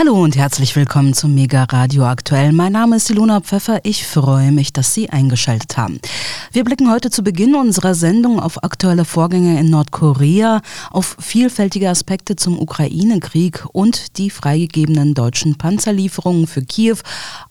Hallo 0.00 0.14
und 0.24 0.34
herzlich 0.34 0.74
willkommen 0.76 1.12
zum 1.12 1.34
Mega 1.34 1.64
Radio 1.64 2.06
Aktuell. 2.06 2.52
Mein 2.52 2.72
Name 2.72 2.96
ist 2.96 3.10
Ilona 3.10 3.42
Pfeffer. 3.42 3.80
Ich 3.82 4.06
freue 4.06 4.50
mich, 4.50 4.72
dass 4.72 4.94
Sie 4.94 5.10
eingeschaltet 5.10 5.76
haben. 5.76 6.00
Wir 6.52 6.64
blicken 6.64 6.90
heute 6.90 7.10
zu 7.10 7.22
Beginn 7.22 7.54
unserer 7.54 7.94
Sendung 7.94 8.40
auf 8.40 8.64
aktuelle 8.64 9.04
Vorgänge 9.04 9.60
in 9.60 9.68
Nordkorea, 9.68 10.62
auf 10.90 11.18
vielfältige 11.20 11.90
Aspekte 11.90 12.34
zum 12.34 12.58
Ukraine-Krieg 12.58 13.66
und 13.74 14.16
die 14.16 14.30
freigegebenen 14.30 15.12
deutschen 15.12 15.58
Panzerlieferungen 15.58 16.46
für 16.46 16.62
Kiew. 16.62 16.96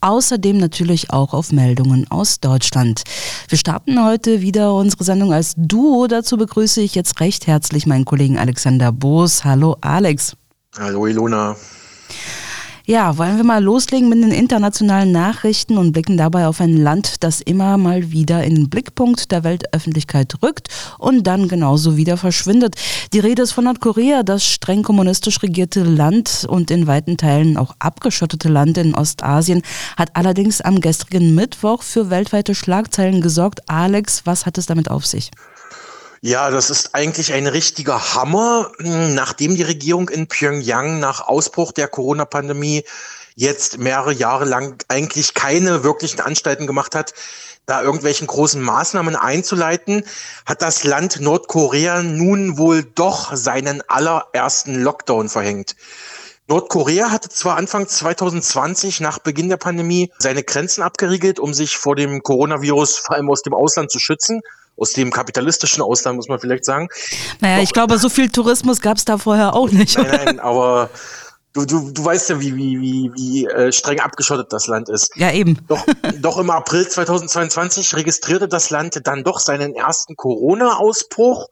Außerdem 0.01 0.57
natürlich 0.57 1.13
auch 1.13 1.35
auf 1.35 1.51
Meldungen 1.51 2.09
aus 2.09 2.39
Deutschland. 2.39 3.03
Wir 3.47 3.59
starten 3.59 4.03
heute 4.03 4.41
wieder 4.41 4.73
unsere 4.73 5.03
Sendung 5.03 5.33
als 5.33 5.53
Duo. 5.55 6.07
Dazu 6.07 6.35
begrüße 6.35 6.81
ich 6.81 6.95
jetzt 6.95 7.19
recht 7.19 7.45
herzlich 7.45 7.85
meinen 7.85 8.05
Kollegen 8.05 8.39
Alexander 8.39 8.91
Boos. 8.91 9.45
Hallo 9.45 9.77
Alex. 9.81 10.35
Hallo 10.75 11.05
Ilona. 11.05 11.55
Ja, 12.89 13.19
wollen 13.19 13.37
wir 13.37 13.43
mal 13.43 13.63
loslegen 13.63 14.09
mit 14.09 14.23
den 14.23 14.31
internationalen 14.31 15.11
Nachrichten 15.11 15.77
und 15.77 15.91
blicken 15.91 16.17
dabei 16.17 16.47
auf 16.47 16.59
ein 16.59 16.75
Land, 16.75 17.23
das 17.23 17.39
immer 17.39 17.77
mal 17.77 18.11
wieder 18.11 18.43
in 18.43 18.55
den 18.55 18.69
Blickpunkt 18.71 19.31
der 19.31 19.43
Weltöffentlichkeit 19.43 20.33
rückt 20.41 20.69
und 20.97 21.27
dann 21.27 21.47
genauso 21.47 21.97
wieder 21.97 22.17
verschwindet. 22.17 22.77
Die 23.13 23.19
Rede 23.19 23.43
ist 23.43 23.51
von 23.51 23.65
Nordkorea, 23.65 24.23
das 24.23 24.43
streng 24.43 24.81
kommunistisch 24.81 25.43
regierte 25.43 25.83
Land 25.83 26.47
und 26.49 26.71
in 26.71 26.87
weiten 26.87 27.15
Teilen 27.15 27.57
auch 27.57 27.75
abgeschottete 27.77 28.49
Land 28.49 28.79
in 28.79 28.95
Ostasien, 28.95 29.61
hat 29.95 30.15
allerdings 30.15 30.59
am 30.59 30.81
gestrigen 30.81 31.35
Mittwoch 31.35 31.83
für 31.83 32.09
weltweite 32.09 32.55
Schlagzeilen 32.55 33.21
gesorgt. 33.21 33.69
Alex, 33.69 34.23
was 34.25 34.47
hat 34.47 34.57
es 34.57 34.65
damit 34.65 34.89
auf 34.89 35.05
sich? 35.05 35.29
Ja, 36.21 36.49
das 36.49 36.69
ist 36.69 36.95
eigentlich 36.95 37.31
ein 37.31 37.47
richtiger 37.47 38.13
Hammer, 38.13 38.71
nachdem 38.79 39.55
die 39.55 39.63
Regierung 39.63 40.09
in 40.09 40.27
Pyongyang 40.27 40.99
nach 40.99 41.21
Ausbruch 41.21 41.71
der 41.71 41.87
Corona-Pandemie 41.87 42.83
jetzt 43.35 43.77
mehrere 43.77 44.11
Jahre 44.11 44.43
lang 44.43 44.83
eigentlich 44.89 45.33
keine 45.33 45.85
wirklichen 45.85 46.19
Anstalten 46.19 46.67
gemacht 46.67 46.93
hat, 46.93 47.13
da 47.65 47.81
irgendwelchen 47.81 48.27
großen 48.27 48.61
Maßnahmen 48.61 49.15
einzuleiten, 49.15 50.03
hat 50.45 50.61
das 50.61 50.83
Land 50.83 51.21
Nordkorea 51.21 52.03
nun 52.03 52.57
wohl 52.57 52.83
doch 52.83 53.33
seinen 53.33 53.81
allerersten 53.87 54.75
Lockdown 54.75 55.29
verhängt. 55.29 55.77
Nordkorea 56.47 57.11
hatte 57.11 57.29
zwar 57.29 57.55
Anfang 57.55 57.87
2020 57.87 58.99
nach 58.99 59.19
Beginn 59.19 59.47
der 59.47 59.57
Pandemie 59.57 60.11
seine 60.17 60.43
Grenzen 60.43 60.81
abgeriegelt, 60.81 61.39
um 61.39 61.53
sich 61.53 61.77
vor 61.77 61.95
dem 61.95 62.23
Coronavirus 62.23 62.97
vor 62.97 63.15
allem 63.15 63.29
aus 63.29 63.43
dem 63.43 63.53
Ausland 63.53 63.89
zu 63.89 63.99
schützen 63.99 64.41
aus 64.79 64.93
dem 64.93 65.11
kapitalistischen 65.11 65.83
Ausland, 65.83 66.15
muss 66.15 66.27
man 66.27 66.39
vielleicht 66.39 66.65
sagen. 66.65 66.87
Naja, 67.39 67.57
Doch, 67.57 67.63
ich 67.63 67.73
glaube, 67.73 67.97
so 67.97 68.09
viel 68.09 68.29
Tourismus 68.29 68.81
gab 68.81 68.97
es 68.97 69.05
da 69.05 69.17
vorher 69.17 69.53
auch 69.53 69.69
nicht. 69.71 69.97
Nein, 69.97 70.07
nein, 70.25 70.39
aber 70.39 70.89
du, 71.53 71.65
du, 71.65 71.91
du 71.91 72.05
weißt 72.05 72.29
ja, 72.29 72.39
wie, 72.39 72.55
wie, 72.55 72.79
wie, 72.79 73.11
wie 73.13 73.45
äh, 73.45 73.71
streng 73.71 73.99
abgeschottet 73.99 74.51
das 74.51 74.67
Land 74.67 74.89
ist. 74.89 75.15
Ja, 75.15 75.31
eben. 75.31 75.59
Doch, 75.67 75.85
doch 76.19 76.37
im 76.37 76.49
April 76.49 76.87
2022 76.87 77.95
registrierte 77.95 78.47
das 78.47 78.69
Land 78.69 78.99
dann 79.03 79.23
doch 79.23 79.39
seinen 79.39 79.75
ersten 79.75 80.15
Corona-Ausbruch. 80.15 81.47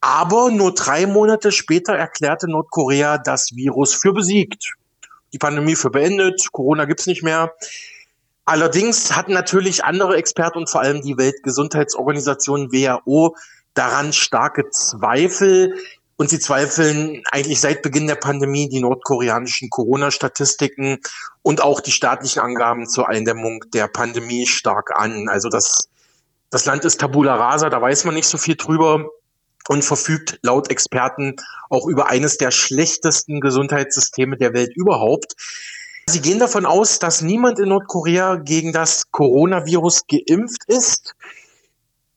Aber 0.00 0.50
nur 0.50 0.74
drei 0.74 1.06
Monate 1.06 1.52
später 1.52 1.94
erklärte 1.94 2.50
Nordkorea 2.50 3.18
das 3.18 3.54
Virus 3.54 3.94
für 3.94 4.12
besiegt. 4.12 4.74
Die 5.32 5.38
Pandemie 5.38 5.76
für 5.76 5.90
beendet, 5.90 6.50
Corona 6.50 6.86
gibt's 6.86 7.06
nicht 7.06 7.22
mehr. 7.22 7.52
Allerdings 8.44 9.14
hatten 9.14 9.32
natürlich 9.32 9.84
andere 9.84 10.16
Experten 10.16 10.58
und 10.58 10.70
vor 10.70 10.80
allem 10.80 11.02
die 11.02 11.16
Weltgesundheitsorganisation 11.16 12.72
WHO 12.72 13.36
daran 13.74 14.12
starke 14.12 14.68
Zweifel. 14.70 15.78
Und 16.16 16.28
sie 16.28 16.38
zweifeln 16.38 17.22
eigentlich 17.32 17.60
seit 17.60 17.82
Beginn 17.82 18.06
der 18.06 18.14
Pandemie 18.14 18.68
die 18.68 18.80
nordkoreanischen 18.80 19.70
Corona-Statistiken 19.70 20.98
und 21.42 21.62
auch 21.62 21.80
die 21.80 21.90
staatlichen 21.90 22.42
Angaben 22.42 22.86
zur 22.86 23.08
Eindämmung 23.08 23.64
der 23.72 23.88
Pandemie 23.88 24.46
stark 24.46 24.90
an. 24.94 25.28
Also 25.28 25.48
das, 25.48 25.88
das 26.50 26.64
Land 26.64 26.84
ist 26.84 27.00
tabula 27.00 27.34
rasa, 27.34 27.70
da 27.70 27.80
weiß 27.80 28.04
man 28.04 28.14
nicht 28.14 28.28
so 28.28 28.38
viel 28.38 28.56
drüber 28.56 29.06
und 29.68 29.84
verfügt 29.84 30.38
laut 30.42 30.70
Experten 30.70 31.36
auch 31.70 31.86
über 31.86 32.08
eines 32.08 32.36
der 32.36 32.50
schlechtesten 32.50 33.40
Gesundheitssysteme 33.40 34.36
der 34.36 34.52
Welt 34.52 34.76
überhaupt. 34.76 35.34
Sie 36.06 36.20
gehen 36.20 36.38
davon 36.38 36.66
aus, 36.66 36.98
dass 36.98 37.22
niemand 37.22 37.58
in 37.58 37.68
Nordkorea 37.68 38.36
gegen 38.36 38.72
das 38.72 39.10
Coronavirus 39.10 40.02
geimpft 40.08 40.64
ist. 40.66 41.14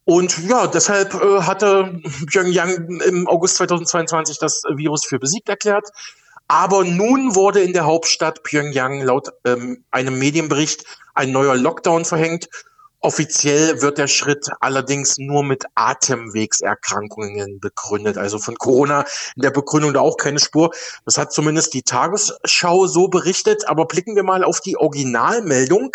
Und 0.03 0.37
ja, 0.47 0.67
deshalb 0.67 1.13
äh, 1.13 1.41
hatte 1.41 1.99
Pyongyang 2.31 2.99
im 3.01 3.27
August 3.27 3.55
2022 3.57 4.37
das 4.39 4.61
Virus 4.75 5.05
für 5.05 5.19
besiegt 5.19 5.49
erklärt. 5.49 5.89
Aber 6.47 6.83
nun 6.83 7.35
wurde 7.35 7.61
in 7.61 7.73
der 7.73 7.85
Hauptstadt 7.85 8.43
Pyongyang 8.43 9.01
laut 9.01 9.29
ähm, 9.45 9.83
einem 9.89 10.19
Medienbericht 10.19 10.85
ein 11.15 11.31
neuer 11.31 11.55
Lockdown 11.55 12.05
verhängt 12.05 12.49
Offiziell 13.01 13.81
wird 13.81 13.97
der 13.97 14.07
Schritt 14.07 14.49
allerdings 14.61 15.17
nur 15.17 15.43
mit 15.43 15.65
Atemwegserkrankungen 15.75 17.59
begründet. 17.59 18.17
Also 18.17 18.39
von 18.39 18.55
Corona 18.55 19.05
in 19.35 19.43
der 19.43 19.51
Begründung 19.51 19.93
da 19.93 19.99
auch 19.99 20.17
keine 20.17 20.39
Spur. 20.39 20.71
Das 21.05 21.17
hat 21.17 21.31
zumindest 21.31 21.73
die 21.73 21.83
Tagesschau 21.83 22.87
so 22.87 23.07
berichtet. 23.07 23.67
Aber 23.67 23.85
blicken 23.85 24.15
wir 24.15 24.23
mal 24.23 24.43
auf 24.43 24.59
die 24.59 24.77
Originalmeldung. 24.77 25.91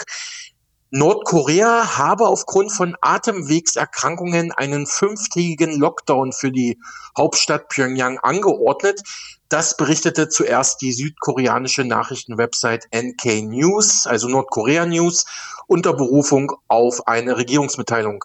Nordkorea 0.93 1.99
habe 1.99 2.27
aufgrund 2.27 2.73
von 2.73 2.97
Atemwegserkrankungen 3.01 4.51
einen 4.51 4.89
fünftägigen 4.89 5.79
Lockdown 5.79 6.33
für 6.33 6.51
die 6.51 6.81
Hauptstadt 7.17 7.69
Pyongyang 7.69 8.19
angeordnet. 8.19 9.01
Das 9.49 9.77
berichtete 9.77 10.29
zuerst 10.29 10.81
die 10.83 10.93
südkoreanische 10.93 11.85
Nachrichtenwebsite 11.85 12.89
NK 12.93 13.43
News, 13.45 14.09
also 14.09 14.27
Nordkorea 14.27 14.85
News, 14.85 15.27
unter 15.69 15.93
Berufung 15.93 16.51
auf 16.67 17.07
eine 17.07 17.37
Regierungsmitteilung. 17.37 18.25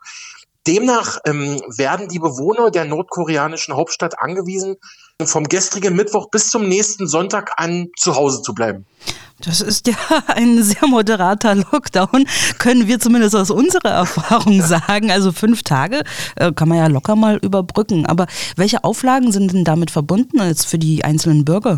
Demnach 0.68 1.20
ähm, 1.26 1.62
werden 1.78 2.08
die 2.08 2.20
Bewohner 2.20 2.72
der 2.72 2.86
nordkoreanischen 2.86 3.76
Hauptstadt 3.76 4.20
angewiesen, 4.20 4.76
vom 5.24 5.46
gestrigen 5.46 5.96
Mittwoch 5.96 6.30
bis 6.30 6.50
zum 6.50 6.68
nächsten 6.68 7.08
Sonntag 7.08 7.54
an 7.58 7.88
zu 7.98 8.16
Hause 8.16 8.42
zu 8.42 8.54
bleiben. 8.54 8.86
Das 9.40 9.62
ist 9.62 9.88
ja 9.88 9.96
ein 10.28 10.64
sehr 10.64 10.88
moderater 10.88 11.56
Lockdown, 11.56 12.28
können 12.58 12.88
wir 12.88 13.00
zumindest 13.00 13.36
aus 13.36 13.52
unserer 13.52 13.92
Erfahrung 13.92 14.62
sagen. 14.66 15.12
Also 15.12 15.32
fünf 15.32 15.64
Tage 15.64 16.04
äh, 16.36 16.52
kann 16.52 16.70
man 16.70 16.78
ja 16.78 16.88
locker 16.88 17.16
mal 17.16 17.38
überbrücken. 17.38 18.06
Aber 18.06 18.28
welche 18.56 18.84
Auflagen 18.84 19.32
sind 19.32 19.54
denn 19.54 19.64
damit 19.64 19.92
verbunden 19.92 20.42
jetzt 20.42 20.66
für 20.66 20.80
die 20.80 21.04
einzelnen 21.04 21.46
Bürger? 21.46 21.78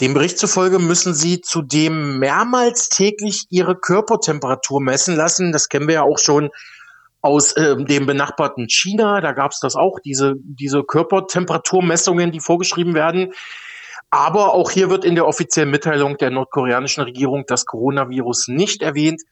Dem 0.00 0.14
Bericht 0.14 0.38
zufolge 0.38 0.78
müssen 0.78 1.14
sie 1.14 1.40
zudem 1.40 2.18
mehrmals 2.18 2.88
täglich 2.88 3.46
ihre 3.50 3.76
Körpertemperatur 3.76 4.80
messen 4.80 5.16
lassen. 5.16 5.52
Das 5.52 5.68
kennen 5.68 5.88
wir 5.88 5.94
ja 5.94 6.02
auch 6.02 6.18
schon 6.18 6.50
aus 7.20 7.52
äh, 7.52 7.76
dem 7.76 8.06
benachbarten 8.06 8.68
China. 8.68 9.20
Da 9.20 9.32
gab 9.32 9.52
es 9.52 9.60
das 9.60 9.76
auch, 9.76 9.98
diese, 10.00 10.34
diese 10.38 10.84
Körpertemperaturmessungen, 10.84 12.32
die 12.32 12.40
vorgeschrieben 12.40 12.94
werden. 12.94 13.32
Aber 14.10 14.54
auch 14.54 14.70
hier 14.70 14.88
wird 14.88 15.04
in 15.04 15.14
der 15.14 15.26
offiziellen 15.26 15.70
Mitteilung 15.70 16.16
der 16.16 16.30
nordkoreanischen 16.30 17.02
Regierung 17.02 17.44
das 17.46 17.66
Coronavirus 17.66 18.48
nicht 18.48 18.82
erwähnt. 18.82 19.22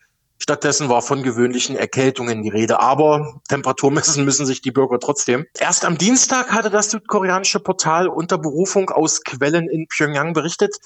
Stattdessen 0.43 0.89
war 0.89 1.00
von 1.00 1.22
gewöhnlichen 1.22 1.77
Erkältungen 1.77 2.43
die 2.43 2.50
Rede. 2.50 2.81
Aber 2.81 3.41
Temperatur 3.49 3.91
messen 3.93 4.25
müssen 4.25 4.47
sich 4.47 4.61
die 4.62 4.72
Bürger 4.72 4.99
trotzdem. 4.99 5.47
Erst 5.59 5.84
am 5.84 5.97
Dienstag 5.97 6.53
hatte 6.53 6.71
das 6.71 6.91
südkoreanische 6.91 7.61
Portal 7.61 8.09
unter 8.09 8.37
Berufung 8.37 8.91
aus 8.91 9.22
Quellen 9.22 9.69
in 9.69 9.87
Pyongyang 9.87 10.33
berichtet, 10.33 10.77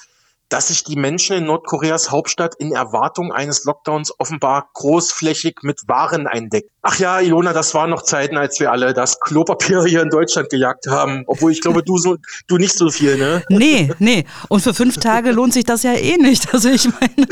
dass 0.48 0.69
sich 0.69 0.84
die 0.84 0.97
Menschen 0.97 1.36
in 1.36 1.44
Nordkoreas 1.44 2.10
Hauptstadt 2.10 2.54
in 2.59 2.72
Erwartung 2.72 3.32
eines 3.32 3.64
Lockdowns 3.64 4.12
offenbar 4.19 4.69
großflächig 4.75 5.56
mit 5.62 5.86
Waren 5.86 6.26
eindecken. 6.26 6.70
Ach 6.82 6.98
ja, 6.98 7.20
Ilona, 7.20 7.53
das 7.53 7.75
waren 7.75 7.91
noch 7.91 8.03
Zeiten, 8.03 8.38
als 8.38 8.60
wir 8.60 8.72
alle 8.72 8.94
das 8.94 9.20
Klopapier 9.20 9.84
hier 9.84 10.00
in 10.00 10.10
Deutschland 10.10 10.48
gejagt 10.48 10.86
haben. 10.86 11.25
Obwohl 11.26 11.53
ich 11.53 11.60
glaube, 11.60 11.82
du 11.82 11.98
so, 11.98 12.16
du 12.47 12.56
nicht 12.56 12.72
so 12.72 12.88
viel, 12.88 13.19
ne? 13.19 13.42
Nee, 13.50 13.91
nee. 13.98 14.25
Und 14.48 14.60
für 14.60 14.72
fünf 14.72 14.97
Tage 14.97 15.32
lohnt 15.32 15.53
sich 15.53 15.64
das 15.64 15.82
ja 15.82 15.92
eh 15.92 16.16
nicht. 16.16 16.54
Also 16.54 16.71
ich 16.71 16.86
meine, 16.86 17.28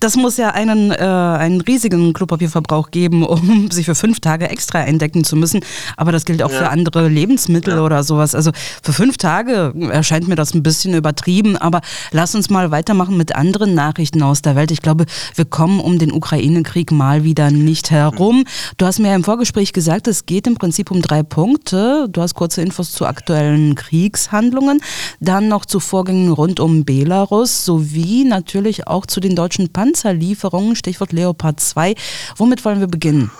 das 0.00 0.16
muss 0.16 0.36
ja 0.36 0.50
einen, 0.50 0.90
äh, 0.90 0.96
einen 0.96 1.60
riesigen 1.60 2.12
Klopapierverbrauch 2.12 2.90
geben, 2.90 3.24
um 3.24 3.70
sich 3.70 3.84
für 3.86 3.94
fünf 3.94 4.20
Tage 4.20 4.48
extra 4.48 4.78
eindecken 4.78 5.24
zu 5.24 5.36
müssen. 5.36 5.60
Aber 5.96 6.10
das 6.12 6.24
gilt 6.24 6.42
auch 6.42 6.50
ja. 6.50 6.58
für 6.58 6.68
andere 6.70 7.08
Lebensmittel 7.08 7.74
ja. 7.74 7.82
oder 7.82 8.02
sowas. 8.02 8.34
Also 8.34 8.52
für 8.82 8.92
fünf 8.92 9.18
Tage 9.18 9.74
erscheint 9.90 10.28
mir 10.28 10.36
das 10.36 10.54
ein 10.54 10.62
bisschen 10.62 10.94
übertrieben. 10.94 11.56
Aber 11.56 11.82
lass 12.22 12.36
uns 12.36 12.50
mal 12.50 12.70
weitermachen 12.70 13.16
mit 13.16 13.34
anderen 13.34 13.74
Nachrichten 13.74 14.22
aus 14.22 14.42
der 14.42 14.54
Welt. 14.54 14.70
Ich 14.70 14.80
glaube, 14.80 15.06
wir 15.34 15.44
kommen 15.44 15.80
um 15.80 15.98
den 15.98 16.12
Ukraine-Krieg 16.12 16.92
mal 16.92 17.24
wieder 17.24 17.50
nicht 17.50 17.90
herum. 17.90 18.44
Du 18.76 18.86
hast 18.86 19.00
mir 19.00 19.12
im 19.16 19.24
Vorgespräch 19.24 19.72
gesagt, 19.72 20.06
es 20.06 20.24
geht 20.24 20.46
im 20.46 20.54
Prinzip 20.54 20.92
um 20.92 21.02
drei 21.02 21.24
Punkte. 21.24 22.06
Du 22.08 22.22
hast 22.22 22.34
kurze 22.34 22.62
Infos 22.62 22.92
zu 22.92 23.06
aktuellen 23.06 23.74
Kriegshandlungen, 23.74 24.80
dann 25.18 25.48
noch 25.48 25.66
zu 25.66 25.80
Vorgängen 25.80 26.30
rund 26.30 26.60
um 26.60 26.84
Belarus 26.84 27.64
sowie 27.64 28.22
natürlich 28.22 28.86
auch 28.86 29.04
zu 29.04 29.18
den 29.18 29.34
deutschen 29.34 29.72
Panzerlieferungen, 29.72 30.76
Stichwort 30.76 31.10
Leopard 31.10 31.58
2. 31.58 31.96
Womit 32.36 32.64
wollen 32.64 32.78
wir 32.78 32.86
beginnen? 32.86 33.32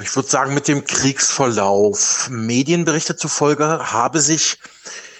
Ich 0.00 0.16
würde 0.16 0.28
sagen, 0.28 0.54
mit 0.54 0.66
dem 0.66 0.84
Kriegsverlauf. 0.84 2.28
Medienberichte 2.32 3.14
zufolge 3.14 3.78
habe 3.92 4.20
sich 4.20 4.58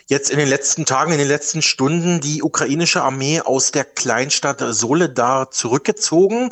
jetzt 0.09 0.31
in 0.31 0.39
den 0.39 0.49
letzten 0.49 0.87
Tagen, 0.87 1.13
in 1.13 1.19
den 1.19 1.29
letzten 1.29 1.63
Stunden 1.63 2.21
die 2.21 2.43
ukrainische 2.43 3.03
Armee 3.03 3.41
aus 3.41 3.71
der 3.73 3.85
Kleinstadt 3.85 4.63
Soledar 4.71 5.51
zurückgezogen. 5.51 6.49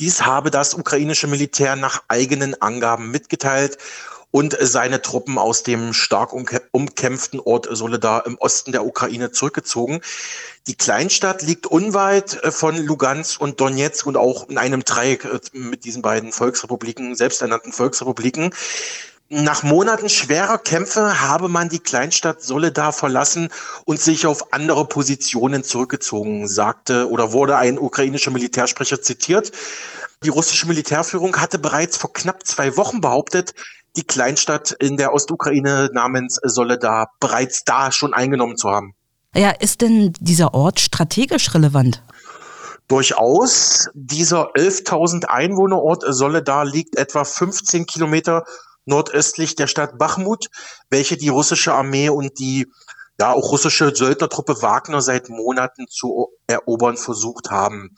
Dies 0.00 0.22
habe 0.22 0.50
das 0.50 0.74
ukrainische 0.74 1.26
Militär 1.26 1.76
nach 1.76 2.02
eigenen 2.08 2.60
Angaben 2.60 3.10
mitgeteilt 3.10 3.78
und 4.30 4.56
seine 4.60 5.00
Truppen 5.00 5.38
aus 5.38 5.62
dem 5.62 5.92
stark 5.92 6.32
umkämpften 6.32 7.40
Ort 7.40 7.68
Soledar 7.70 8.26
im 8.26 8.36
Osten 8.38 8.72
der 8.72 8.84
Ukraine 8.84 9.30
zurückgezogen. 9.30 10.00
Die 10.66 10.74
Kleinstadt 10.74 11.42
liegt 11.42 11.66
unweit 11.66 12.42
äh, 12.42 12.50
von 12.50 12.76
Lugansk 12.76 13.40
und 13.40 13.60
Donetsk 13.60 14.06
und 14.06 14.16
auch 14.16 14.48
in 14.48 14.58
einem 14.58 14.84
Dreieck 14.84 15.24
äh, 15.24 15.38
mit 15.52 15.84
diesen 15.84 16.02
beiden 16.02 16.32
Volksrepubliken, 16.32 17.14
selbsternannten 17.14 17.72
Volksrepubliken. 17.72 18.52
Nach 19.28 19.64
Monaten 19.64 20.08
schwerer 20.08 20.58
Kämpfe 20.58 21.20
habe 21.20 21.48
man 21.48 21.68
die 21.68 21.80
Kleinstadt 21.80 22.42
Soledar 22.42 22.92
verlassen 22.92 23.48
und 23.84 24.00
sich 24.00 24.24
auf 24.24 24.52
andere 24.52 24.86
Positionen 24.86 25.64
zurückgezogen, 25.64 26.46
sagte 26.46 27.10
oder 27.10 27.32
wurde 27.32 27.56
ein 27.56 27.76
ukrainischer 27.76 28.30
Militärsprecher 28.30 29.02
zitiert. 29.02 29.50
Die 30.22 30.28
russische 30.28 30.68
Militärführung 30.68 31.36
hatte 31.38 31.58
bereits 31.58 31.96
vor 31.96 32.12
knapp 32.12 32.46
zwei 32.46 32.76
Wochen 32.76 33.00
behauptet, 33.00 33.54
die 33.96 34.04
Kleinstadt 34.04 34.70
in 34.78 34.96
der 34.96 35.12
Ostukraine 35.12 35.90
namens 35.92 36.38
Soledar 36.44 37.10
bereits 37.18 37.64
da 37.64 37.90
schon 37.90 38.14
eingenommen 38.14 38.56
zu 38.56 38.70
haben. 38.70 38.94
Ja, 39.34 39.50
ist 39.50 39.80
denn 39.80 40.12
dieser 40.20 40.54
Ort 40.54 40.78
strategisch 40.78 41.52
relevant? 41.52 42.00
Durchaus. 42.86 43.88
Dieser 43.94 44.52
11.000 44.52 45.24
Einwohnerort 45.24 46.04
Soledar 46.06 46.64
liegt 46.64 46.96
etwa 46.96 47.24
15 47.24 47.86
Kilometer 47.86 48.44
nordöstlich 48.86 49.54
der 49.56 49.66
Stadt 49.66 49.98
Bachmut, 49.98 50.46
welche 50.88 51.16
die 51.16 51.28
russische 51.28 51.74
Armee 51.74 52.08
und 52.08 52.38
die 52.38 52.66
ja 53.18 53.32
auch 53.32 53.50
russische 53.50 53.94
Söldnertruppe 53.94 54.62
Wagner 54.62 55.00
seit 55.00 55.28
Monaten 55.28 55.86
zu 55.88 56.28
erobern 56.46 56.96
versucht 56.96 57.50
haben. 57.50 57.96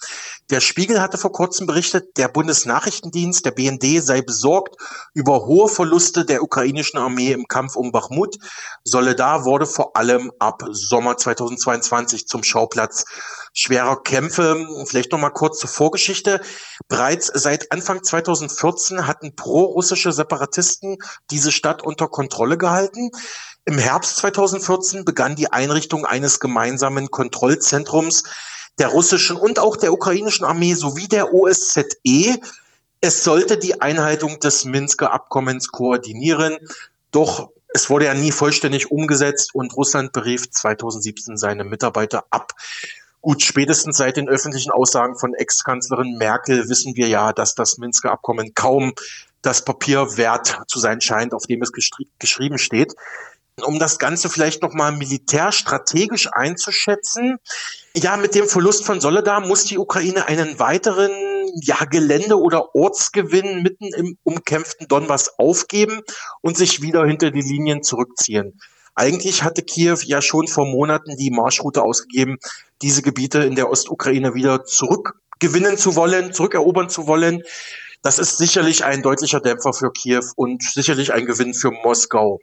Der 0.51 0.61
Spiegel 0.61 1.01
hatte 1.01 1.19
vor 1.19 1.33
kurzem 1.33 1.67
berichtet, 1.67 2.17
der 2.17 2.29
Bundesnachrichtendienst, 2.29 3.45
der 3.45 3.51
BND, 3.51 4.03
sei 4.03 4.23
besorgt 4.23 4.77
über 5.15 5.47
hohe 5.47 5.69
Verluste 5.69 6.25
der 6.25 6.43
ukrainischen 6.43 6.99
Armee 6.99 7.33
im 7.33 7.47
Kampf 7.47 7.77
um 7.77 7.93
Bachmut. 7.93 8.37
Soledar 8.85 9.45
wurde 9.45 9.67
vor 9.67 9.97
allem 9.97 10.33
ab 10.39 10.63
Sommer 10.71 11.17
2022 11.17 12.27
zum 12.27 12.43
Schauplatz 12.43 13.05
schwerer 13.53 14.03
Kämpfe. 14.03 14.67
Vielleicht 14.87 15.13
noch 15.13 15.19
mal 15.19 15.31
kurz 15.31 15.59
zur 15.59 15.69
Vorgeschichte. 15.69 16.41
Bereits 16.89 17.31
seit 17.35 17.73
Anfang 17.73 18.03
2014 18.03 19.07
hatten 19.07 19.35
pro-russische 19.35 20.13
Separatisten 20.13 20.97
diese 21.31 21.53
Stadt 21.53 21.83
unter 21.83 22.09
Kontrolle 22.09 22.57
gehalten. 22.57 23.11
Im 23.69 23.77
Herbst 23.77 24.17
2014 24.17 25.05
begann 25.05 25.37
die 25.37 25.53
Einrichtung 25.53 26.07
eines 26.07 26.41
gemeinsamen 26.41 27.11
Kontrollzentrums 27.11 28.23
der 28.79 28.89
russischen 28.89 29.37
und 29.37 29.59
auch 29.59 29.77
der 29.77 29.93
ukrainischen 29.93 30.47
Armee 30.47 30.73
sowie 30.73 31.07
der 31.07 31.35
OSZE. 31.35 32.41
Es 33.03 33.25
sollte 33.25 33.59
die 33.59 33.83
Einhaltung 33.83 34.41
des 34.41 34.65
Minsker 34.65 35.13
Abkommens 35.13 35.69
koordinieren, 35.69 36.57
doch 37.11 37.51
es 37.69 37.91
wurde 37.91 38.07
ja 38.07 38.15
nie 38.15 38.33
vollständig 38.33 38.91
umgesetzt 38.91 39.55
und 39.55 39.77
Russland 39.77 40.15
berief 40.15 40.51
2017 40.51 41.37
seine 41.37 41.65
Mitarbeiter 41.65 42.25
ab. 42.31 42.55
Gut, 43.21 43.43
spätestens 43.43 43.99
seit 43.99 44.17
den 44.17 44.31
öffentlichen 44.31 44.71
Aussagen 44.71 45.19
von 45.19 45.35
Ex-Kanzlerin 45.35 46.17
Merkel 46.17 46.71
wissen 46.71 46.97
wir 46.97 47.09
ja, 47.09 47.35
dass 47.35 47.55
das 47.55 47.77
Minsker 47.77 48.13
Abkommen 48.13 48.55
kaum 48.55 48.95
das 49.43 49.63
Papier 49.63 50.17
wert 50.17 50.59
zu 50.69 50.79
sein 50.79 51.03
scheint, 51.03 51.35
auf 51.35 51.45
dem 51.47 51.61
es 51.61 51.71
geschrieben 52.19 52.57
steht 52.57 52.95
um 53.63 53.79
das 53.79 53.99
Ganze 53.99 54.29
vielleicht 54.29 54.63
nochmal 54.63 54.93
militärstrategisch 54.93 56.29
einzuschätzen. 56.33 57.39
Ja, 57.95 58.17
mit 58.17 58.35
dem 58.35 58.49
Verlust 58.49 58.85
von 58.85 59.01
Soledar 59.01 59.41
muss 59.41 59.65
die 59.65 59.79
Ukraine 59.79 60.27
einen 60.27 60.59
weiteren 60.59 61.11
ja, 61.63 61.85
Gelände- 61.85 62.39
oder 62.39 62.75
Ortsgewinn 62.75 63.63
mitten 63.63 63.93
im 63.95 64.19
umkämpften 64.25 64.89
Donbass 64.89 65.39
aufgeben 65.39 66.03
und 66.41 66.57
sich 66.57 66.83
wieder 66.83 67.05
hinter 67.07 67.31
die 67.31 67.41
Linien 67.41 67.83
zurückziehen. 67.83 68.61
Eigentlich 68.95 69.45
hatte 69.45 69.63
Kiew 69.63 69.99
ja 70.05 70.21
schon 70.21 70.49
vor 70.49 70.67
Monaten 70.67 71.17
die 71.17 71.31
Marschroute 71.31 71.83
ausgegeben, 71.83 72.39
diese 72.83 73.03
Gebiete 73.03 73.45
in 73.45 73.55
der 73.55 73.71
Ostukraine 73.71 74.35
wieder 74.35 74.65
zurückgewinnen 74.65 75.79
zu 75.79 75.95
wollen, 75.95 76.33
zurückerobern 76.33 76.89
zu 76.89 77.07
wollen. 77.07 77.43
Das 78.03 78.19
ist 78.19 78.39
sicherlich 78.39 78.85
ein 78.85 79.03
deutlicher 79.03 79.41
Dämpfer 79.41 79.73
für 79.73 79.93
Kiew 79.93 80.25
und 80.37 80.63
sicherlich 80.63 81.13
ein 81.13 81.27
Gewinn 81.27 81.55
für 81.55 81.71
Moskau. 81.71 82.41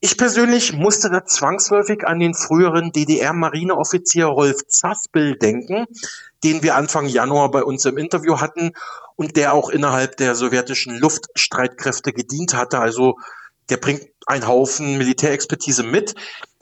Ich 0.00 0.16
persönlich 0.16 0.74
musste 0.74 1.10
da 1.10 1.24
zwangsläufig 1.24 2.06
an 2.06 2.20
den 2.20 2.32
früheren 2.32 2.92
DDR-Marineoffizier 2.92 4.26
Rolf 4.26 4.64
Zaspel 4.68 5.36
denken, 5.36 5.86
den 6.44 6.62
wir 6.62 6.76
Anfang 6.76 7.06
Januar 7.06 7.50
bei 7.50 7.64
uns 7.64 7.84
im 7.84 7.98
Interview 7.98 8.40
hatten 8.40 8.74
und 9.16 9.36
der 9.36 9.54
auch 9.54 9.70
innerhalb 9.70 10.16
der 10.16 10.36
sowjetischen 10.36 10.96
Luftstreitkräfte 10.96 12.12
gedient 12.12 12.54
hatte. 12.54 12.78
Also 12.78 13.16
der 13.70 13.78
bringt 13.78 14.02
einen 14.26 14.46
Haufen 14.46 14.98
Militärexpertise 14.98 15.82
mit. 15.82 16.14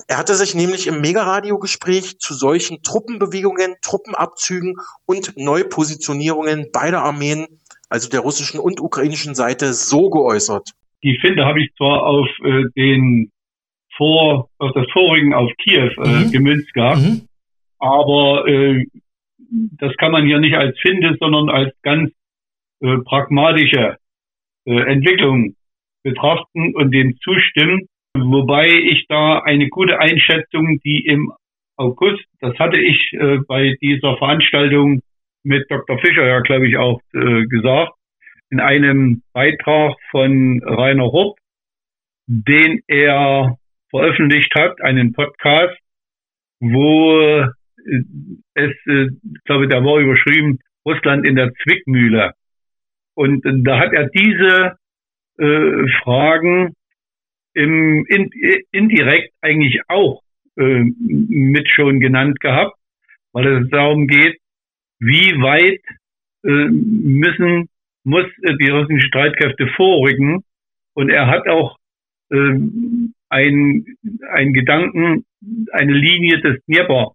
Er 0.06 0.16
hatte 0.16 0.34
sich 0.34 0.54
nämlich 0.54 0.86
im 0.86 1.02
Megaradiogespräch 1.02 2.18
zu 2.18 2.32
solchen 2.32 2.82
Truppenbewegungen, 2.82 3.74
Truppenabzügen 3.82 4.76
und 5.04 5.36
Neupositionierungen 5.36 6.70
beider 6.72 7.02
Armeen, 7.02 7.60
also 7.90 8.08
der 8.08 8.20
russischen 8.20 8.60
und 8.60 8.80
ukrainischen 8.80 9.34
Seite, 9.34 9.74
so 9.74 10.08
geäußert. 10.08 10.70
Die 11.02 11.18
Finde 11.20 11.44
habe 11.44 11.62
ich 11.62 11.72
zwar 11.74 12.04
auf 12.04 12.28
äh, 12.44 12.64
den 12.76 13.30
vor, 13.96 14.48
auf 14.58 14.72
das 14.74 14.86
vorigen 14.92 15.34
auf 15.34 15.50
Kiew 15.58 15.90
äh, 16.02 16.24
mhm. 16.24 16.32
gemünzt 16.32 16.72
gehabt, 16.74 16.98
mhm. 16.98 17.28
aber 17.78 18.46
äh, 18.46 18.84
das 19.78 19.96
kann 19.96 20.12
man 20.12 20.26
hier 20.26 20.38
nicht 20.38 20.54
als 20.54 20.78
Finde, 20.80 21.16
sondern 21.20 21.48
als 21.48 21.74
ganz 21.82 22.10
äh, 22.80 22.98
pragmatische 23.04 23.96
äh, 24.66 24.80
Entwicklung 24.92 25.54
betrachten 26.02 26.74
und 26.74 26.92
dem 26.92 27.16
zustimmen. 27.20 27.88
Wobei 28.14 28.68
ich 28.68 29.06
da 29.08 29.40
eine 29.40 29.68
gute 29.68 29.98
Einschätzung, 29.98 30.80
die 30.84 31.04
im 31.06 31.32
August, 31.76 32.24
das 32.40 32.58
hatte 32.58 32.80
ich 32.80 33.12
äh, 33.12 33.38
bei 33.46 33.76
dieser 33.80 34.16
Veranstaltung 34.16 35.00
mit 35.44 35.70
Dr. 35.70 35.98
Fischer 35.98 36.26
ja, 36.26 36.40
glaube 36.40 36.68
ich, 36.68 36.76
auch 36.76 37.00
äh, 37.12 37.44
gesagt, 37.46 37.92
in 38.50 38.60
einem 38.60 39.22
Beitrag 39.32 39.96
von 40.10 40.62
Rainer 40.64 41.04
Rupp, 41.04 41.38
den 42.26 42.80
er 42.86 43.58
veröffentlicht 43.90 44.54
hat, 44.54 44.80
einen 44.82 45.12
Podcast, 45.12 45.78
wo 46.60 47.20
äh, 47.20 47.48
es, 48.54 48.72
äh, 48.86 49.06
ich 49.06 49.44
glaube, 49.44 49.68
der 49.68 49.84
war 49.84 50.00
überschrieben, 50.00 50.58
Russland 50.84 51.26
in 51.26 51.36
der 51.36 51.52
Zwickmühle. 51.62 52.32
Und 53.14 53.42
da 53.66 53.78
hat 53.78 53.92
er 53.92 54.08
diese 54.08 54.76
äh, 55.38 55.88
Fragen 56.02 56.74
im, 57.54 58.04
in, 58.08 58.30
indirekt 58.70 59.32
eigentlich 59.40 59.80
auch 59.88 60.22
äh, 60.56 60.84
mit 60.94 61.68
schon 61.68 62.00
genannt 62.00 62.40
gehabt, 62.40 62.76
weil 63.32 63.64
es 63.64 63.70
darum 63.70 64.06
geht, 64.06 64.38
wie 64.98 65.40
weit 65.40 65.80
äh, 66.44 66.68
müssen 66.70 67.68
muss 68.06 68.26
äh, 68.42 68.56
die 68.56 68.70
russischen 68.70 69.02
Streitkräfte 69.02 69.66
vorrücken. 69.76 70.44
Und 70.94 71.10
er 71.10 71.26
hat 71.26 71.48
auch 71.48 71.76
äh, 72.30 72.58
ein, 73.28 73.84
ein 74.30 74.52
Gedanken, 74.52 75.24
eine 75.72 75.92
Linie 75.92 76.40
des 76.40 76.64
Dnieper 76.64 77.12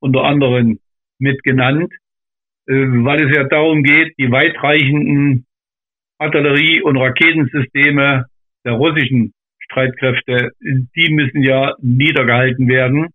unter 0.00 0.24
anderem 0.24 0.80
mit 1.18 1.42
genannt, 1.42 1.92
äh, 2.66 2.72
weil 2.72 3.22
es 3.22 3.36
ja 3.36 3.44
darum 3.44 3.82
geht, 3.82 4.14
die 4.18 4.30
weitreichenden 4.30 5.46
Artillerie- 6.18 6.82
und 6.82 6.96
Raketensysteme 6.96 8.26
der 8.64 8.72
russischen 8.72 9.32
Streitkräfte, 9.58 10.52
die 10.60 11.12
müssen 11.12 11.42
ja 11.42 11.74
niedergehalten 11.80 12.66
werden, 12.66 13.08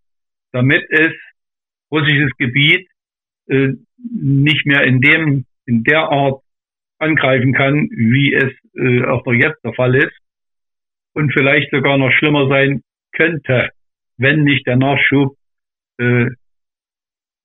damit 0.52 0.86
es 0.90 1.12
russisches 1.92 2.32
Gebiet 2.38 2.88
äh, 3.48 3.74
nicht 3.98 4.66
mehr 4.66 4.84
in 4.84 5.02
dem, 5.02 5.46
in 5.66 5.84
der 5.84 6.10
Art 6.10 6.45
angreifen 7.00 7.54
kann, 7.54 7.90
wie 7.92 8.34
es 8.34 8.52
äh, 8.76 9.06
auch 9.06 9.26
noch 9.26 9.34
jetzt 9.34 9.64
der 9.64 9.74
Fall 9.74 9.96
ist 9.96 10.16
und 11.14 11.34
vielleicht 11.34 11.72
sogar 11.72 11.98
noch 11.98 12.12
schlimmer 12.12 12.48
sein 12.48 12.84
könnte, 13.14 13.70
wenn 14.18 14.44
nicht 14.44 14.66
der 14.68 14.78
Nachschub 14.78 15.36
äh, 15.98 16.28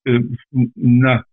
äh, 0.05 0.21
na, 0.51 1.25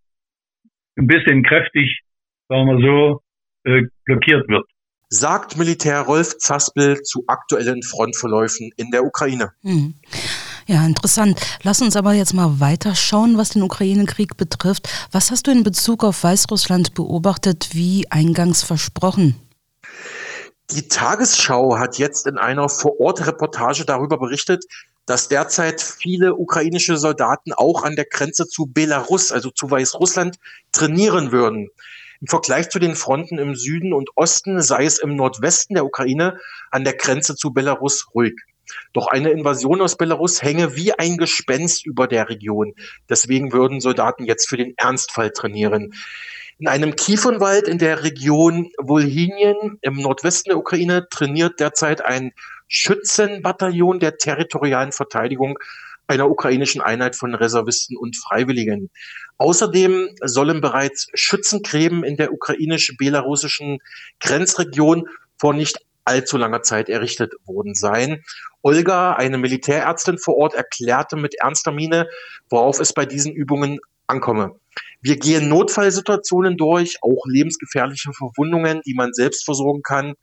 ein 0.97 1.07
bisschen 1.07 1.43
kräftig, 1.43 2.01
sagen 2.47 2.67
wir 2.67 2.81
so, 2.81 3.21
äh, 3.63 3.83
blockiert 4.05 4.47
wird. 4.47 4.65
Sagt 5.09 5.57
Militär 5.57 6.01
Rolf 6.01 6.37
Zaspel 6.37 7.01
zu 7.01 7.23
aktuellen 7.27 7.81
Frontverläufen 7.81 8.71
in 8.75 8.91
der 8.91 9.05
Ukraine. 9.05 9.51
Hm. 9.61 9.95
Ja, 10.67 10.85
interessant. 10.85 11.39
Lass 11.63 11.81
uns 11.81 11.95
aber 11.95 12.11
jetzt 12.11 12.33
mal 12.33 12.59
weiterschauen, 12.59 13.37
was 13.37 13.51
den 13.51 13.63
Ukraine-Krieg 13.63 14.35
betrifft. 14.35 14.89
Was 15.13 15.31
hast 15.31 15.47
du 15.47 15.51
in 15.51 15.63
Bezug 15.63 16.03
auf 16.03 16.23
Weißrussland 16.23 16.93
beobachtet, 16.93 17.69
wie 17.71 18.11
eingangs 18.11 18.63
versprochen? 18.63 19.37
Die 20.71 20.89
Tagesschau 20.89 21.77
hat 21.77 21.97
jetzt 21.97 22.27
in 22.27 22.37
einer 22.37 22.67
Vor-Ort-Reportage 22.67 23.85
darüber 23.85 24.17
berichtet, 24.17 24.65
dass 25.05 25.29
derzeit 25.29 25.81
viele 25.81 26.35
ukrainische 26.35 26.97
Soldaten 26.97 27.53
auch 27.53 27.83
an 27.83 27.95
der 27.95 28.03
Grenze 28.03 28.45
zu 28.45 28.65
Belarus, 28.65 29.31
also 29.31 29.49
zu 29.49 29.71
Weißrussland, 29.71 30.37
trainieren 30.73 31.31
würden. 31.31 31.69
Im 32.19 32.27
Vergleich 32.27 32.69
zu 32.69 32.79
den 32.79 32.97
Fronten 32.97 33.37
im 33.37 33.55
Süden 33.55 33.93
und 33.93 34.09
Osten 34.15 34.61
sei 34.61 34.83
es 34.83 34.99
im 34.99 35.15
Nordwesten 35.15 35.75
der 35.75 35.85
Ukraine 35.85 36.37
an 36.71 36.83
der 36.83 36.97
Grenze 36.97 37.35
zu 37.35 37.53
Belarus 37.53 38.07
ruhig. 38.13 38.33
Doch 38.93 39.07
eine 39.07 39.29
Invasion 39.29 39.81
aus 39.81 39.97
Belarus 39.97 40.41
hänge 40.41 40.75
wie 40.75 40.93
ein 40.93 41.17
Gespenst 41.17 41.85
über 41.85 42.07
der 42.07 42.29
Region. 42.29 42.73
Deswegen 43.09 43.51
würden 43.51 43.81
Soldaten 43.81 44.25
jetzt 44.25 44.47
für 44.49 44.57
den 44.57 44.73
Ernstfall 44.77 45.31
trainieren. 45.31 45.93
In 46.59 46.67
einem 46.67 46.95
Kiefernwald 46.95 47.67
in 47.67 47.77
der 47.77 48.03
Region 48.03 48.71
Wolhinien 48.79 49.77
im 49.81 49.95
Nordwesten 49.97 50.49
der 50.49 50.57
Ukraine 50.57 51.07
trainiert 51.09 51.59
derzeit 51.59 52.03
ein 52.03 52.31
Schützenbataillon 52.67 53.99
der 53.99 54.17
territorialen 54.17 54.91
Verteidigung 54.91 55.59
einer 56.07 56.29
ukrainischen 56.29 56.81
Einheit 56.81 57.15
von 57.15 57.35
Reservisten 57.35 57.97
und 57.97 58.15
Freiwilligen. 58.17 58.89
Außerdem 59.37 60.09
sollen 60.23 60.61
bereits 60.61 61.07
Schützengräben 61.13 62.03
in 62.03 62.17
der 62.17 62.33
ukrainisch-belarussischen 62.33 63.79
Grenzregion 64.19 65.07
vor 65.37 65.53
nicht 65.53 65.79
allzu 66.07 66.37
langer 66.37 66.61
Zeit 66.63 66.89
errichtet 66.89 67.33
worden 67.45 67.75
sein. 67.75 68.23
Olga, 68.61 69.13
eine 69.13 69.37
Militärärztin 69.37 70.17
vor 70.17 70.37
Ort, 70.37 70.53
erklärte 70.53 71.15
mit 71.15 71.35
ernster 71.35 71.71
Miene, 71.71 72.07
worauf 72.49 72.79
es 72.79 72.93
bei 72.93 73.05
diesen 73.05 73.33
Übungen 73.33 73.79
ankomme. 74.07 74.55
Wir 75.01 75.17
gehen 75.17 75.49
Notfallsituationen 75.49 76.57
durch, 76.57 76.97
auch 77.01 77.25
lebensgefährliche 77.27 78.11
Verwundungen, 78.13 78.81
die 78.85 78.93
man 78.93 79.13
selbst 79.13 79.45
versorgen 79.45 79.83
kann, 79.83 80.15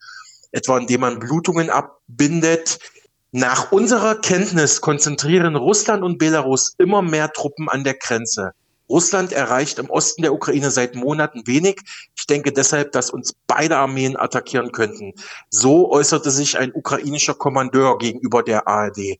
etwa 0.51 0.77
indem 0.77 1.01
man 1.01 1.19
Blutungen 1.19 1.69
abbindet. 1.69 2.79
Nach 3.31 3.71
unserer 3.71 4.15
Kenntnis 4.15 4.81
konzentrieren 4.81 5.55
Russland 5.55 6.03
und 6.03 6.17
Belarus 6.17 6.73
immer 6.77 7.01
mehr 7.01 7.31
Truppen 7.31 7.69
an 7.69 7.83
der 7.83 7.95
Grenze. 7.95 8.51
Russland 8.89 9.31
erreicht 9.31 9.79
im 9.79 9.89
Osten 9.89 10.21
der 10.21 10.33
Ukraine 10.33 10.71
seit 10.71 10.95
Monaten 10.95 11.47
wenig. 11.47 11.81
Ich 12.15 12.27
denke 12.27 12.51
deshalb, 12.51 12.91
dass 12.91 13.09
uns 13.09 13.33
beide 13.47 13.77
Armeen 13.77 14.15
attackieren 14.17 14.71
könnten. 14.71 15.13
So 15.49 15.91
äußerte 15.91 16.31
sich 16.31 16.57
ein 16.57 16.73
ukrainischer 16.73 17.33
Kommandeur 17.33 17.97
gegenüber 17.97 18.43
der 18.43 18.67
ARD. 18.67 19.19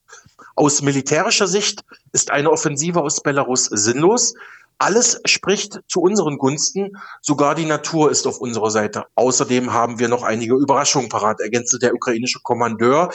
Aus 0.55 0.81
militärischer 0.81 1.47
Sicht 1.47 1.83
ist 2.11 2.31
eine 2.31 2.51
Offensive 2.51 3.01
aus 3.01 3.21
Belarus 3.21 3.65
sinnlos. 3.65 4.35
Alles 4.77 5.21
spricht 5.25 5.79
zu 5.87 6.01
unseren 6.01 6.37
Gunsten. 6.37 6.97
Sogar 7.21 7.55
die 7.55 7.65
Natur 7.65 8.11
ist 8.11 8.27
auf 8.27 8.39
unserer 8.39 8.71
Seite. 8.71 9.05
Außerdem 9.15 9.73
haben 9.73 9.99
wir 9.99 10.09
noch 10.09 10.23
einige 10.23 10.55
Überraschungen 10.55 11.09
parat, 11.09 11.39
ergänzte 11.39 11.79
der 11.79 11.93
ukrainische 11.93 12.39
Kommandeur. 12.43 13.11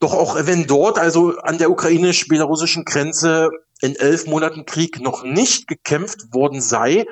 Doch 0.00 0.14
auch 0.14 0.36
wenn 0.46 0.66
dort, 0.66 0.98
also 0.98 1.36
an 1.38 1.58
der 1.58 1.70
ukrainisch-belarussischen 1.70 2.84
Grenze, 2.84 3.50
in 3.82 3.96
elf 3.96 4.26
Monaten 4.26 4.64
Krieg 4.64 5.00
noch 5.00 5.24
nicht 5.24 5.66
gekämpft 5.66 6.32
worden 6.32 6.60
sei, 6.60 7.04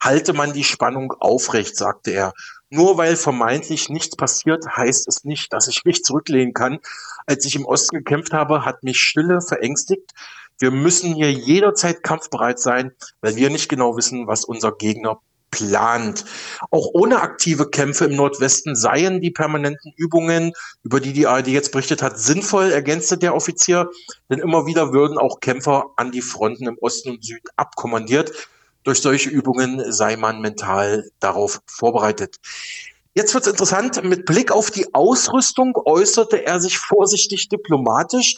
halte 0.00 0.32
man 0.32 0.52
die 0.52 0.64
Spannung 0.64 1.12
aufrecht, 1.12 1.76
sagte 1.76 2.10
er. 2.10 2.32
Nur 2.70 2.98
weil 2.98 3.16
vermeintlich 3.16 3.88
nichts 3.88 4.16
passiert, 4.16 4.64
heißt 4.76 5.06
es 5.06 5.24
nicht, 5.24 5.52
dass 5.52 5.68
ich 5.68 5.84
mich 5.84 6.02
zurücklehnen 6.02 6.54
kann. 6.54 6.80
Als 7.26 7.44
ich 7.44 7.54
im 7.54 7.66
Osten 7.66 7.98
gekämpft 7.98 8.32
habe, 8.32 8.64
hat 8.64 8.82
mich 8.82 8.98
Stille 8.98 9.40
verängstigt. 9.40 10.10
Wir 10.58 10.70
müssen 10.70 11.14
hier 11.14 11.32
jederzeit 11.32 12.02
kampfbereit 12.02 12.58
sein, 12.58 12.92
weil 13.20 13.36
wir 13.36 13.50
nicht 13.50 13.68
genau 13.68 13.96
wissen, 13.96 14.26
was 14.26 14.44
unser 14.44 14.72
Gegner 14.72 15.20
plant. 15.54 16.24
Auch 16.70 16.88
ohne 16.92 17.20
aktive 17.20 17.70
Kämpfe 17.70 18.06
im 18.06 18.16
Nordwesten 18.16 18.76
seien 18.76 19.20
die 19.20 19.30
permanenten 19.30 19.92
Übungen, 19.96 20.52
über 20.82 21.00
die 21.00 21.12
die 21.12 21.26
ARD 21.26 21.48
jetzt 21.48 21.72
berichtet 21.72 22.02
hat, 22.02 22.18
sinnvoll, 22.18 22.70
ergänzte 22.70 23.16
der 23.16 23.34
Offizier, 23.34 23.90
denn 24.28 24.40
immer 24.40 24.66
wieder 24.66 24.92
würden 24.92 25.18
auch 25.18 25.40
Kämpfer 25.40 25.90
an 25.96 26.12
die 26.12 26.22
Fronten 26.22 26.66
im 26.66 26.78
Osten 26.80 27.10
und 27.10 27.24
Süden 27.24 27.48
abkommandiert. 27.56 28.32
Durch 28.82 29.00
solche 29.00 29.30
Übungen 29.30 29.92
sei 29.92 30.16
man 30.16 30.40
mental 30.40 31.08
darauf 31.18 31.62
vorbereitet. 31.66 32.36
Jetzt 33.16 33.32
wird's 33.32 33.46
interessant. 33.46 34.02
Mit 34.02 34.24
Blick 34.24 34.50
auf 34.50 34.72
die 34.72 34.92
Ausrüstung 34.92 35.76
äußerte 35.84 36.44
er 36.44 36.60
sich 36.60 36.78
vorsichtig 36.78 37.48
diplomatisch. 37.48 38.36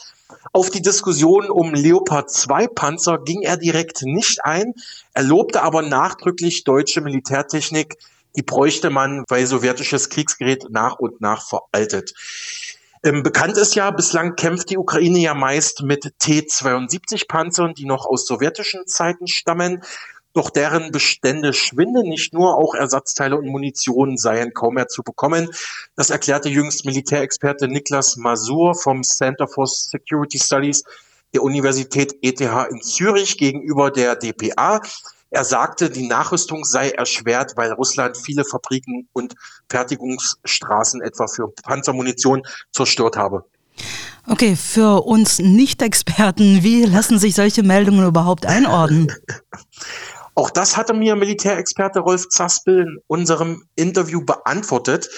Auf 0.53 0.69
die 0.69 0.83
Diskussion 0.83 1.49
um 1.49 1.73
Leopard 1.73 2.29
2 2.29 2.67
Panzer 2.67 3.17
ging 3.17 3.41
er 3.41 3.57
direkt 3.57 4.03
nicht 4.03 4.45
ein. 4.45 4.75
Er 5.13 5.23
lobte 5.23 5.63
aber 5.63 5.81
nachdrücklich 5.81 6.63
deutsche 6.63 7.01
Militärtechnik. 7.01 7.97
Die 8.35 8.43
bräuchte 8.43 8.91
man, 8.91 9.23
weil 9.29 9.47
sowjetisches 9.47 10.09
Kriegsgerät 10.09 10.67
nach 10.69 10.99
und 10.99 11.21
nach 11.21 11.43
veraltet. 11.43 12.13
Ähm, 13.03 13.23
bekannt 13.23 13.57
ist 13.57 13.73
ja, 13.73 13.89
bislang 13.89 14.35
kämpft 14.35 14.69
die 14.69 14.77
Ukraine 14.77 15.19
ja 15.19 15.33
meist 15.33 15.81
mit 15.81 16.13
T-72 16.19 17.27
Panzern, 17.27 17.73
die 17.73 17.85
noch 17.85 18.05
aus 18.05 18.27
sowjetischen 18.27 18.85
Zeiten 18.85 19.27
stammen. 19.27 19.83
Doch 20.37 20.51
deren 20.51 20.91
Bestände 20.91 21.51
schwinden. 21.51 22.07
Nicht 22.07 22.31
nur, 22.31 22.59
auch 22.59 22.75
Ersatzteile 22.75 23.37
und 23.37 23.47
Munition 23.47 24.17
seien 24.17 24.53
kaum 24.53 24.75
mehr 24.75 24.87
zu 24.87 25.01
bekommen. 25.01 25.49
Das 25.95 26.11
erklärte 26.11 26.47
jüngst 26.47 26.85
Militärexperte 26.85 27.67
Niklas 27.67 28.17
Masur 28.17 28.75
vom 28.75 29.01
Center 29.01 29.47
for 29.47 29.65
Security 29.65 30.37
Studies 30.37 30.83
der 31.33 31.41
Universität 31.41 32.13
ETH 32.21 32.39
in 32.39 32.83
Zürich 32.83 33.39
gegenüber 33.39 33.89
der 33.89 34.15
DPA. 34.15 34.79
Er 35.31 35.43
sagte, 35.43 35.89
die 35.89 36.07
Nachrüstung 36.07 36.65
sei 36.65 36.91
erschwert, 36.91 37.53
weil 37.55 37.71
Russland 37.71 38.15
viele 38.15 38.45
Fabriken 38.45 39.09
und 39.13 39.33
Fertigungsstraßen 39.71 41.01
etwa 41.01 41.25
für 41.25 41.51
Panzermunition 41.63 42.43
zerstört 42.71 43.17
habe. 43.17 43.43
Okay, 44.27 44.55
für 44.55 45.03
uns 45.03 45.39
Nicht-Experten, 45.39 46.61
wie 46.61 46.83
lassen 46.83 47.17
sich 47.17 47.33
solche 47.33 47.63
Meldungen 47.63 48.05
überhaupt 48.05 48.45
einordnen? 48.45 49.11
Auch 50.37 50.51
das 50.51 50.77
hatte 50.77 50.93
mir 50.93 51.15
Militärexperte 51.15 51.99
Rolf 51.99 52.29
Zaspel 52.29 52.81
in 52.81 52.99
unserem 53.07 53.63
Interview 53.75 54.23
beantwortet. 54.23 55.09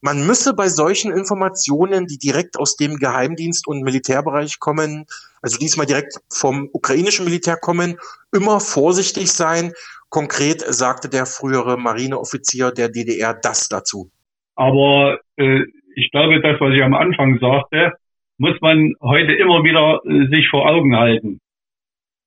Man 0.00 0.24
müsse 0.24 0.54
bei 0.54 0.68
solchen 0.68 1.10
Informationen, 1.10 2.06
die 2.06 2.18
direkt 2.18 2.56
aus 2.56 2.76
dem 2.76 2.98
Geheimdienst 2.98 3.66
und 3.66 3.82
Militärbereich 3.82 4.60
kommen, 4.60 5.06
also 5.42 5.58
diesmal 5.58 5.86
direkt 5.86 6.20
vom 6.32 6.68
ukrainischen 6.72 7.24
Militär 7.24 7.56
kommen, 7.56 7.98
immer 8.32 8.60
vorsichtig 8.60 9.32
sein. 9.32 9.72
Konkret 10.08 10.60
sagte 10.60 11.08
der 11.08 11.26
frühere 11.26 11.76
Marineoffizier 11.76 12.70
der 12.70 12.90
DDR 12.90 13.34
das 13.34 13.68
dazu. 13.68 14.08
Aber 14.54 15.18
äh, 15.34 15.64
ich 15.96 16.12
glaube, 16.12 16.40
das, 16.42 16.60
was 16.60 16.72
ich 16.76 16.82
am 16.84 16.94
Anfang 16.94 17.40
sagte, 17.40 17.94
muss 18.38 18.54
man 18.60 18.94
heute 19.00 19.32
immer 19.32 19.64
wieder 19.64 20.00
äh, 20.04 20.32
sich 20.32 20.48
vor 20.48 20.64
Augen 20.68 20.94
halten. 20.94 21.40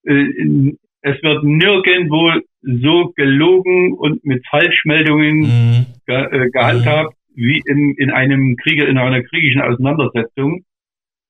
Äh, 0.04 0.74
es 1.04 1.22
wird 1.22 1.44
nirgendwo 1.44 2.32
so 2.62 3.12
gelogen 3.16 3.94
und 3.94 4.24
mit 4.24 4.46
Falschmeldungen 4.48 5.40
mhm. 5.42 5.86
ge, 6.08 6.16
äh, 6.16 6.50
gehandhabt 6.50 7.14
mhm. 7.36 7.44
wie 7.44 7.62
in, 7.66 7.94
in 7.98 8.10
einem 8.10 8.56
Kriege, 8.56 8.86
in 8.86 8.98
einer 8.98 9.22
kriegischen 9.22 9.62
Auseinandersetzung. 9.62 10.64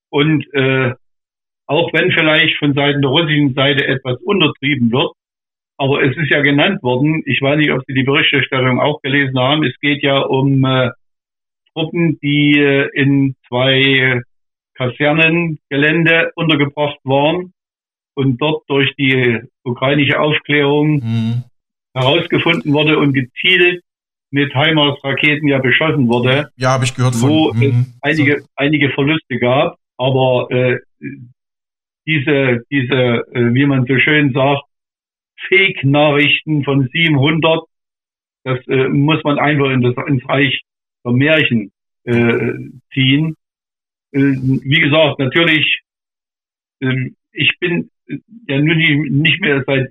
Und 0.10 0.46
äh, 0.54 0.94
auch 1.66 1.92
wenn 1.92 2.12
vielleicht 2.12 2.58
von 2.60 2.74
Seiten 2.74 3.02
der 3.02 3.10
russischen 3.10 3.56
Seite 3.56 3.88
etwas 3.88 4.22
untertrieben 4.22 4.92
wird, 4.92 5.12
aber 5.78 6.04
es 6.04 6.16
ist 6.18 6.30
ja 6.30 6.42
genannt 6.42 6.84
worden, 6.84 7.24
ich 7.26 7.42
weiß 7.42 7.58
nicht, 7.58 7.72
ob 7.72 7.82
Sie 7.88 7.96
die 7.96 8.04
Berichterstattung 8.04 8.80
auch 8.80 9.02
gelesen 9.02 9.40
haben, 9.40 9.64
es 9.64 9.78
geht 9.80 10.04
ja 10.04 10.20
um 10.20 10.64
äh, 10.66 10.92
Truppen, 11.74 12.20
die 12.22 12.60
äh, 12.60 12.90
in 12.94 13.36
zwei 13.48 14.22
Kasernengelände 14.76 16.32
untergebracht 16.36 17.00
waren 17.04 17.54
und 18.14 18.40
dort 18.40 18.64
durch 18.68 18.94
die 18.98 19.42
ukrainische 19.64 20.20
Aufklärung 20.20 20.96
mhm. 20.96 21.44
herausgefunden 21.94 22.74
wurde 22.74 22.98
und 22.98 23.14
gezielt 23.14 23.84
mit 24.32 24.52
HIMARS-Raketen 24.54 25.48
ja 25.48 25.60
beschossen 25.60 26.08
wurde. 26.08 26.50
Ja, 26.56 26.72
habe 26.72 26.86
ich 26.86 26.96
gehört. 26.96 27.14
Wo 27.22 27.54
von, 27.54 27.62
es 27.62 27.74
mhm. 27.74 27.86
einige, 28.02 28.42
so. 28.42 28.48
einige 28.56 28.90
Verluste 28.90 29.38
gab, 29.38 29.78
aber 29.98 30.48
äh, 30.50 30.80
diese, 32.08 32.64
diese, 32.72 33.26
äh, 33.34 33.54
wie 33.54 33.66
man 33.66 33.86
so 33.86 33.98
schön 34.00 34.34
sagt, 34.34 34.64
Fake-Nachrichten 35.48 36.64
von 36.64 36.90
700, 36.92 37.64
das 38.44 38.60
äh, 38.68 38.90
muss 38.90 39.24
man 39.24 39.40
einfach 39.40 39.70
in 39.70 39.82
das, 39.82 39.96
ins 40.08 40.28
Reich 40.28 40.62
der 41.06 41.12
Märchen 41.12 41.72
äh, 42.06 42.54
ziehen. 42.94 43.36
Äh, 44.12 44.20
wie 44.20 44.80
gesagt, 44.80 45.20
natürlich, 45.20 45.82
äh, 46.82 47.12
ich 47.32 47.52
bin 47.60 47.90
ja 48.48 48.60
nicht 48.60 49.42
mehr 49.42 49.64
seit 49.66 49.90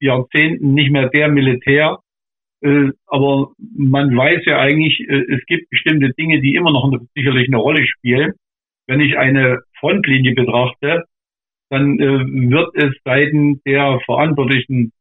Jahrzehnten 0.00 0.74
nicht 0.74 0.90
mehr 0.90 1.08
der 1.08 1.28
Militär, 1.28 1.98
äh, 2.62 2.90
aber 3.06 3.52
man 3.58 4.16
weiß 4.16 4.44
ja 4.44 4.58
eigentlich, 4.58 5.00
äh, 5.08 5.34
es 5.34 5.44
gibt 5.46 5.70
bestimmte 5.70 6.12
Dinge, 6.12 6.40
die 6.40 6.54
immer 6.54 6.72
noch 6.72 6.84
eine, 6.84 7.00
sicherlich 7.14 7.48
eine 7.48 7.56
Rolle 7.56 7.86
spielen. 7.86 8.34
Wenn 8.86 9.00
ich 9.00 9.16
eine 9.16 9.60
Frontlinie 9.78 10.34
betrachte, 10.34 11.04
dann 11.70 11.98
äh, 12.00 12.50
wird 12.50 12.74
es 12.74 12.94
seitens 13.04 13.62
der 13.62 14.00
verantwortlichen 14.04 14.92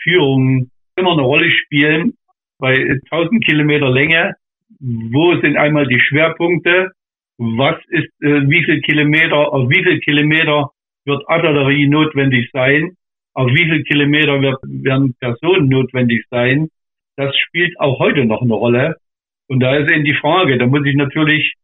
Führung 0.00 0.70
immer 0.96 1.12
eine 1.12 1.22
Rolle 1.22 1.50
spielen. 1.50 2.14
Bei 2.58 2.74
1000 3.10 3.44
Kilometer 3.44 3.90
Länge, 3.90 4.34
wo 4.80 5.36
sind 5.40 5.56
einmal 5.56 5.86
die 5.86 6.00
Schwerpunkte 6.00 6.92
was 7.38 7.76
ist, 7.88 8.10
äh, 8.22 8.48
wie 8.48 8.64
viel 8.64 8.80
Kilometer, 8.80 9.52
auf 9.52 9.68
wie 9.68 9.82
viel 9.82 9.98
Kilometer 10.00 10.70
wird 11.04 11.28
Artillerie 11.28 11.86
notwendig 11.86 12.50
sein, 12.52 12.96
auf 13.34 13.48
wie 13.48 13.68
viel 13.68 13.82
Kilometer 13.84 14.40
wird, 14.40 14.58
werden 14.62 15.14
Personen 15.14 15.68
notwendig 15.68 16.24
sein. 16.30 16.68
Das 17.16 17.36
spielt 17.36 17.78
auch 17.78 17.98
heute 17.98 18.24
noch 18.24 18.42
eine 18.42 18.54
Rolle. 18.54 18.96
Und 19.48 19.60
da 19.60 19.76
ist 19.76 19.90
eben 19.90 20.04
die 20.04 20.14
Frage, 20.14 20.58
da 20.58 20.66
muss 20.66 20.86
ich 20.86 20.94
natürlich 20.94 21.54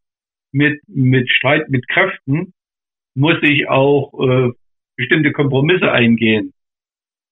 mit, 0.53 0.81
mit 0.87 1.31
Streit 1.31 1.69
mit 1.71 1.89
Kräften, 1.89 2.53
muss 3.15 3.37
ich 3.43 3.69
auch 3.69 4.13
äh, 4.21 4.51
bestimmte 4.97 5.33
Kompromisse 5.33 5.91
eingehen. 5.91 6.53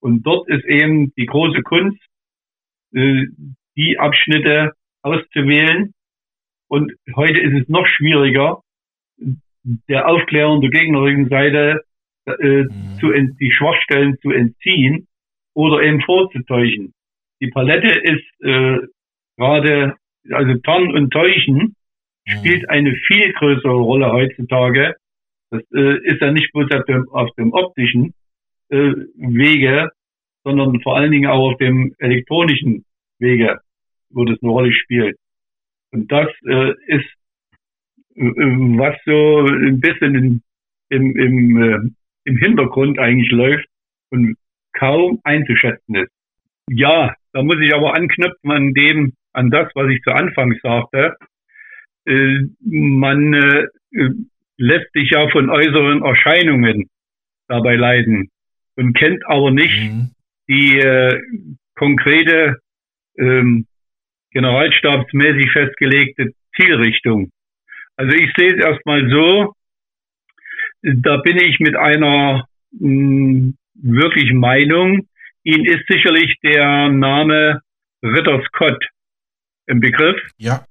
Und 0.01 0.23
dort 0.23 0.49
ist 0.49 0.65
eben 0.65 1.13
die 1.17 1.27
große 1.27 1.63
Kunst, 1.63 2.01
äh, 2.95 3.27
die 3.77 3.99
Abschnitte 3.99 4.73
auszuwählen. 5.03 5.93
Und 6.69 6.93
heute 7.15 7.41
ist 7.41 7.63
es 7.63 7.69
noch 7.69 7.87
schwieriger, 7.87 8.63
der 9.89 10.09
Aufklärung 10.09 10.61
der 10.61 10.71
gegnerischen 10.71 11.29
Seite 11.29 11.83
äh, 12.41 12.65
mhm. 12.65 12.99
zu 13.01 13.13
die 13.13 13.53
Schwachstellen 13.53 14.17
zu 14.21 14.31
entziehen 14.31 15.07
oder 15.55 15.83
eben 15.83 16.01
vorzutäuschen. 16.03 16.95
Die 17.41 17.49
Palette 17.49 17.89
ist 17.89 18.45
äh, 18.45 18.79
gerade, 19.37 19.95
also 20.31 20.55
Tarn 20.59 20.93
und 20.93 21.11
Täuschen 21.11 21.57
mhm. 21.57 21.75
spielt 22.27 22.69
eine 22.69 22.95
viel 23.07 23.33
größere 23.33 23.73
Rolle 23.73 24.13
heutzutage. 24.13 24.97
Das 25.51 25.63
äh, 25.73 25.99
ist 26.05 26.21
ja 26.21 26.33
nicht 26.33 26.53
bloß 26.53 26.71
auf 26.73 26.85
dem, 26.85 27.09
auf 27.11 27.31
dem 27.37 27.53
optischen 27.53 28.15
äh, 28.71 28.93
Wege, 29.17 29.91
sondern 30.45 30.81
vor 30.83 30.97
allen 30.97 31.13
Dingen 31.13 31.31
auch 31.31 31.53
auf 31.53 31.59
dem 31.59 31.95
elektronischen 31.99 32.85
Wege, 33.19 33.61
wo 34.11 34.25
das 34.25 34.39
eine 34.43 34.51
Rolle 34.51 34.73
spielt. 34.73 35.17
Und 35.91 36.11
das 36.13 36.29
äh, 36.47 36.73
ist, 36.87 37.07
äh, 38.15 38.23
was 38.23 38.97
so 39.05 39.47
ein 39.47 39.81
bisschen 39.81 40.15
in, 40.15 40.43
im, 40.91 41.17
im, 41.17 41.63
äh, 41.63 41.79
im 42.29 42.37
Hintergrund 42.37 42.99
eigentlich 42.99 43.31
läuft 43.33 43.67
und 44.11 44.37
kaum 44.75 45.21
einzuschätzen 45.25 45.95
ist. 45.97 46.13
Ja, 46.71 47.15
da 47.33 47.43
muss 47.43 47.57
ich 47.61 47.75
aber 47.75 47.95
anknüpfen 47.95 48.51
an 48.51 48.75
dem, 48.75 49.15
an 49.33 49.51
das, 49.51 49.69
was 49.75 49.91
ich 49.91 50.03
zu 50.03 50.11
Anfang 50.13 50.55
sagte. 50.63 51.17
Äh, 52.07 52.41
man 52.61 53.33
äh, 53.33 53.67
lässt 54.59 54.93
sich 54.93 55.11
ja 55.11 55.29
von 55.31 55.49
äußeren 55.49 56.03
Erscheinungen 56.03 56.91
dabei 57.49 57.77
leiden 57.77 58.31
und 58.77 58.93
kennt 58.95 59.27
aber 59.27 59.51
nicht 59.51 59.91
mhm. 59.91 60.11
die 60.49 60.79
äh, 60.79 61.19
konkrete 61.75 62.59
ähm, 63.19 63.67
generalstabsmäßig 64.33 65.51
festgelegte 65.53 66.33
Zielrichtung. 66.55 67.31
Also 67.97 68.15
ich 68.15 68.31
sehe 68.37 68.55
es 68.55 68.65
erstmal 68.65 69.09
so, 69.09 69.55
da 70.83 71.17
bin 71.19 71.39
ich 71.39 71.59
mit 71.61 71.77
einer 71.77 72.47
mh, 72.73 72.81
hm, 72.81 73.59
wirklich 73.75 74.33
Meinung. 74.33 75.09
Ihnen 75.45 75.65
ist 75.65 75.87
sicherlich 75.89 76.37
der 76.43 76.89
Name 76.89 77.61
Ritter 78.03 78.43
Scott 78.47 78.85
im 79.67 79.81
Begriff. 79.81 80.21
Ja. 80.37 80.65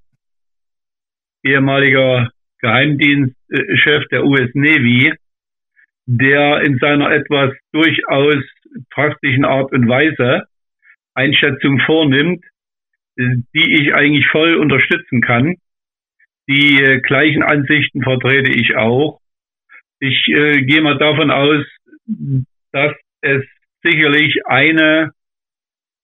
Ehemaliger 1.44 2.30
Geheimdienstchef 2.60 4.08
der 4.12 4.26
US 4.26 4.50
Navy, 4.54 5.14
der 6.06 6.62
in 6.62 6.80
seiner 6.80 7.12
etwas 7.12 7.54
durchaus 7.72 8.44
drastischen 8.94 9.46
Art 9.46 9.72
und 9.72 9.88
Weise 9.88 10.44
Einschätzung 11.14 11.80
vornimmt, 11.86 12.44
die 13.18 13.82
ich 13.82 13.94
eigentlich 13.94 14.28
voll 14.28 14.56
unterstützen 14.56 15.22
kann. 15.22 15.56
Die 16.48 16.82
äh, 16.82 17.02
gleichen 17.02 17.44
Ansichten 17.44 18.04
vertrete 18.04 18.52
ich 18.52 18.76
auch. 18.76 19.20
Ich 20.00 20.28
äh, 20.28 20.62
gehe 20.62 20.82
mal 20.82 20.98
davon 20.98 21.32
aus, 21.32 21.66
dass 22.72 22.94
es 23.22 23.44
sicherlich 23.84 24.46
eine 24.46 25.12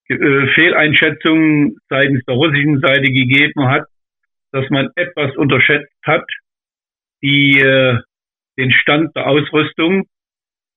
äh, 0.09 0.47
Fehleinschätzung 0.53 1.77
seitens 1.89 2.23
der 2.25 2.35
russischen 2.35 2.79
Seite 2.79 3.11
gegeben 3.11 3.67
hat, 3.67 3.85
dass 4.51 4.69
man 4.69 4.89
etwas 4.95 5.35
unterschätzt 5.37 5.93
hat, 6.03 6.25
die, 7.21 7.59
äh, 7.59 7.99
den 8.57 8.71
Stand 8.71 9.15
der 9.15 9.27
Ausrüstung, 9.27 10.07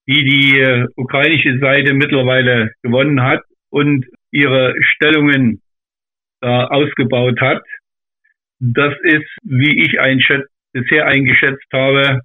die 0.07 0.25
die 0.25 0.61
äh, 0.61 0.87
ukrainische 0.97 1.59
Seite 1.59 1.95
mittlerweile 1.95 2.73
gewonnen 2.83 3.23
hat 3.23 3.43
und 3.71 4.07
ihre 4.31 4.75
Stellungen 4.81 5.63
ausgebaut 6.43 7.41
hat. 7.41 7.63
Das 8.61 8.95
ist, 9.03 9.27
wie 9.43 9.83
ich 9.83 9.99
einschätz, 9.99 10.47
bisher 10.73 11.07
eingeschätzt 11.07 11.67
habe, 11.73 12.21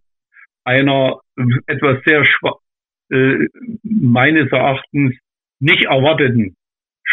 einer 0.64 1.20
etwas 1.68 2.04
sehr 2.06 2.24
äh, 3.12 3.48
meines 3.84 4.52
Erachtens 4.52 5.16
nicht 5.60 5.86
erwarteten 5.86 6.56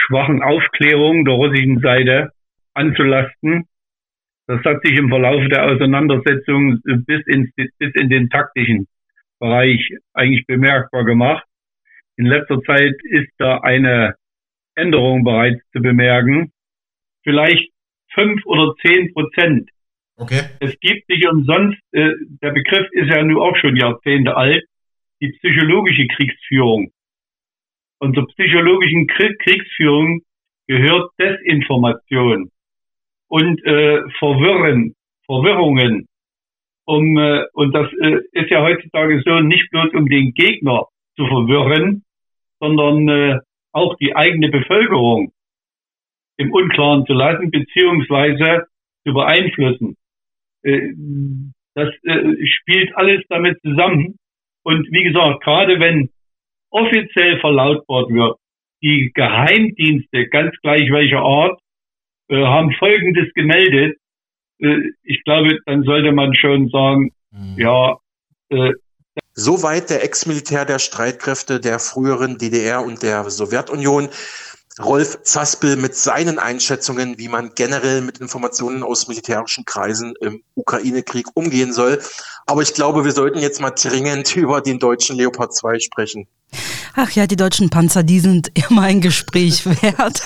schwachen 0.09 0.43
Aufklärung 0.43 1.25
der 1.25 1.35
russischen 1.35 1.81
Seite 1.81 2.33
anzulasten. 2.75 3.67
Das 4.47 4.65
hat 4.65 4.83
sich 4.83 4.97
im 4.97 5.09
Verlauf 5.09 5.47
der 5.49 5.67
Auseinandersetzung 5.67 6.81
bis, 6.83 7.27
ins, 7.27 7.51
bis 7.55 7.95
in 7.95 8.09
den 8.09 8.31
taktischen 8.31 8.87
Bereich 9.39 9.91
eigentlich 10.15 10.47
bemerkbar 10.47 11.05
gemacht. 11.05 11.45
In 12.17 12.27
letzter 12.27 12.61
Zeit 12.63 12.95
ist 13.05 13.31
da 13.39 13.59
eine 13.59 14.15
Änderung 14.75 15.25
bereits 15.25 15.61
zu 15.73 15.81
bemerken. 15.81 16.53
Vielleicht 17.23 17.71
fünf 18.15 18.45
oder 18.47 18.75
zehn 18.85 19.13
Prozent. 19.13 19.71
Okay. 20.19 20.41
Es 20.59 20.79
gibt 20.81 21.09
nicht 21.09 21.29
umsonst, 21.29 21.79
äh, 21.93 22.11
der 22.43 22.51
Begriff 22.51 22.89
ist 22.91 23.09
ja 23.09 23.23
nun 23.23 23.41
auch 23.41 23.57
schon 23.57 23.77
Jahrzehnte 23.77 24.37
alt, 24.37 24.65
die 25.21 25.31
psychologische 25.39 26.07
Kriegsführung. 26.09 26.91
Und 28.01 28.15
zur 28.15 28.27
psychologischen 28.29 29.07
Kriegsführung 29.07 30.23
gehört 30.67 31.11
Desinformation 31.21 32.51
und 33.29 33.65
äh, 33.65 34.03
Verwirren, 34.19 34.95
Verwirrungen. 35.27 36.09
Um, 36.85 37.17
äh, 37.19 37.45
und 37.53 37.73
das 37.75 37.87
äh, 38.01 38.19
ist 38.33 38.51
ja 38.51 38.63
heutzutage 38.63 39.23
so, 39.25 39.41
nicht 39.41 39.71
bloß 39.71 39.93
um 39.95 40.09
den 40.09 40.33
Gegner 40.33 40.87
zu 41.17 41.27
verwirren, 41.27 42.05
sondern 42.59 43.09
äh, 43.09 43.39
auch 43.73 43.97
die 43.97 44.17
eigene 44.17 44.49
Bevölkerung 44.49 45.33
im 46.39 46.53
Unklaren 46.53 47.07
zu 47.07 47.13
lassen, 47.13 47.51
beziehungsweise 47.51 48.67
zu 49.07 49.13
beeinflussen. 49.13 49.97
Äh, 50.63 50.93
das 51.75 51.89
äh, 52.05 52.47
spielt 52.47 52.97
alles 52.97 53.23
damit 53.29 53.61
zusammen. 53.63 54.19
Und 54.63 54.87
wie 54.91 55.05
gesagt, 55.05 55.43
gerade 55.43 55.81
wenn 55.81 56.11
offiziell 56.71 57.41
verlautbart 57.41 58.11
wird, 58.11 58.37
die 58.83 59.11
Geheimdienste, 59.15 60.29
ganz 60.29 60.55
gleich 60.63 60.91
welcher 60.91 61.21
Art, 61.21 61.61
äh, 62.29 62.37
haben 62.37 62.73
Folgendes 62.73 63.33
gemeldet. 63.35 63.97
ich 65.05 65.23
glaube, 65.23 65.57
dann 65.67 65.85
sollte 65.85 66.11
man 66.11 66.35
schon 66.35 66.69
sagen, 66.69 67.13
mhm. 67.31 67.55
ja, 67.59 67.97
Soweit 69.41 69.89
der 69.89 70.03
Ex-Militär 70.03 70.65
der 70.65 70.81
Streitkräfte 70.81 71.61
der 71.61 71.79
früheren 71.79 72.39
DDR 72.39 72.83
und 72.85 73.05
der 73.05 73.31
Sowjetunion. 73.31 74.09
Rolf 74.79 75.23
Zaspel 75.23 75.77
mit 75.77 75.97
seinen 75.97 76.39
Einschätzungen, 76.39 77.19
wie 77.19 77.29
man 77.29 77.53
generell 77.55 78.01
mit 78.01 78.19
Informationen 78.19 78.83
aus 78.83 79.09
militärischen 79.09 79.65
Kreisen 79.65 80.15
im 80.21 80.43
Ukraine-Krieg 80.55 81.27
umgehen 81.35 81.73
soll. 81.73 82.01
Aber 82.49 82.63
ich 82.63 82.73
glaube, 82.73 83.05
wir 83.05 83.13
sollten 83.13 83.41
jetzt 83.41 83.61
mal 83.61 83.73
dringend 83.73 84.35
über 84.37 84.63
den 84.63 84.79
deutschen 84.79 85.17
Leopard 85.17 85.55
2 85.55 85.81
sprechen. 85.81 86.27
Ach 87.01 87.11
ja, 87.13 87.27
die 87.27 87.37
deutschen 87.37 87.71
Panzer, 87.71 88.03
die 88.03 88.19
sind 88.19 88.51
immer 88.71 88.83
ein 88.83 89.01
Gespräch 89.01 89.65
wert. 89.67 90.23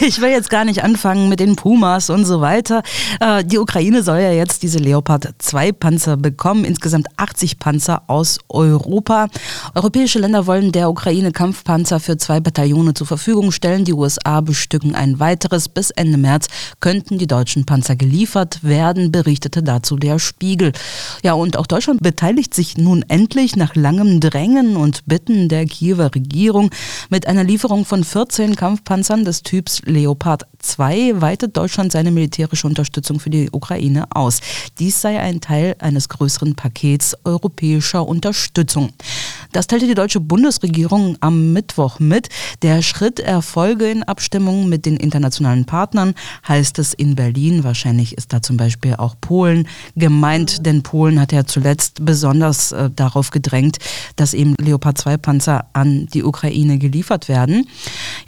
Ich 0.00 0.20
will 0.20 0.30
jetzt 0.30 0.48
gar 0.48 0.64
nicht 0.64 0.82
anfangen 0.82 1.28
mit 1.28 1.40
den 1.40 1.56
Pumas 1.56 2.08
und 2.08 2.24
so 2.24 2.40
weiter. 2.40 2.82
Äh, 3.20 3.44
die 3.44 3.58
Ukraine 3.58 4.02
soll 4.02 4.20
ja 4.20 4.32
jetzt 4.32 4.62
diese 4.62 4.78
Leopard 4.78 5.34
2 5.38 5.72
Panzer 5.72 6.16
bekommen, 6.16 6.64
insgesamt 6.64 7.08
80 7.16 7.58
Panzer 7.58 8.04
aus 8.06 8.38
Europa. 8.48 9.28
Europäische 9.74 10.18
Länder 10.18 10.46
wollen 10.46 10.72
der 10.72 10.88
Ukraine 10.88 11.32
Kampfpanzer 11.32 12.00
für 12.00 12.16
zwei 12.16 12.40
Bataillone 12.40 12.94
zur 12.94 13.06
Verfügung 13.06 13.52
stellen. 13.52 13.84
Die 13.84 13.92
USA 13.92 14.40
bestücken 14.40 14.94
ein 14.94 15.18
weiteres. 15.20 15.68
Bis 15.68 15.90
Ende 15.90 16.16
März 16.16 16.46
könnten 16.80 17.18
die 17.18 17.26
deutschen 17.26 17.66
Panzer 17.66 17.96
geliefert 17.96 18.60
werden, 18.62 19.12
berichtete 19.12 19.62
dazu 19.62 19.96
der 19.96 20.18
Spiegel. 20.18 20.72
Ja, 21.22 21.34
und 21.34 21.56
auch 21.56 21.63
Deutschland 21.66 22.02
beteiligt 22.02 22.54
sich 22.54 22.76
nun 22.76 23.04
endlich 23.08 23.56
nach 23.56 23.74
langem 23.74 24.20
Drängen 24.20 24.76
und 24.76 25.06
Bitten 25.06 25.48
der 25.48 25.66
Kiewer 25.66 26.14
Regierung. 26.14 26.70
Mit 27.10 27.26
einer 27.26 27.44
Lieferung 27.44 27.84
von 27.84 28.04
14 28.04 28.56
Kampfpanzern 28.56 29.24
des 29.24 29.42
Typs 29.42 29.82
Leopard 29.84 30.46
2 30.58 31.20
weitet 31.20 31.56
Deutschland 31.56 31.92
seine 31.92 32.10
militärische 32.10 32.66
Unterstützung 32.66 33.20
für 33.20 33.30
die 33.30 33.50
Ukraine 33.52 34.06
aus. 34.10 34.40
Dies 34.78 35.00
sei 35.00 35.20
ein 35.20 35.40
Teil 35.40 35.76
eines 35.78 36.08
größeren 36.08 36.54
Pakets 36.54 37.16
europäischer 37.24 38.06
Unterstützung. 38.06 38.90
Das 39.52 39.68
teilte 39.68 39.86
die 39.86 39.94
deutsche 39.94 40.18
Bundesregierung 40.18 41.16
am 41.20 41.52
Mittwoch 41.52 42.00
mit. 42.00 42.28
Der 42.62 42.82
Schritt 42.82 43.20
erfolge 43.20 43.88
in 43.88 44.02
Abstimmung 44.02 44.68
mit 44.68 44.84
den 44.84 44.96
internationalen 44.96 45.64
Partnern, 45.64 46.14
heißt 46.48 46.80
es 46.80 46.92
in 46.92 47.14
Berlin. 47.14 47.62
Wahrscheinlich 47.62 48.18
ist 48.18 48.32
da 48.32 48.42
zum 48.42 48.56
Beispiel 48.56 48.96
auch 48.96 49.14
Polen 49.20 49.68
gemeint, 49.94 50.66
denn 50.66 50.82
Polen 50.82 51.20
hat 51.20 51.30
ja 51.30 51.46
zuletzt 51.54 52.04
besonders 52.04 52.72
äh, 52.72 52.90
darauf 52.90 53.30
gedrängt, 53.30 53.78
dass 54.16 54.34
eben 54.34 54.54
Leopard 54.60 54.98
2 54.98 55.16
Panzer 55.18 55.66
an 55.72 56.06
die 56.12 56.24
Ukraine 56.24 56.78
geliefert 56.78 57.28
werden. 57.28 57.68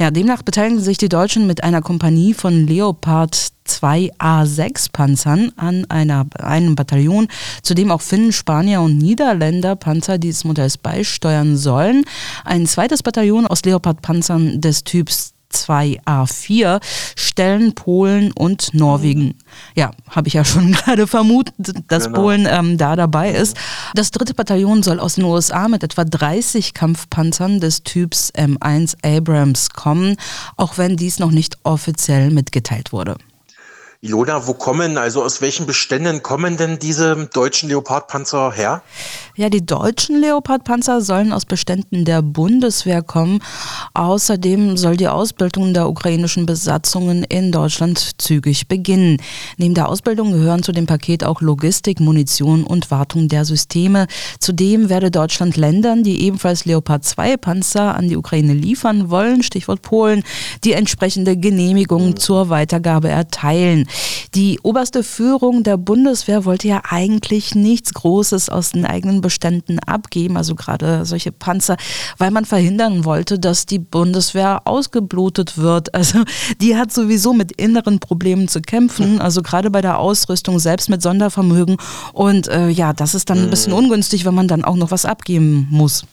Ja, 0.01 0.11
demnach 0.11 0.43
beteiligen 0.43 0.81
sich 0.81 0.97
die 0.97 1.09
Deutschen 1.09 1.47
mit 1.47 1.65
einer 1.65 1.83
Kompanie 1.83 2.35
von 2.35 2.67
Leopard 2.67 3.53
zwei 3.65 4.13
A6-Panzern 4.21 5.53
an 5.57 5.87
einer, 5.89 6.27
einem 6.39 6.77
Bataillon, 6.77 7.27
zu 7.63 7.75
dem 7.75 7.91
auch 7.91 8.01
Finnen, 8.01 8.33
Spanier 8.33 8.81
und 8.81 8.99
Niederländer 8.99 9.75
Panzer 9.75 10.19
dieses 10.19 10.45
Modells 10.45 10.79
beisteuern 10.79 11.57
sollen. 11.57 12.05
Ein 12.45 12.67
zweites 12.67 13.03
Bataillon 13.03 13.49
aus 13.49 13.65
Leopard-Panzern 13.65 14.61
des 14.61 14.85
Typs 14.85 15.36
2A4 15.65 16.81
stellen 17.17 17.75
Polen 17.75 18.33
und 18.33 18.75
Norwegen. 18.75 19.35
Ja, 19.75 19.91
habe 20.11 20.29
ich 20.29 20.35
ja 20.35 20.45
schon 20.45 20.73
gerade 20.85 21.07
vermutet, 21.07 21.85
dass 21.89 22.05
genau. 22.05 22.21
Polen 22.21 22.47
ähm, 22.51 22.79
da 22.79 22.97
dabei 22.97 23.31
ist. 23.31 23.57
Das 23.95 24.11
dritte 24.11 24.35
Bataillon 24.35 24.83
soll 24.83 25.01
aus 25.01 25.15
den 25.15 25.25
USA 25.25 25.69
mit 25.69 25.83
etwa 25.83 26.05
30 26.05 26.75
Kampfpanzern 26.75 27.61
des 27.61 27.83
Typs 27.83 28.33
M1 28.35 28.97
Abrams 29.05 29.71
kommen, 29.71 30.17
auch 30.57 30.79
wenn 30.79 30.97
dies 30.97 31.19
noch 31.19 31.31
nicht 31.31 31.59
offiziell 31.65 32.31
mitgeteilt 32.31 32.93
wurde. 32.93 33.17
Ilona, 34.03 34.47
wo 34.47 34.53
kommen, 34.53 34.99
also 34.99 35.23
aus 35.23 35.41
welchen 35.41 35.65
Beständen 35.65 36.23
kommen 36.23 36.59
denn 36.59 36.79
diese 36.79 37.29
deutschen 37.33 37.71
Leopardpanzer 37.71 38.53
her? 38.53 38.83
Ja, 39.37 39.49
die 39.49 39.65
deutschen 39.65 40.21
Leopardpanzer 40.21 41.01
sollen 41.01 41.33
aus 41.33 41.47
Beständen 41.47 42.05
der 42.05 42.21
Bundeswehr 42.21 43.03
kommen. 43.03 43.43
Außerdem 43.95 44.77
soll 44.77 44.97
die 44.97 45.09
Ausbildung 45.09 45.73
der 45.73 45.89
ukrainischen 45.89 46.45
Besatzungen 46.45 47.25
in 47.25 47.53
Deutschland 47.53 48.21
zügig 48.21 48.69
beginnen. 48.69 49.17
Neben 49.57 49.75
der 49.75 49.89
Ausbildung 49.89 50.33
gehören 50.33 50.63
zu 50.63 50.73
dem 50.73 50.87
Paket 50.87 51.25
auch 51.25 51.41
Logistik, 51.41 51.99
Munition 51.99 52.65
und 52.65 52.91
Wartung 52.91 53.29
der 53.29 53.47
Systeme. 53.47 54.09
Zudem 54.41 54.91
werde 54.91 55.11
Deutschland 55.11 55.57
Ländern, 55.57 56.03
die 56.03 56.23
ebenfalls 56.23 56.67
Leopard 56.67 57.05
2 57.05 57.39
Panzer 57.39 57.95
an 57.95 58.09
die 58.09 58.17
Ukraine 58.17 58.53
liefern 58.53 59.09
wollen, 59.09 59.43
Stichwort 59.43 59.81
Polen, 59.81 60.23
die 60.65 60.73
entsprechende 60.73 61.37
Genehmigung 61.37 62.17
zur 62.17 62.51
Weitergabe 62.51 63.09
erteilen. 63.09 63.87
Die 64.35 64.61
oberste 64.63 65.03
Führung 65.03 65.63
der 65.63 65.77
Bundeswehr 65.77 66.45
wollte 66.45 66.69
ja 66.69 66.83
eigentlich 66.89 67.55
nichts 67.55 67.95
Großes 67.95 68.49
aus 68.49 68.73
den 68.73 68.85
eigenen 68.85 69.21
Beständen 69.21 69.79
abgeben, 69.79 70.37
also 70.37 70.55
gerade 70.55 71.05
solche 71.05 71.33
Panzer, 71.33 71.77
weil 72.19 72.31
man 72.31 72.45
verhindern 72.45 73.05
wollte, 73.05 73.39
dass 73.39 73.67
die 73.67 73.79
Bundeswehr 73.79 74.63
ausgeblutet 74.65 75.57
wird. 75.59 75.95
Also 75.95 76.25
die 76.61 76.77
hat 76.77 76.93
sowieso 76.93 77.33
mit 77.33 77.53
inneren 77.53 78.01
Problemen 78.01 78.49
zu 78.49 78.61
kämpfen, 78.61 79.21
also 79.21 79.43
gerade 79.43 79.71
bei 79.71 79.81
der 79.81 79.99
Ausrüstung 79.99 80.59
selbst 80.59 80.91
mit 80.91 81.03
Sondervermögen. 81.03 81.77
Und 82.13 82.49
äh, 82.49 82.69
ja, 82.69 82.93
das 82.93 83.15
ist 83.15 83.31
dann 83.31 83.39
ein 83.39 83.51
bisschen 83.51 83.73
mhm. 83.73 83.79
ungünstig, 83.79 84.25
wenn 84.25 84.35
man 84.35 84.49
dann 84.49 84.65
auch 84.65 84.77
noch 84.77 84.91
was 84.91 85.05
abgeben 85.05 85.67
muss. 85.71 86.05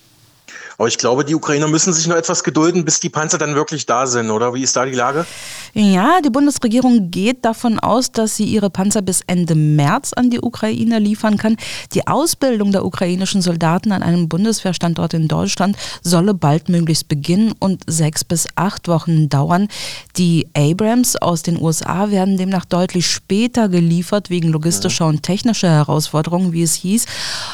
Aber 0.77 0.87
ich 0.87 0.97
glaube, 0.97 1.25
die 1.25 1.35
Ukrainer 1.35 1.67
müssen 1.67 1.93
sich 1.93 2.07
noch 2.07 2.15
etwas 2.15 2.43
gedulden, 2.43 2.85
bis 2.85 2.99
die 2.99 3.09
Panzer 3.09 3.37
dann 3.37 3.55
wirklich 3.55 3.85
da 3.85 4.07
sind, 4.07 4.31
oder? 4.31 4.53
Wie 4.53 4.63
ist 4.63 4.75
da 4.75 4.85
die 4.85 4.93
Lage? 4.95 5.25
Ja, 5.73 6.21
die 6.23 6.29
Bundesregierung 6.29 7.09
geht 7.09 7.45
davon 7.45 7.79
aus, 7.79 8.11
dass 8.11 8.35
sie 8.35 8.45
ihre 8.45 8.69
Panzer 8.69 9.01
bis 9.01 9.21
Ende 9.25 9.55
März 9.55 10.13
an 10.13 10.29
die 10.29 10.39
Ukraine 10.39 10.99
liefern 10.99 11.37
kann. 11.37 11.57
Die 11.93 12.05
Ausbildung 12.05 12.71
der 12.71 12.85
ukrainischen 12.85 13.41
Soldaten 13.41 13.91
an 13.91 14.03
einem 14.03 14.29
Bundeswehrstandort 14.29 15.15
in 15.15 15.27
Deutschland 15.27 15.75
solle 16.03 16.35
baldmöglichst 16.35 17.07
beginnen 17.07 17.53
und 17.59 17.81
sechs 17.87 18.23
bis 18.23 18.47
acht 18.55 18.87
Wochen 18.87 19.29
dauern. 19.29 19.67
Die 20.17 20.47
Abrams 20.55 21.15
aus 21.15 21.41
den 21.41 21.59
USA 21.59 22.11
werden 22.11 22.37
demnach 22.37 22.65
deutlich 22.65 23.07
später 23.07 23.67
geliefert, 23.67 24.29
wegen 24.29 24.49
logistischer 24.49 25.07
und 25.07 25.23
technischer 25.23 25.71
Herausforderungen, 25.71 26.53
wie 26.53 26.63
es 26.63 26.75
hieß. 26.75 27.05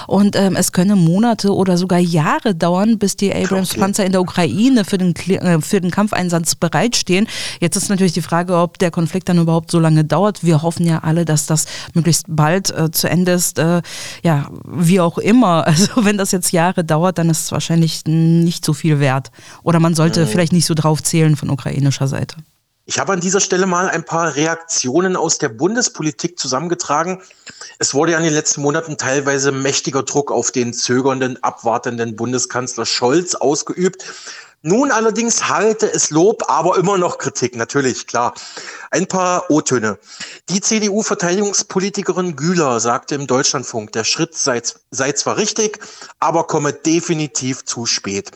Und 0.08 0.36
ähm, 0.36 0.58
es 0.58 0.73
könne 0.73 0.97
Monate 0.97 1.53
oder 1.55 1.77
sogar 1.77 1.99
Jahre 1.99 2.53
dauern, 2.53 2.99
bis 2.99 3.08
bis 3.09 3.15
die 3.15 3.33
Abrams-Panzer 3.33 4.05
in 4.05 4.11
der 4.11 4.21
Ukraine 4.21 4.85
für 4.85 4.99
den, 4.99 5.15
äh, 5.15 5.61
für 5.61 5.81
den 5.81 5.89
Kampfeinsatz 5.89 6.53
bereitstehen. 6.53 7.27
Jetzt 7.59 7.75
ist 7.75 7.89
natürlich 7.89 8.13
die 8.13 8.21
Frage, 8.21 8.55
ob 8.55 8.77
der 8.77 8.91
Konflikt 8.91 9.29
dann 9.29 9.39
überhaupt 9.39 9.71
so 9.71 9.79
lange 9.79 10.05
dauert. 10.05 10.43
Wir 10.43 10.61
hoffen 10.61 10.85
ja 10.85 10.99
alle, 10.99 11.25
dass 11.25 11.47
das 11.47 11.65
möglichst 11.95 12.25
bald 12.27 12.69
äh, 12.69 12.91
zu 12.91 13.09
Ende 13.09 13.31
ist. 13.31 13.57
Äh, 13.57 13.81
ja, 14.23 14.47
wie 14.65 14.99
auch 14.99 15.17
immer. 15.17 15.65
Also 15.79 16.03
wenn 16.03 16.17
das 16.17 16.31
jetzt 16.31 16.51
Jahre 16.51 16.83
dauert, 16.83 17.19
dann 17.19 17.29
ist 17.29 17.45
es 17.45 17.51
wahrscheinlich 17.51 18.03
nicht 18.05 18.65
so 18.65 18.73
viel 18.73 18.99
wert. 18.99 19.31
Oder 19.63 19.79
man 19.79 19.93
sollte 19.93 20.21
mhm. 20.21 20.27
vielleicht 20.27 20.51
nicht 20.51 20.65
so 20.65 20.73
drauf 20.73 21.01
zählen 21.03 21.35
von 21.35 21.49
ukrainischer 21.49 22.07
Seite. 22.07 22.35
Ich 22.89 22.97
habe 22.97 23.13
an 23.13 23.19
dieser 23.19 23.39
Stelle 23.39 23.67
mal 23.67 23.88
ein 23.88 24.04
paar 24.04 24.36
Reaktionen 24.36 25.15
aus 25.15 25.38
der 25.38 25.49
Bundespolitik 25.49 26.39
zusammengetragen. 26.39 27.21
Es 27.78 27.93
wurde 27.93 28.13
ja 28.13 28.17
in 28.17 28.23
den 28.23 28.34
letzten 28.34 28.62
Monaten 28.62 28.97
teilweise 28.97 29.52
mächtiger 29.52 30.02
Druck 30.02 30.32
auf 30.32 30.49
den 30.49 30.73
zögernden, 30.73 31.38
abwartenden 31.43 32.15
Bundeskanzler 32.15 32.88
Scholz 32.88 33.36
ausgeübt. 33.36 34.06
Nun 34.63 34.89
allerdings 34.89 35.47
halte 35.49 35.86
es 35.93 36.10
Lob, 36.10 36.49
aber 36.49 36.80
immer 36.80 36.97
noch 36.97 37.19
Kritik, 37.19 37.56
natürlich, 37.56 38.08
klar. 38.08 38.34
Ein 38.89 39.06
paar 39.06 39.52
O-Töne. 39.52 39.99
Die 40.49 40.60
CDU-Verteidigungspolitikerin 40.60 42.36
Güler 42.36 42.80
sagte 42.80 43.13
im 43.13 43.28
Deutschlandfunk, 43.28 43.91
der 43.91 44.04
Schritt 44.04 44.36
sei, 44.36 44.63
sei 44.89 45.12
zwar 45.12 45.38
richtig, 45.38 45.78
aber 46.19 46.47
komme 46.47 46.73
definitiv 46.73 47.65
zu 47.65 47.86
spät. 47.86 48.32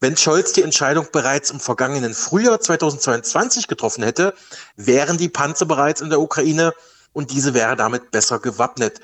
Wenn 0.00 0.16
Scholz 0.16 0.52
die 0.52 0.62
Entscheidung 0.62 1.08
bereits 1.12 1.50
im 1.50 1.60
vergangenen 1.60 2.14
Frühjahr 2.14 2.58
2022 2.58 3.66
getroffen 3.66 4.02
hätte, 4.02 4.34
wären 4.76 5.18
die 5.18 5.28
Panzer 5.28 5.66
bereits 5.66 6.00
in 6.00 6.08
der 6.08 6.20
Ukraine 6.20 6.72
und 7.12 7.30
diese 7.32 7.52
wäre 7.52 7.76
damit 7.76 8.10
besser 8.10 8.38
gewappnet. 8.38 9.00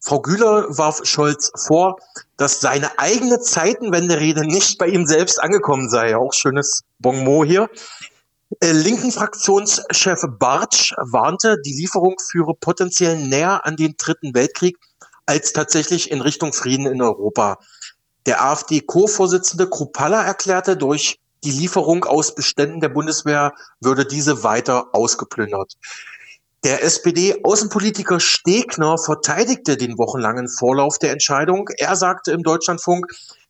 Frau 0.00 0.20
Güler 0.20 0.66
warf 0.76 1.02
Scholz 1.04 1.52
vor, 1.54 1.98
dass 2.36 2.60
seine 2.60 2.98
eigene 2.98 3.38
Zeitenwenderede 3.38 4.44
nicht 4.44 4.78
bei 4.78 4.86
ihm 4.88 5.06
selbst 5.06 5.40
angekommen 5.40 5.88
sei. 5.88 6.16
Auch 6.16 6.32
schönes 6.32 6.82
Bonmot 6.98 7.46
hier. 7.46 7.70
Äh, 8.58 8.72
linken 8.72 9.12
Fraktionschef 9.12 10.24
Bartsch 10.38 10.94
warnte, 10.96 11.58
die 11.64 11.74
Lieferung 11.74 12.16
führe 12.18 12.54
potenziell 12.54 13.16
näher 13.18 13.64
an 13.64 13.76
den 13.76 13.94
Dritten 13.96 14.34
Weltkrieg 14.34 14.76
als 15.26 15.52
tatsächlich 15.52 16.10
in 16.10 16.20
Richtung 16.20 16.52
Frieden 16.52 16.86
in 16.86 17.00
Europa. 17.00 17.58
Der 18.26 18.44
AfD-Co-Vorsitzende 18.44 19.68
Krupalla 19.68 20.22
erklärte, 20.22 20.76
durch 20.76 21.18
die 21.42 21.52
Lieferung 21.52 22.04
aus 22.04 22.34
Beständen 22.34 22.80
der 22.80 22.90
Bundeswehr 22.90 23.54
würde 23.80 24.04
diese 24.04 24.42
weiter 24.42 24.88
ausgeplündert. 24.92 25.74
Der 26.62 26.84
SPD-Außenpolitiker 26.84 28.20
Stegner 28.20 28.98
verteidigte 28.98 29.78
den 29.78 29.96
wochenlangen 29.96 30.48
Vorlauf 30.48 30.98
der 30.98 31.12
Entscheidung. 31.12 31.70
Er 31.78 31.96
sagte 31.96 32.32
im 32.32 32.42
Deutschlandfunk, 32.42 33.06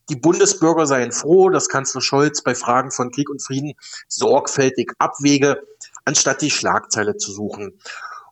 die 0.08 0.16
Bundesbürger 0.16 0.86
seien 0.86 1.10
froh, 1.10 1.50
dass 1.50 1.68
Kanzler 1.68 2.00
Scholz 2.00 2.42
bei 2.42 2.54
Fragen 2.54 2.92
von 2.92 3.10
Krieg 3.10 3.28
und 3.28 3.42
Frieden 3.42 3.74
sorgfältig 4.06 4.92
abwäge, 4.98 5.60
anstatt 6.04 6.42
die 6.42 6.50
Schlagzeile 6.52 7.16
zu 7.16 7.32
suchen. 7.32 7.80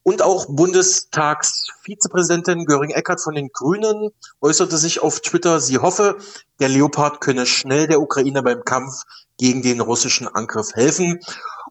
Und 0.09 0.23
auch 0.23 0.47
Bundestagsvizepräsidentin 0.49 2.65
Göring-Eckardt 2.65 3.21
von 3.21 3.35
den 3.35 3.51
Grünen 3.53 4.09
äußerte 4.41 4.79
sich 4.79 5.03
auf 5.03 5.21
Twitter, 5.21 5.61
sie 5.61 5.77
hoffe, 5.77 6.17
der 6.61 6.71
Leopard 6.71 7.21
könne 7.21 7.45
schnell 7.45 7.87
der 7.87 8.01
Ukraine 8.01 8.43
beim 8.43 8.65
Kampf 8.65 9.03
gegen 9.37 9.61
den 9.61 9.83
russischen 9.83 10.27
Angriff 10.27 10.73
helfen. 10.73 11.21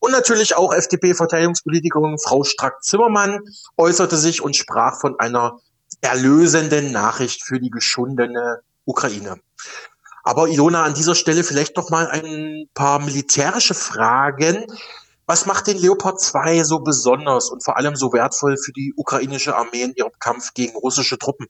Und 0.01 0.11
natürlich 0.11 0.55
auch 0.55 0.71
FDP-Verteidigungspolitikerin 0.71 2.19
Frau 2.19 2.43
Strack-Zimmermann 2.43 3.39
äußerte 3.75 4.17
sich 4.17 4.43
und 4.43 4.55
sprach 4.55 4.99
von 4.99 5.19
einer 5.19 5.57
erlösenden 6.01 6.91
Nachricht 6.91 7.43
für 7.43 7.59
die 7.59 7.71
geschundene 7.71 8.59
Ukraine. 8.85 9.39
Aber 10.23 10.47
Ilona, 10.47 10.83
an 10.83 10.93
dieser 10.93 11.15
Stelle 11.15 11.43
vielleicht 11.43 11.75
noch 11.75 11.89
mal 11.89 12.07
ein 12.07 12.69
paar 12.75 12.99
militärische 12.99 13.73
Fragen. 13.73 14.67
Was 15.29 15.45
macht 15.45 15.67
den 15.67 15.77
Leopard 15.77 16.21
2 16.21 16.63
so 16.63 16.79
besonders 16.79 17.49
und 17.49 17.61
vor 17.61 17.75
allem 17.75 17.97
so 17.97 18.13
wertvoll 18.13 18.55
für 18.55 18.71
die 18.71 18.93
ukrainische 18.95 19.57
Armee 19.57 19.83
in 19.83 19.93
ihrem 19.93 20.13
Kampf 20.19 20.53
gegen 20.53 20.77
russische 20.77 21.17
Truppen? 21.17 21.47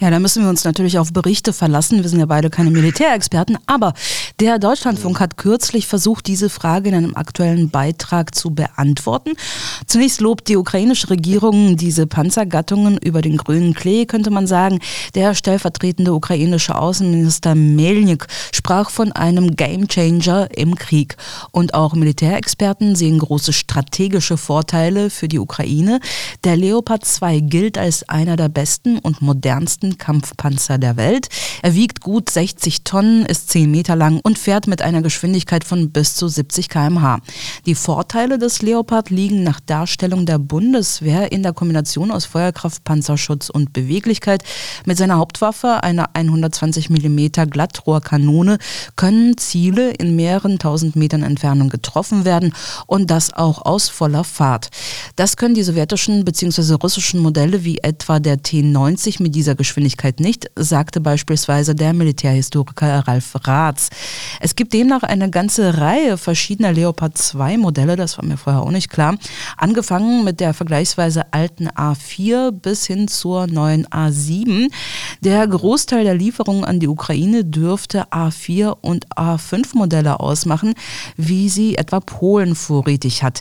Ja, 0.00 0.10
da 0.10 0.18
müssen 0.18 0.42
wir 0.42 0.50
uns 0.50 0.64
natürlich 0.64 0.98
auf 0.98 1.12
Berichte 1.12 1.52
verlassen. 1.52 2.02
Wir 2.02 2.08
sind 2.08 2.18
ja 2.18 2.26
beide 2.26 2.50
keine 2.50 2.70
Militärexperten, 2.70 3.58
aber 3.66 3.94
der 4.40 4.58
Deutschlandfunk 4.58 5.20
hat 5.20 5.36
kürzlich 5.36 5.86
versucht, 5.86 6.26
diese 6.26 6.50
Frage 6.50 6.88
in 6.88 6.94
einem 6.94 7.14
aktuellen 7.14 7.70
Beitrag 7.70 8.34
zu 8.34 8.50
beantworten. 8.50 9.32
Zunächst 9.86 10.20
lobt 10.20 10.48
die 10.48 10.56
ukrainische 10.56 11.10
Regierung 11.10 11.76
diese 11.76 12.06
Panzergattungen 12.06 12.98
über 12.98 13.22
den 13.22 13.36
grünen 13.36 13.74
Klee, 13.74 14.06
könnte 14.06 14.30
man 14.30 14.46
sagen. 14.46 14.80
Der 15.14 15.34
stellvertretende 15.34 16.12
ukrainische 16.12 16.76
Außenminister 16.76 17.54
Melnik 17.54 18.26
sprach 18.52 18.90
von 18.90 19.12
einem 19.12 19.54
Gamechanger 19.54 20.48
im 20.56 20.74
Krieg. 20.74 21.16
Und 21.52 21.74
auch 21.74 21.94
Militärexperten 21.94 22.96
sehen 22.96 23.18
große 23.18 23.52
strategische 23.52 24.36
Vorteile 24.36 25.10
für 25.10 25.28
die 25.28 25.38
Ukraine. 25.38 26.00
Der 26.44 26.56
Leopard 26.56 27.04
2 27.04 27.40
gilt 27.40 27.78
als 27.78 28.08
einer 28.08 28.36
der 28.36 28.48
besten 28.48 28.98
und 28.98 29.22
modernsten 29.22 29.51
Kampfpanzer 29.52 30.78
der 30.78 30.96
Welt. 30.96 31.28
Er 31.62 31.74
wiegt 31.74 32.00
gut 32.00 32.30
60 32.30 32.84
Tonnen, 32.84 33.26
ist 33.26 33.50
10 33.50 33.70
Meter 33.70 33.96
lang 33.96 34.20
und 34.22 34.38
fährt 34.38 34.66
mit 34.66 34.82
einer 34.82 35.02
Geschwindigkeit 35.02 35.64
von 35.64 35.90
bis 35.90 36.14
zu 36.14 36.28
70 36.28 36.68
km/h. 36.68 37.18
Die 37.66 37.74
Vorteile 37.74 38.38
des 38.38 38.62
Leopard 38.62 39.10
liegen 39.10 39.42
nach 39.42 39.60
Darstellung 39.60 40.26
der 40.26 40.38
Bundeswehr 40.38 41.32
in 41.32 41.42
der 41.42 41.52
Kombination 41.52 42.10
aus 42.10 42.24
Feuerkraft, 42.24 42.84
Panzerschutz 42.84 43.50
und 43.50 43.72
Beweglichkeit. 43.72 44.42
Mit 44.86 44.98
seiner 44.98 45.18
Hauptwaffe, 45.18 45.82
einer 45.82 46.10
120 46.14 46.90
mm 46.90 47.50
Glattrohrkanone, 47.50 48.58
können 48.96 49.36
Ziele 49.36 49.90
in 49.90 50.16
mehreren 50.16 50.58
tausend 50.58 50.96
Metern 50.96 51.22
Entfernung 51.22 51.68
getroffen 51.68 52.24
werden 52.24 52.54
und 52.86 53.10
das 53.10 53.32
auch 53.32 53.64
aus 53.64 53.88
voller 53.88 54.24
Fahrt. 54.24 54.70
Das 55.16 55.36
können 55.36 55.54
die 55.54 55.62
sowjetischen 55.62 56.24
bzw. 56.24 56.74
russischen 56.74 57.20
Modelle 57.20 57.64
wie 57.64 57.78
etwa 57.78 58.18
der 58.18 58.38
T90 58.38 59.22
mit 59.22 59.31
dieser 59.32 59.54
Geschwindigkeit 59.54 60.20
nicht, 60.20 60.50
sagte 60.54 61.00
beispielsweise 61.00 61.74
der 61.74 61.92
Militärhistoriker 61.92 63.08
Ralf 63.08 63.32
Ratz. 63.44 63.88
Es 64.40 64.54
gibt 64.54 64.72
demnach 64.72 65.02
eine 65.02 65.30
ganze 65.30 65.78
Reihe 65.78 66.16
verschiedener 66.16 66.72
Leopard 66.72 67.18
2 67.18 67.58
Modelle, 67.58 67.96
das 67.96 68.18
war 68.18 68.24
mir 68.24 68.36
vorher 68.36 68.62
auch 68.62 68.70
nicht 68.70 68.90
klar, 68.90 69.16
angefangen 69.56 70.24
mit 70.24 70.40
der 70.40 70.54
vergleichsweise 70.54 71.32
alten 71.32 71.68
A4 71.68 72.52
bis 72.52 72.86
hin 72.86 73.08
zur 73.08 73.46
neuen 73.46 73.86
A7. 73.86 74.70
Der 75.24 75.46
Großteil 75.46 76.02
der 76.02 76.16
Lieferungen 76.16 76.64
an 76.64 76.80
die 76.80 76.88
Ukraine 76.88 77.44
dürfte 77.44 78.08
A4 78.10 78.76
und 78.80 79.06
A5 79.10 79.76
Modelle 79.76 80.18
ausmachen, 80.18 80.74
wie 81.16 81.48
sie 81.48 81.76
etwa 81.76 82.00
Polen 82.00 82.56
vorrätig 82.56 83.22
hat. 83.22 83.40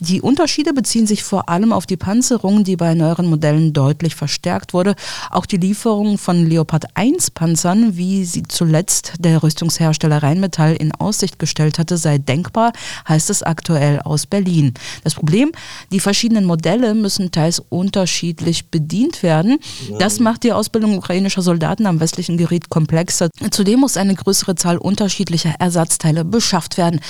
Die 0.00 0.22
Unterschiede 0.22 0.72
beziehen 0.72 1.06
sich 1.06 1.22
vor 1.22 1.50
allem 1.50 1.74
auf 1.74 1.84
die 1.84 1.98
Panzerung, 1.98 2.64
die 2.64 2.76
bei 2.76 2.94
neueren 2.94 3.26
Modellen 3.26 3.74
deutlich 3.74 4.14
verstärkt 4.14 4.72
wurde. 4.72 4.94
Auch 5.30 5.44
die 5.44 5.58
Lieferung 5.58 6.16
von 6.16 6.46
Leopard 6.46 6.86
1 6.94 7.32
Panzern, 7.32 7.98
wie 7.98 8.24
sie 8.24 8.44
zuletzt 8.44 9.12
der 9.18 9.42
Rüstungshersteller 9.42 10.22
Rheinmetall 10.22 10.76
in 10.76 10.92
Aussicht 10.92 11.38
gestellt 11.38 11.78
hatte, 11.78 11.98
sei 11.98 12.16
denkbar, 12.16 12.72
heißt 13.06 13.28
es 13.28 13.42
aktuell 13.42 14.00
aus 14.00 14.24
Berlin. 14.24 14.72
Das 15.04 15.12
Problem, 15.12 15.52
die 15.92 16.00
verschiedenen 16.00 16.46
Modelle 16.46 16.94
müssen 16.94 17.32
teils 17.32 17.62
unterschiedlich 17.68 18.70
bedient 18.70 19.22
werden. 19.22 19.58
Das 19.98 20.20
macht 20.20 20.44
die 20.44 20.54
Ausbildung 20.54 20.98
ukrainischer 21.18 21.42
Soldaten 21.42 21.86
am 21.86 21.98
westlichen 21.98 22.36
Gerät 22.36 22.68
komplexer. 22.68 23.28
Zudem 23.50 23.80
muss 23.80 23.96
eine 23.96 24.14
größere 24.14 24.54
Zahl 24.54 24.78
unterschiedlicher 24.78 25.54
Ersatzteile 25.58 26.24
beschafft 26.24 26.78
werden. 26.78 27.00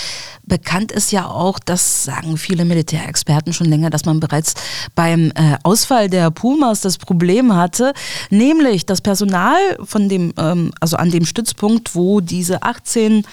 Bekannt 0.44 0.92
ist 0.92 1.12
ja 1.12 1.26
auch, 1.26 1.58
das 1.58 2.04
sagen 2.04 2.38
viele 2.38 2.64
Militärexperten 2.64 3.52
schon 3.52 3.66
länger, 3.66 3.90
dass 3.90 4.06
man 4.06 4.18
bereits 4.18 4.54
beim 4.94 5.30
äh, 5.34 5.56
Ausfall 5.62 6.08
der 6.08 6.30
Pumas 6.30 6.80
das 6.80 6.96
Problem 6.96 7.54
hatte, 7.54 7.92
nämlich 8.30 8.86
das 8.86 9.02
Personal 9.02 9.58
von 9.84 10.08
dem, 10.08 10.32
ähm, 10.38 10.70
also 10.80 10.96
an 10.96 11.10
dem 11.10 11.26
Stützpunkt, 11.26 11.94
wo 11.94 12.20
diese 12.20 12.62
18 12.62 13.26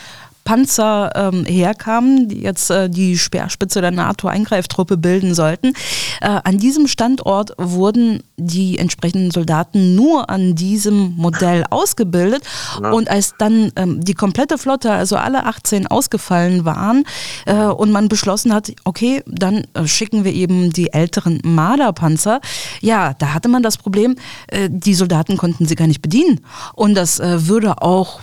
Panzer 0.45 1.11
ähm, 1.15 1.43
herkamen, 1.43 2.29
die 2.29 2.41
jetzt 2.41 2.69
äh, 2.69 2.87
die 2.87 3.17
Speerspitze 3.17 3.81
der 3.81 3.89
NATO-Eingreiftruppe 3.89 4.95
bilden 4.95 5.33
sollten. 5.33 5.73
Äh, 6.21 6.39
an 6.43 6.59
diesem 6.59 6.87
Standort 6.87 7.53
wurden 7.57 8.21
die 8.37 8.77
entsprechenden 8.77 9.31
Soldaten 9.31 9.95
nur 9.95 10.29
an 10.29 10.53
diesem 10.53 11.15
Modell 11.17 11.65
ausgebildet. 11.71 12.43
Ja. 12.81 12.91
Und 12.91 13.09
als 13.09 13.33
dann 13.39 13.71
ähm, 13.75 14.05
die 14.05 14.13
komplette 14.13 14.59
Flotte, 14.59 14.91
also 14.91 15.17
alle 15.17 15.45
18 15.45 15.87
ausgefallen 15.87 16.63
waren 16.63 17.05
äh, 17.47 17.65
und 17.65 17.91
man 17.91 18.07
beschlossen 18.07 18.53
hat, 18.53 18.71
okay, 18.83 19.23
dann 19.25 19.65
äh, 19.73 19.87
schicken 19.87 20.25
wir 20.25 20.33
eben 20.33 20.71
die 20.71 20.93
älteren 20.93 21.41
Marderpanzer. 21.43 22.39
Ja, 22.81 23.15
da 23.15 23.33
hatte 23.33 23.49
man 23.49 23.63
das 23.63 23.77
Problem, 23.77 24.15
äh, 24.47 24.69
die 24.71 24.93
Soldaten 24.93 25.37
konnten 25.37 25.65
sie 25.65 25.75
gar 25.75 25.87
nicht 25.87 26.03
bedienen. 26.03 26.41
Und 26.75 26.93
das 26.93 27.19
äh, 27.19 27.47
würde 27.47 27.81
auch 27.81 28.21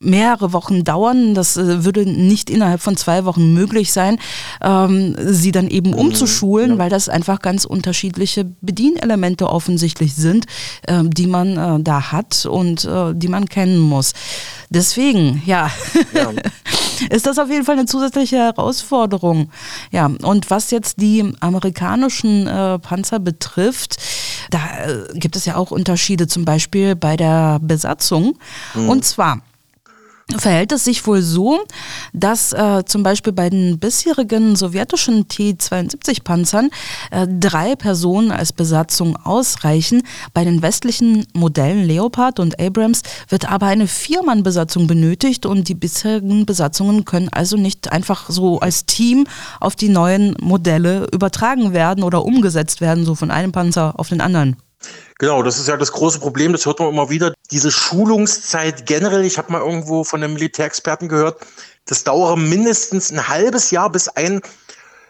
mehrere 0.00 0.52
Wochen 0.54 0.82
dauern. 0.82 1.34
Das 1.34 1.56
äh, 1.56 1.84
würde 1.84 2.06
nicht 2.06 2.50
innerhalb 2.50 2.80
von 2.80 2.96
zwei 2.96 3.24
Wochen 3.26 3.52
möglich 3.52 3.92
sein, 3.92 4.18
ähm, 4.62 5.14
sie 5.18 5.52
dann 5.52 5.68
eben 5.68 5.90
mhm. 5.90 5.98
umzuschulen, 5.98 6.72
ja. 6.72 6.78
weil 6.78 6.90
das 6.90 7.08
einfach 7.08 7.40
ganz 7.40 7.66
unterschiedliche 7.66 8.46
Bedienelemente 8.62 9.48
offensichtlich 9.48 10.14
sind, 10.14 10.46
äh, 10.86 11.02
die 11.04 11.26
man 11.26 11.56
äh, 11.56 11.82
da 11.82 12.12
hat 12.12 12.46
und 12.46 12.84
äh, 12.84 13.14
die 13.14 13.28
man 13.28 13.46
kennen 13.46 13.78
muss. 13.78 14.14
Deswegen, 14.70 15.42
ja. 15.44 15.70
ja. 16.14 16.30
ist 17.10 17.26
das 17.26 17.38
auf 17.38 17.50
jeden 17.50 17.64
Fall 17.64 17.76
eine 17.76 17.86
zusätzliche 17.86 18.36
Herausforderung. 18.36 19.50
Ja, 19.90 20.10
und 20.22 20.48
was 20.48 20.70
jetzt 20.70 21.00
die 21.00 21.30
amerikanischen 21.40 22.46
äh, 22.46 22.78
Panzer 22.78 23.18
betrifft, 23.18 23.96
da 24.50 24.58
äh, 24.86 25.18
gibt 25.18 25.36
es 25.36 25.44
ja 25.44 25.56
auch 25.56 25.70
Unterschiede, 25.70 26.26
zum 26.26 26.46
Beispiel 26.46 26.96
bei 26.96 27.16
der 27.18 27.58
Besatzung. 27.60 28.38
Mhm. 28.74 28.88
Und 28.88 29.04
zwar 29.04 29.42
verhält 30.38 30.72
es 30.72 30.84
sich 30.84 31.06
wohl 31.06 31.22
so, 31.22 31.60
dass 32.12 32.52
äh, 32.52 32.84
zum 32.84 33.02
Beispiel 33.02 33.32
bei 33.32 33.50
den 33.50 33.78
bisherigen 33.78 34.56
sowjetischen 34.56 35.28
T-72-Panzern 35.28 36.70
äh, 37.10 37.26
drei 37.28 37.76
Personen 37.76 38.30
als 38.30 38.52
Besatzung 38.52 39.16
ausreichen. 39.16 40.02
Bei 40.34 40.44
den 40.44 40.62
westlichen 40.62 41.26
Modellen 41.34 41.84
Leopard 41.84 42.40
und 42.40 42.60
Abrams 42.60 43.02
wird 43.28 43.50
aber 43.50 43.66
eine 43.66 43.86
Viermann-Besatzung 43.86 44.86
benötigt 44.86 45.46
und 45.46 45.68
die 45.68 45.74
bisherigen 45.74 46.46
Besatzungen 46.46 47.04
können 47.04 47.28
also 47.30 47.56
nicht 47.56 47.92
einfach 47.92 48.30
so 48.30 48.60
als 48.60 48.86
Team 48.86 49.26
auf 49.60 49.76
die 49.76 49.88
neuen 49.88 50.36
Modelle 50.40 51.06
übertragen 51.12 51.72
werden 51.72 52.04
oder 52.04 52.24
umgesetzt 52.24 52.80
werden, 52.80 53.04
so 53.04 53.14
von 53.14 53.30
einem 53.30 53.52
Panzer 53.52 53.94
auf 53.98 54.08
den 54.08 54.20
anderen. 54.20 54.56
Genau, 55.18 55.42
das 55.42 55.58
ist 55.58 55.68
ja 55.68 55.76
das 55.76 55.92
große 55.92 56.18
Problem, 56.18 56.52
das 56.52 56.64
hört 56.64 56.78
man 56.78 56.88
immer 56.88 57.10
wieder. 57.10 57.34
Diese 57.50 57.70
Schulungszeit 57.70 58.86
generell, 58.86 59.24
ich 59.24 59.38
habe 59.38 59.52
mal 59.52 59.60
irgendwo 59.60 60.04
von 60.04 60.22
einem 60.22 60.34
Militärexperten 60.34 61.08
gehört, 61.08 61.40
das 61.84 62.04
dauere 62.04 62.36
mindestens 62.36 63.10
ein 63.10 63.28
halbes 63.28 63.70
Jahr, 63.70 63.90
bis 63.90 64.08
ein 64.08 64.40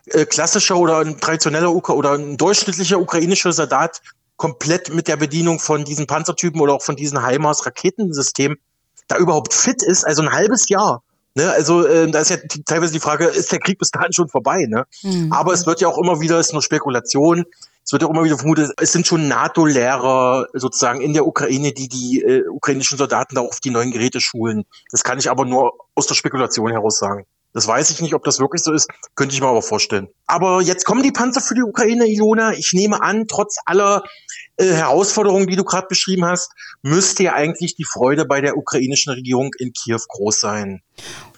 äh, 0.06 0.24
klassischer 0.24 0.76
oder 0.76 0.98
ein 0.98 1.20
traditioneller 1.20 1.72
Ukra 1.72 1.92
oder 1.92 2.12
ein 2.12 2.36
durchschnittlicher 2.36 2.98
ukrainischer 2.98 3.52
Soldat 3.52 4.00
komplett 4.36 4.92
mit 4.92 5.06
der 5.06 5.16
Bedienung 5.16 5.60
von 5.60 5.84
diesen 5.84 6.06
Panzertypen 6.06 6.60
oder 6.60 6.74
auch 6.74 6.82
von 6.82 6.96
diesen 6.96 7.26
HIMARS 7.26 7.66
Raketensystem 7.66 8.56
da 9.06 9.18
überhaupt 9.18 9.52
fit 9.52 9.82
ist, 9.82 10.04
also 10.04 10.22
ein 10.22 10.32
halbes 10.32 10.68
Jahr. 10.68 11.02
Ne, 11.34 11.48
also 11.52 11.86
äh, 11.86 12.10
da 12.10 12.20
ist 12.20 12.30
ja 12.30 12.38
teilweise 12.64 12.92
die 12.92 13.00
Frage, 13.00 13.26
ist 13.26 13.52
der 13.52 13.60
Krieg 13.60 13.78
bis 13.78 13.90
dahin 13.90 14.12
schon 14.12 14.28
vorbei? 14.28 14.66
Ne? 14.66 14.84
Mhm. 15.02 15.32
Aber 15.32 15.52
es 15.52 15.64
wird 15.64 15.80
ja 15.80 15.86
auch 15.86 15.98
immer 15.98 16.20
wieder, 16.20 16.40
ist 16.40 16.52
nur 16.52 16.62
Spekulation, 16.62 17.44
es 17.90 17.92
wird 17.92 18.02
ja 18.02 18.08
immer 18.08 18.22
wieder 18.22 18.38
vermutet, 18.38 18.70
es 18.80 18.92
sind 18.92 19.04
schon 19.04 19.26
NATO-Lehrer 19.26 20.46
sozusagen 20.52 21.00
in 21.00 21.12
der 21.12 21.26
Ukraine, 21.26 21.72
die 21.72 21.88
die 21.88 22.22
äh, 22.22 22.46
ukrainischen 22.46 22.96
Soldaten 22.96 23.34
da 23.34 23.40
auf 23.40 23.58
die 23.58 23.70
neuen 23.70 23.90
Geräte 23.90 24.20
schulen. 24.20 24.62
Das 24.92 25.02
kann 25.02 25.18
ich 25.18 25.28
aber 25.28 25.44
nur 25.44 25.72
aus 25.96 26.06
der 26.06 26.14
Spekulation 26.14 26.70
heraus 26.70 27.00
sagen. 27.00 27.26
Das 27.52 27.66
weiß 27.66 27.90
ich 27.90 28.00
nicht, 28.00 28.14
ob 28.14 28.22
das 28.22 28.38
wirklich 28.38 28.62
so 28.62 28.72
ist, 28.72 28.88
könnte 29.16 29.34
ich 29.34 29.40
mir 29.40 29.48
aber 29.48 29.60
vorstellen. 29.60 30.06
Aber 30.28 30.62
jetzt 30.62 30.84
kommen 30.84 31.02
die 31.02 31.10
Panzer 31.10 31.40
für 31.40 31.56
die 31.56 31.64
Ukraine, 31.64 32.06
Ilona. 32.06 32.52
Ich 32.52 32.72
nehme 32.74 33.02
an, 33.02 33.26
trotz 33.26 33.56
aller 33.66 34.04
äh, 34.56 34.66
Herausforderungen, 34.66 35.48
die 35.48 35.56
du 35.56 35.64
gerade 35.64 35.88
beschrieben 35.88 36.24
hast, 36.24 36.52
müsste 36.82 37.24
ja 37.24 37.32
eigentlich 37.32 37.74
die 37.74 37.84
Freude 37.84 38.24
bei 38.24 38.40
der 38.40 38.56
ukrainischen 38.56 39.12
Regierung 39.14 39.50
in 39.58 39.72
Kiew 39.72 39.98
groß 40.06 40.38
sein. 40.38 40.80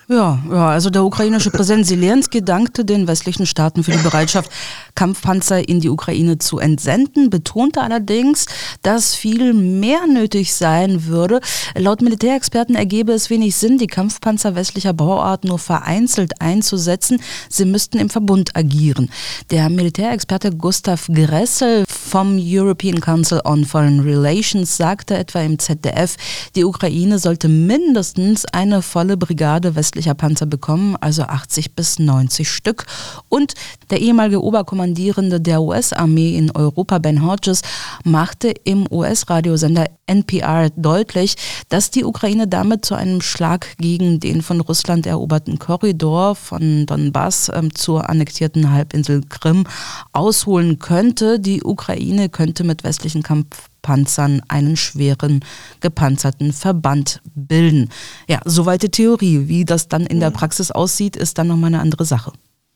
Ja, 0.09 0.39
ja, 0.51 0.69
also 0.69 0.91
der 0.91 1.05
ukrainische 1.05 1.51
Präsident 1.51 1.87
Zelensky 1.87 2.45
dankte 2.45 2.85
den 2.85 3.07
westlichen 3.07 3.47
Staaten 3.47 3.83
für 3.83 3.93
die 3.93 3.99
Bereitschaft, 3.99 4.51
Kampfpanzer 4.95 5.69
in 5.69 5.81
die 5.81 5.89
Ukraine 5.89 6.39
zu 6.39 6.59
entsenden, 6.59 7.31
betonte 7.31 7.81
allerdings, 7.81 8.47
dass 8.83 9.15
viel 9.15 9.55
mehr 9.55 10.07
nötig 10.07 10.53
sein 10.53 11.07
würde. 11.07 11.41
Laut 11.75 12.03
Militärexperten 12.03 12.75
ergebe 12.75 13.13
es 13.13 13.31
wenig 13.31 13.57
Sinn, 13.57 13.79
die 13.79 13.87
Kampfpanzer 13.87 14.55
westlicher 14.55 14.93
Bauart 14.93 15.45
nur 15.45 15.59
vereinzelt 15.59 16.41
einzusetzen. 16.41 17.23
Sie 17.49 17.65
müssten 17.65 17.99
im 17.99 18.11
Verbund 18.11 18.55
agieren. 18.55 19.11
Der 19.51 19.71
Militärexperte 19.71 20.51
Gustav 20.51 21.09
Gressel 21.13 21.85
vom 21.89 22.39
European 22.39 23.01
Council 23.01 23.41
on 23.45 23.65
Foreign 23.65 24.01
Relations 24.01 24.77
sagte 24.77 25.17
etwa 25.17 25.41
im 25.41 25.59
ZDF, 25.59 26.17
die 26.55 26.65
Ukraine 26.65 27.19
sollte 27.19 27.49
mindestens 27.49 28.45
eine 28.45 28.83
volle 28.83 29.17
Brigade 29.17 29.75
westlicher 29.75 30.15
Panzer 30.15 30.47
bekommen, 30.47 30.97
also 31.01 31.23
80 31.23 31.75
bis 31.75 31.99
90 31.99 32.51
Stück. 32.51 32.85
Und 33.29 33.55
der 33.91 34.01
ehemalige 34.01 34.43
Oberkommandant 34.43 34.82
Oberkommandierende 34.83 35.41
der 35.41 35.63
US-Armee 35.63 36.37
in 36.37 36.51
Europa, 36.51 36.99
Ben 36.99 37.25
Hodges, 37.25 37.63
machte 38.03 38.53
im 38.65 38.91
US-Radiosender 38.91 39.87
NPR 40.07 40.71
deutlich, 40.71 41.37
dass 41.69 41.93
die 41.93 42.05
Ukraine 42.05 42.49
damit 42.49 42.85
zu 42.85 42.97
einem 42.97 43.21
Schlag 43.21 43.77
gegen 43.79 44.19
den 44.19 44.43
von 44.43 44.61
Russland 44.61 45.07
eroberten 45.07 45.61
Korridor 45.61 46.35
von 46.35 46.87
Donbass 46.87 47.49
äh, 47.49 47.69
zur 47.73 48.11
annektierten 48.11 48.73
Halbinsel 48.73 49.23
Krim 49.29 49.65
ausholen 50.13 50.81
könnte. 50.81 51.39
Die 51.39 51.63
Ukraine 51.63 52.29
könnte 52.29 52.65
mit 52.65 52.83
westlichen 52.83 53.23
Kampfpanzern 53.23 54.43
einen 54.49 54.77
schweren 54.77 55.45
gepanzerten 55.79 56.53
Verband 56.53 57.23
bilden. 57.37 57.89
Ja, 58.29 58.41
soweit 58.45 58.83
die 58.83 58.91
Theorie. 58.91 59.47
Wie 59.47 59.65
das 59.65 59.87
dann 59.87 60.07
in 60.07 60.19
der 60.19 60.31
mhm. 60.31 60.35
Praxis 60.35 60.73
aussieht, 60.73 61.15
ist 61.15 61.39
dann 61.39 61.47
nochmal 61.47 61.69
eine 61.69 61.81
andere 61.81 62.05
Sache. 62.05 62.33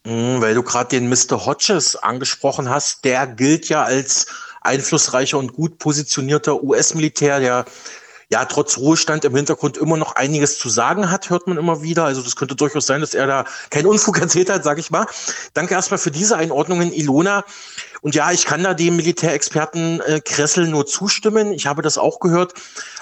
Mhm, 0.06 0.40
weil 0.40 0.54
du 0.54 0.62
gerade 0.62 0.90
den 0.90 1.08
Mr. 1.08 1.46
Hodges 1.46 1.96
angesprochen 1.96 2.70
hast, 2.70 3.04
der 3.04 3.26
gilt 3.26 3.68
ja 3.68 3.82
als 3.82 4.26
einflussreicher 4.60 5.36
und 5.36 5.52
gut 5.52 5.78
positionierter 5.78 6.62
US-Militär, 6.62 7.40
der 7.40 7.64
ja 8.28 8.44
trotz 8.44 8.78
Ruhestand 8.78 9.24
im 9.24 9.34
Hintergrund 9.34 9.76
immer 9.76 9.96
noch 9.96 10.14
einiges 10.14 10.58
zu 10.58 10.68
sagen 10.68 11.10
hat, 11.10 11.30
hört 11.30 11.48
man 11.48 11.58
immer 11.58 11.82
wieder. 11.82 12.04
Also 12.04 12.22
das 12.22 12.36
könnte 12.36 12.54
durchaus 12.54 12.86
sein, 12.86 13.00
dass 13.00 13.14
er 13.14 13.26
da 13.26 13.44
keinen 13.70 13.86
Unfug 13.86 14.18
erzählt 14.20 14.48
hat, 14.48 14.62
sage 14.62 14.80
ich 14.80 14.92
mal. 14.92 15.06
Danke 15.54 15.74
erstmal 15.74 15.98
für 15.98 16.12
diese 16.12 16.36
Einordnungen, 16.36 16.92
Ilona. 16.92 17.44
Und 18.00 18.14
ja, 18.14 18.30
ich 18.30 18.44
kann 18.44 18.62
da 18.62 18.74
dem 18.74 18.94
Militärexperten 18.94 20.00
äh, 20.02 20.20
Kressel 20.20 20.68
nur 20.68 20.86
zustimmen. 20.86 21.52
Ich 21.52 21.66
habe 21.66 21.82
das 21.82 21.98
auch 21.98 22.20
gehört. 22.20 22.54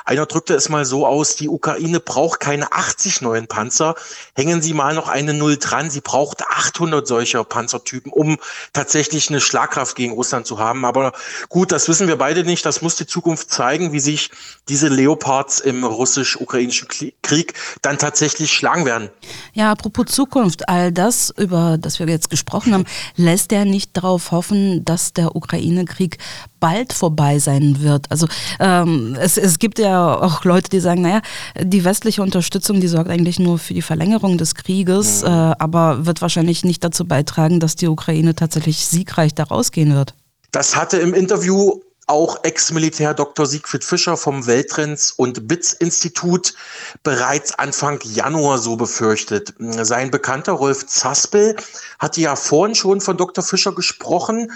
Einer 0.07 0.27
drückte 0.27 0.55
es 0.55 0.69
mal 0.69 0.85
so 0.85 1.07
aus, 1.07 1.35
die 1.37 1.49
Ukraine 1.49 1.99
braucht 1.99 2.38
keine 2.38 2.71
80 2.73 3.23
neuen 3.23 3.47
Panzer. 3.47 3.95
Hängen 4.35 4.61
Sie 4.61 4.75
mal 4.75 4.95
noch 4.95 5.09
eine 5.09 5.33
Null 5.33 5.57
dran. 5.57 5.88
Sie 5.88 6.03
braucht 6.03 6.43
800 6.43 7.07
solcher 7.07 7.43
Panzertypen, 7.43 8.12
um 8.12 8.37
tatsächlich 8.75 9.31
eine 9.31 9.40
Schlagkraft 9.40 9.97
gegen 9.97 10.12
Russland 10.12 10.47
zu 10.47 10.59
haben. 10.59 10.85
Aber 10.85 11.12
gut, 11.49 11.73
das 11.73 11.88
wissen 11.88 12.07
wir 12.07 12.17
beide 12.17 12.45
nicht. 12.45 12.67
Das 12.67 12.83
muss 12.83 12.97
die 12.97 13.07
Zukunft 13.07 13.51
zeigen, 13.51 13.93
wie 13.93 14.01
sich 14.01 14.31
diese 14.69 14.88
Leopards 14.88 15.61
im 15.61 15.85
russisch-ukrainischen 15.85 16.88
Krieg 17.23 17.55
dann 17.81 17.97
tatsächlich 17.97 18.53
schlagen 18.53 18.85
werden. 18.85 19.09
Ja, 19.55 19.73
apropos 19.73 20.07
Zukunft, 20.07 20.69
all 20.69 20.93
das, 20.93 21.33
über 21.38 21.79
das 21.79 21.99
wir 21.99 22.07
jetzt 22.09 22.29
gesprochen 22.29 22.75
haben, 22.75 22.85
lässt 23.17 23.53
er 23.53 23.64
nicht 23.64 23.97
darauf 23.97 24.33
hoffen, 24.33 24.85
dass 24.85 25.14
der 25.14 25.35
Ukraine-Krieg 25.35 26.19
bald 26.64 26.94
vorbei 26.94 27.38
sein 27.40 27.83
wird. 27.83 28.07
Also 28.11 28.27
ähm, 28.59 29.18
es, 29.20 29.37
es 29.37 29.59
gibt 29.59 29.79
ja 29.79 30.18
auch 30.18 30.44
Leute, 30.44 30.70
die 30.70 30.81
sagen, 30.81 31.03
naja, 31.03 31.20
die 31.61 31.85
westliche 31.85 32.22
Unterstützung, 32.22 32.81
die 32.81 32.88
sorgt 32.88 33.11
eigentlich 33.11 33.38
nur 33.38 33.59
für 33.59 33.74
die 33.74 33.83
Verlängerung 33.83 34.38
des 34.38 34.55
Krieges, 34.55 35.20
mhm. 35.20 35.29
äh, 35.29 35.31
aber 35.59 36.07
wird 36.07 36.22
wahrscheinlich 36.22 36.64
nicht 36.64 36.83
dazu 36.83 37.05
beitragen, 37.05 37.61
dass 37.61 37.77
die 37.77 37.87
Ukraine 37.87 38.35
tatsächlich 38.35 38.87
siegreich 38.87 39.35
da 39.35 39.44
rausgehen 39.44 39.94
wird. 39.94 40.14
Das 40.53 40.74
hatte 40.74 40.96
im 40.96 41.12
Interview 41.12 41.81
auch 42.07 42.42
Ex-Militär 42.44 43.12
Dr. 43.12 43.44
Siegfried 43.44 43.85
Fischer 43.85 44.16
vom 44.16 44.46
Welttrends- 44.46 45.12
und 45.14 45.46
BITS-Institut 45.46 46.55
bereits 47.03 47.59
Anfang 47.59 48.00
Januar 48.05 48.57
so 48.57 48.77
befürchtet. 48.77 49.53
Sein 49.59 50.11
Bekannter 50.11 50.53
Rolf 50.53 50.87
Zaspel 50.87 51.57
hatte 51.98 52.22
ja 52.22 52.37
vorhin 52.37 52.74
schon 52.74 53.03
von 53.03 53.18
Dr. 53.18 53.44
Fischer 53.44 53.74
gesprochen 53.74 54.50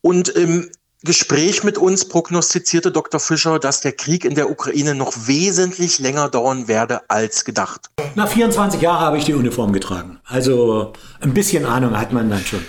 und 0.00 0.28
im 0.28 0.70
Gespräch 1.04 1.62
mit 1.62 1.78
uns 1.78 2.08
prognostizierte 2.08 2.90
Dr. 2.90 3.20
Fischer, 3.20 3.58
dass 3.58 3.80
der 3.80 3.92
Krieg 3.92 4.24
in 4.24 4.34
der 4.34 4.50
Ukraine 4.50 4.94
noch 4.94 5.12
wesentlich 5.26 5.98
länger 5.98 6.28
dauern 6.28 6.68
werde 6.68 7.02
als 7.10 7.44
gedacht. 7.44 7.90
Nach 8.14 8.28
24 8.28 8.80
Jahren 8.80 9.00
habe 9.00 9.18
ich 9.18 9.24
die 9.24 9.34
Uniform 9.34 9.72
getragen. 9.72 10.18
Also 10.24 10.94
ein 11.20 11.34
bisschen 11.34 11.66
Ahnung 11.66 11.98
hat 11.98 12.12
man 12.12 12.30
dann 12.30 12.44
schon. 12.44 12.64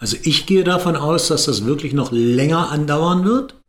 Also 0.00 0.16
ich 0.22 0.46
gehe 0.46 0.64
davon 0.64 0.96
aus, 0.96 1.28
dass 1.28 1.44
das 1.44 1.64
wirklich 1.64 1.92
noch 1.92 2.10
länger 2.10 2.70
andauern 2.70 3.24
wird, 3.24 3.60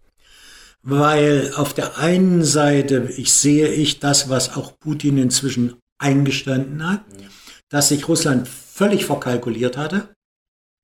weil 0.81 1.53
auf 1.55 1.73
der 1.73 1.99
einen 1.99 2.43
Seite 2.43 3.09
ich 3.17 3.33
sehe 3.33 3.67
ich 3.67 3.99
das, 3.99 4.29
was 4.29 4.55
auch 4.55 4.79
Putin 4.79 5.17
inzwischen 5.17 5.75
eingestanden 5.99 6.89
hat, 6.89 7.01
dass 7.69 7.89
sich 7.89 8.07
Russland 8.07 8.47
völlig 8.47 9.05
verkalkuliert 9.05 9.77
hatte 9.77 10.09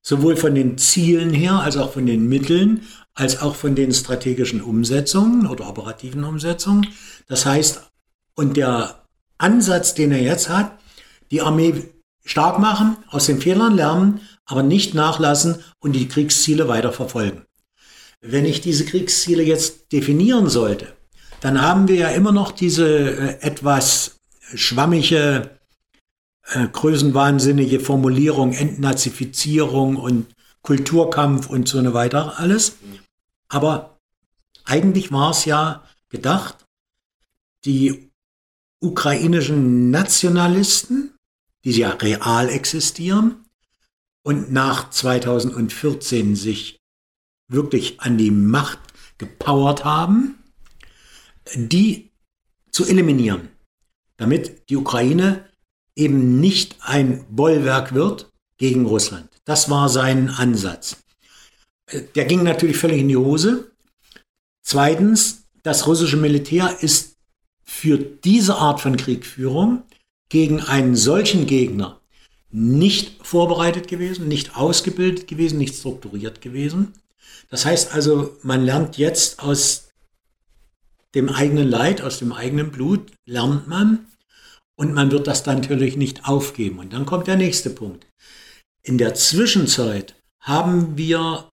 sowohl 0.01 0.35
von 0.35 0.55
den 0.55 0.77
Zielen 0.77 1.33
her 1.33 1.59
als 1.59 1.77
auch 1.77 1.93
von 1.93 2.05
den 2.05 2.27
Mitteln, 2.27 2.83
als 3.13 3.41
auch 3.41 3.55
von 3.55 3.75
den 3.75 3.93
strategischen 3.93 4.61
Umsetzungen 4.61 5.45
oder 5.47 5.67
operativen 5.67 6.23
Umsetzungen. 6.23 6.87
Das 7.27 7.45
heißt, 7.45 7.81
und 8.35 8.55
der 8.57 9.03
Ansatz, 9.37 9.93
den 9.93 10.11
er 10.11 10.21
jetzt 10.21 10.49
hat, 10.49 10.71
die 11.31 11.41
Armee 11.41 11.73
stark 12.23 12.59
machen, 12.59 12.97
aus 13.09 13.25
den 13.25 13.41
Fehlern 13.41 13.75
lernen, 13.75 14.21
aber 14.45 14.63
nicht 14.63 14.93
nachlassen 14.93 15.63
und 15.79 15.93
die 15.93 16.07
Kriegsziele 16.07 16.67
weiter 16.67 16.91
verfolgen. 16.91 17.43
Wenn 18.21 18.45
ich 18.45 18.61
diese 18.61 18.85
Kriegsziele 18.85 19.43
jetzt 19.43 19.91
definieren 19.91 20.49
sollte, 20.49 20.87
dann 21.41 21.61
haben 21.61 21.87
wir 21.87 21.95
ja 21.95 22.09
immer 22.09 22.31
noch 22.31 22.51
diese 22.51 22.87
äh, 22.87 23.41
etwas 23.41 24.19
schwammige 24.53 25.58
äh, 26.51 26.67
größenwahnsinnige 26.67 27.79
Formulierung, 27.79 28.53
Entnazifizierung 28.53 29.95
und 29.95 30.27
Kulturkampf 30.61 31.49
und 31.49 31.67
so 31.67 31.77
eine 31.77 31.93
weiter 31.93 32.39
alles. 32.39 32.77
Aber 33.47 33.97
eigentlich 34.65 35.11
war 35.11 35.31
es 35.31 35.45
ja 35.45 35.83
gedacht, 36.09 36.65
die 37.65 38.11
ukrainischen 38.79 39.91
Nationalisten, 39.91 41.13
die 41.63 41.71
ja 41.71 41.91
real 41.91 42.49
existieren 42.49 43.45
und 44.23 44.51
nach 44.51 44.89
2014 44.89 46.35
sich 46.35 46.79
wirklich 47.47 47.99
an 48.01 48.17
die 48.17 48.31
Macht 48.31 48.79
gepowert 49.17 49.83
haben, 49.83 50.35
die 51.55 52.11
zu 52.71 52.85
eliminieren, 52.85 53.49
damit 54.17 54.69
die 54.69 54.77
Ukraine 54.77 55.48
eben 55.95 56.39
nicht 56.39 56.77
ein 56.81 57.25
Bollwerk 57.29 57.93
wird 57.93 58.31
gegen 58.57 58.85
Russland. 58.85 59.29
Das 59.45 59.69
war 59.69 59.89
sein 59.89 60.29
Ansatz. 60.29 60.97
Der 62.15 62.25
ging 62.25 62.43
natürlich 62.43 62.77
völlig 62.77 63.01
in 63.01 63.07
die 63.07 63.17
Hose. 63.17 63.71
Zweitens, 64.61 65.43
das 65.63 65.87
russische 65.87 66.17
Militär 66.17 66.77
ist 66.81 67.17
für 67.63 67.97
diese 67.97 68.55
Art 68.55 68.81
von 68.81 68.97
Kriegführung 68.97 69.83
gegen 70.29 70.61
einen 70.61 70.95
solchen 70.95 71.47
Gegner 71.47 71.99
nicht 72.51 73.25
vorbereitet 73.25 73.87
gewesen, 73.87 74.27
nicht 74.27 74.55
ausgebildet 74.55 75.27
gewesen, 75.27 75.57
nicht 75.57 75.75
strukturiert 75.75 76.41
gewesen. 76.41 76.93
Das 77.49 77.65
heißt 77.65 77.93
also, 77.93 78.37
man 78.43 78.63
lernt 78.63 78.97
jetzt 78.97 79.39
aus 79.39 79.89
dem 81.15 81.29
eigenen 81.29 81.67
Leid, 81.67 82.01
aus 82.01 82.19
dem 82.19 82.31
eigenen 82.33 82.71
Blut, 82.71 83.11
lernt 83.25 83.67
man, 83.67 84.07
und 84.79 84.93
man 84.93 85.11
wird 85.11 85.27
das 85.27 85.43
dann 85.43 85.59
natürlich 85.59 85.97
nicht 85.97 86.25
aufgeben. 86.25 86.79
Und 86.79 86.93
dann 86.93 87.05
kommt 87.05 87.27
der 87.27 87.35
nächste 87.35 87.69
Punkt. 87.69 88.07
In 88.81 88.97
der 88.97 89.13
Zwischenzeit 89.13 90.15
haben 90.39 90.95
wir 90.95 91.49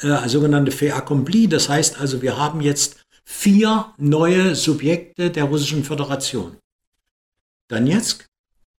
äh, 0.00 0.28
sogenannte 0.28 0.70
fait 0.70 0.92
accompli. 0.92 1.48
Das 1.48 1.70
heißt 1.70 1.98
also, 1.98 2.20
wir 2.20 2.36
haben 2.36 2.60
jetzt 2.60 3.00
vier 3.24 3.94
neue 3.96 4.54
Subjekte 4.54 5.30
der 5.30 5.44
Russischen 5.44 5.82
Föderation. 5.82 6.58
Donetsk, 7.68 8.26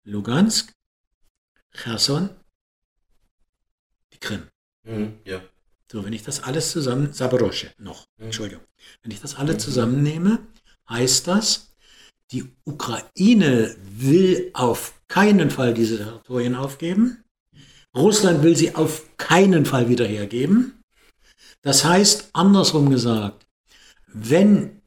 Lugansk, 0.03 0.71
Cherson, 1.73 2.29
die 4.13 4.19
Krim. 4.19 4.43
Mhm, 4.83 5.17
ja. 5.25 5.41
So, 5.91 6.05
wenn 6.05 6.13
ich 6.13 6.21
das 6.21 6.43
alles 6.43 6.69
zusammen, 6.69 7.11
Saborosche 7.11 7.73
noch, 7.79 8.05
mhm. 8.17 8.25
Entschuldigung. 8.25 8.63
Wenn 9.01 9.11
ich 9.11 9.19
das 9.19 9.33
alle 9.33 9.53
mhm. 9.53 9.59
zusammennehme, 9.59 10.45
heißt 10.87 11.25
das, 11.25 11.68
die 12.31 12.45
Ukraine 12.65 13.75
will 13.81 14.51
auf 14.53 14.93
keinen 15.07 15.49
Fall 15.49 15.73
diese 15.73 15.97
Territorien 15.97 16.55
aufgeben. 16.55 17.23
Russland 17.95 18.43
will 18.43 18.55
sie 18.55 18.75
auf 18.75 19.05
keinen 19.17 19.65
Fall 19.65 19.89
wieder 19.89 20.05
hergeben. 20.05 20.83
Das 21.61 21.83
heißt, 21.83 22.29
andersrum 22.33 22.89
gesagt, 22.89 23.47
wenn 24.07 24.81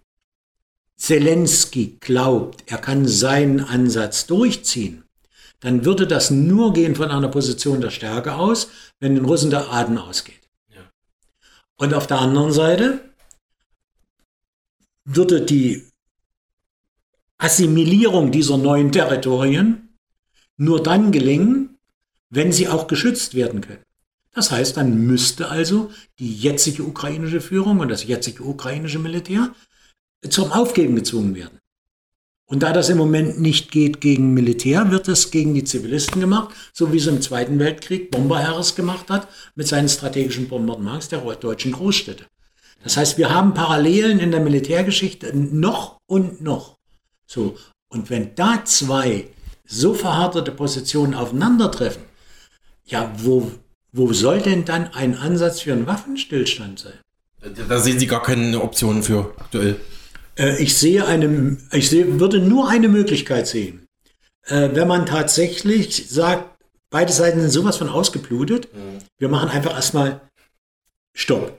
Zelensky 0.97 1.99
glaubt, 2.01 2.63
er 2.67 2.79
kann 2.79 3.07
seinen 3.07 3.61
Ansatz 3.61 4.27
durchziehen, 4.27 5.05
dann 5.61 5.85
würde 5.85 6.07
das 6.07 6.31
nur 6.31 6.73
gehen 6.73 6.95
von 6.95 7.11
einer 7.11 7.29
Position 7.29 7.81
der 7.81 7.91
Stärke 7.91 8.35
aus, 8.35 8.69
wenn 9.01 9.15
den 9.15 9.25
Russen 9.25 9.51
der 9.51 9.73
Atem 9.73 9.99
ausgeht. 9.99 10.49
Ja. 10.69 10.91
Und 11.77 11.95
auf 11.95 12.07
der 12.07 12.21
anderen 12.21 12.53
Seite 12.53 13.01
würde 15.05 15.43
die 15.43 15.92
Assimilierung 17.43 18.31
dieser 18.31 18.57
neuen 18.57 18.93
Territorien 18.93 19.99
nur 20.57 20.81
dann 20.81 21.11
gelingen, 21.11 21.77
wenn 22.31 22.53
sie 22.53 22.69
auch 22.69 22.87
geschützt 22.87 23.35
werden 23.35 23.61
können. 23.61 23.83
Das 24.33 24.53
heißt, 24.53 24.77
dann 24.77 25.07
müsste 25.09 25.49
also 25.49 25.91
die 26.21 26.33
jetzige 26.33 26.85
ukrainische 26.85 27.41
Führung 27.41 27.81
und 27.81 27.89
das 27.89 28.05
jetzige 28.05 28.45
ukrainische 28.45 29.01
Militär 29.01 29.53
zum 30.31 30.53
Aufgeben 30.53 30.95
gezwungen 30.95 31.35
werden. 31.35 31.59
Und 32.47 32.63
da 32.63 32.73
das 32.73 32.91
im 32.91 32.99
Moment 32.99 33.41
nicht 33.41 33.73
geht 33.73 34.01
gegen 34.01 34.35
Militär, 34.35 34.93
wird 34.93 35.09
es 35.09 35.33
gegen 35.33 35.53
die 35.53 35.65
Zivilisten 35.65 36.21
gemacht, 36.21 36.55
so 36.73 36.93
wie 36.93 36.99
es 36.99 37.09
im 37.09 37.23
Zweiten 37.23 37.59
Weltkrieg 37.59 38.13
Bomber 38.13 38.47
Harris 38.47 38.77
gemacht 38.77 39.11
hat 39.11 39.27
mit 39.57 39.67
seinen 39.67 39.89
strategischen 39.89 40.49
Bombardements 40.49 41.09
der 41.09 41.19
deutschen 41.19 41.73
Großstädte. 41.73 42.25
Das 42.85 42.97
heißt, 42.97 43.19
wir 43.19 43.35
haben 43.35 43.53
Parallelen 43.53 44.21
in 44.21 44.31
der 44.31 44.40
Militärgeschichte 44.40 45.37
noch 45.37 45.99
und 46.07 46.40
noch. 46.40 46.79
So. 47.33 47.57
Und 47.89 48.11
wenn 48.11 48.35
da 48.35 48.65
zwei 48.65 49.29
so 49.65 49.95
verhärtete 49.95 50.53
Positionen 50.53 51.15
aufeinandertreffen, 51.15 52.03
ja, 52.85 53.13
wo, 53.17 53.53
wo 53.93 54.13
soll 54.13 54.41
denn 54.41 54.65
dann 54.65 54.93
ein 54.93 55.17
Ansatz 55.17 55.61
für 55.61 55.73
einen 55.73 55.87
Waffenstillstand 55.87 56.79
sein? 56.79 56.99
Da 57.69 57.81
sehen 57.81 57.99
Sie 57.99 58.07
gar 58.07 58.23
keine 58.23 58.61
Optionen 58.61 59.03
für 59.03 59.35
aktuell. 59.39 59.81
Äh, 60.37 60.63
ich 60.63 60.77
sehe 60.77 61.07
eine, 61.07 61.57
ich 61.73 61.89
sehe, 61.89 62.21
würde 62.21 62.39
nur 62.39 62.69
eine 62.69 62.89
Möglichkeit 62.89 63.47
sehen. 63.47 63.87
Äh, 64.47 64.71
wenn 64.73 64.89
man 64.89 65.07
tatsächlich 65.07 66.09
sagt, 66.09 66.63
beide 66.91 67.13
Seiten 67.13 67.41
sind 67.41 67.51
sowas 67.51 67.79
von 67.79 67.89
ausgeblutet, 67.89 68.73
mhm. 68.75 68.99
wir 69.19 69.29
machen 69.29 69.49
einfach 69.49 69.75
erstmal 69.75 70.21
Stopp. 71.15 71.59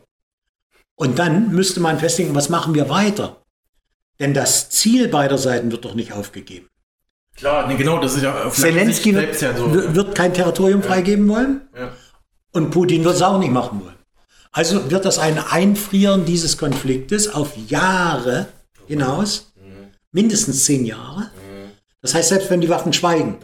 Und 0.96 1.20
dann 1.20 1.52
müsste 1.52 1.80
man 1.80 2.00
festlegen, 2.00 2.36
was 2.36 2.50
machen 2.50 2.76
wir 2.76 2.90
weiter? 2.90 3.43
Denn 4.20 4.34
das 4.34 4.70
Ziel 4.70 5.07
beider 5.07 5.38
Seiten 5.38 5.72
wird 5.72 5.86
doch 5.86 5.95
nicht 5.95 6.14
aufgegeben. 6.14 6.68
Klar, 7.36 7.68
nee, 7.68 7.76
genau, 7.76 7.99
das 7.99 8.16
ist 8.16 8.22
ja 8.22 8.49
Zelensky 8.51 9.16
wird, 9.16 9.41
ja 9.41 9.57
so, 9.57 9.74
wird, 9.74 10.14
kein 10.14 10.34
Territorium 10.34 10.82
ja. 10.82 10.88
freigeben 10.88 11.28
wollen 11.28 11.61
ja. 11.76 11.91
und 12.51 12.70
Putin 12.70 13.03
wird 13.03 13.16
es 13.16 13.22
auch 13.24 13.39
nicht 13.39 13.51
machen 13.51 13.82
wollen. 13.84 13.95
Also 14.51 14.91
wird 14.91 15.03
das 15.03 15.18
ein 15.18 15.39
Einfrieren 15.39 16.26
dieses 16.26 16.59
Konfliktes 16.59 17.28
auf 17.28 17.57
Jahre 17.68 18.47
hinaus, 18.86 19.51
mhm. 19.55 19.88
mindestens 20.11 20.64
zehn 20.66 20.86
Jahre. 20.86 21.22
Mhm. 21.22 21.72
Das 22.01 22.14
heißt, 22.14 22.30
selbst 22.30 22.51
wenn 22.51 22.61
die 22.61 22.70
Waffen 22.70 22.93
schweigen, 22.93 23.39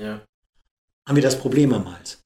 haben 1.10 1.16
wir 1.16 1.24
das 1.24 1.40
Problem 1.40 1.74
am 1.74 1.92
Hals. 1.92 2.20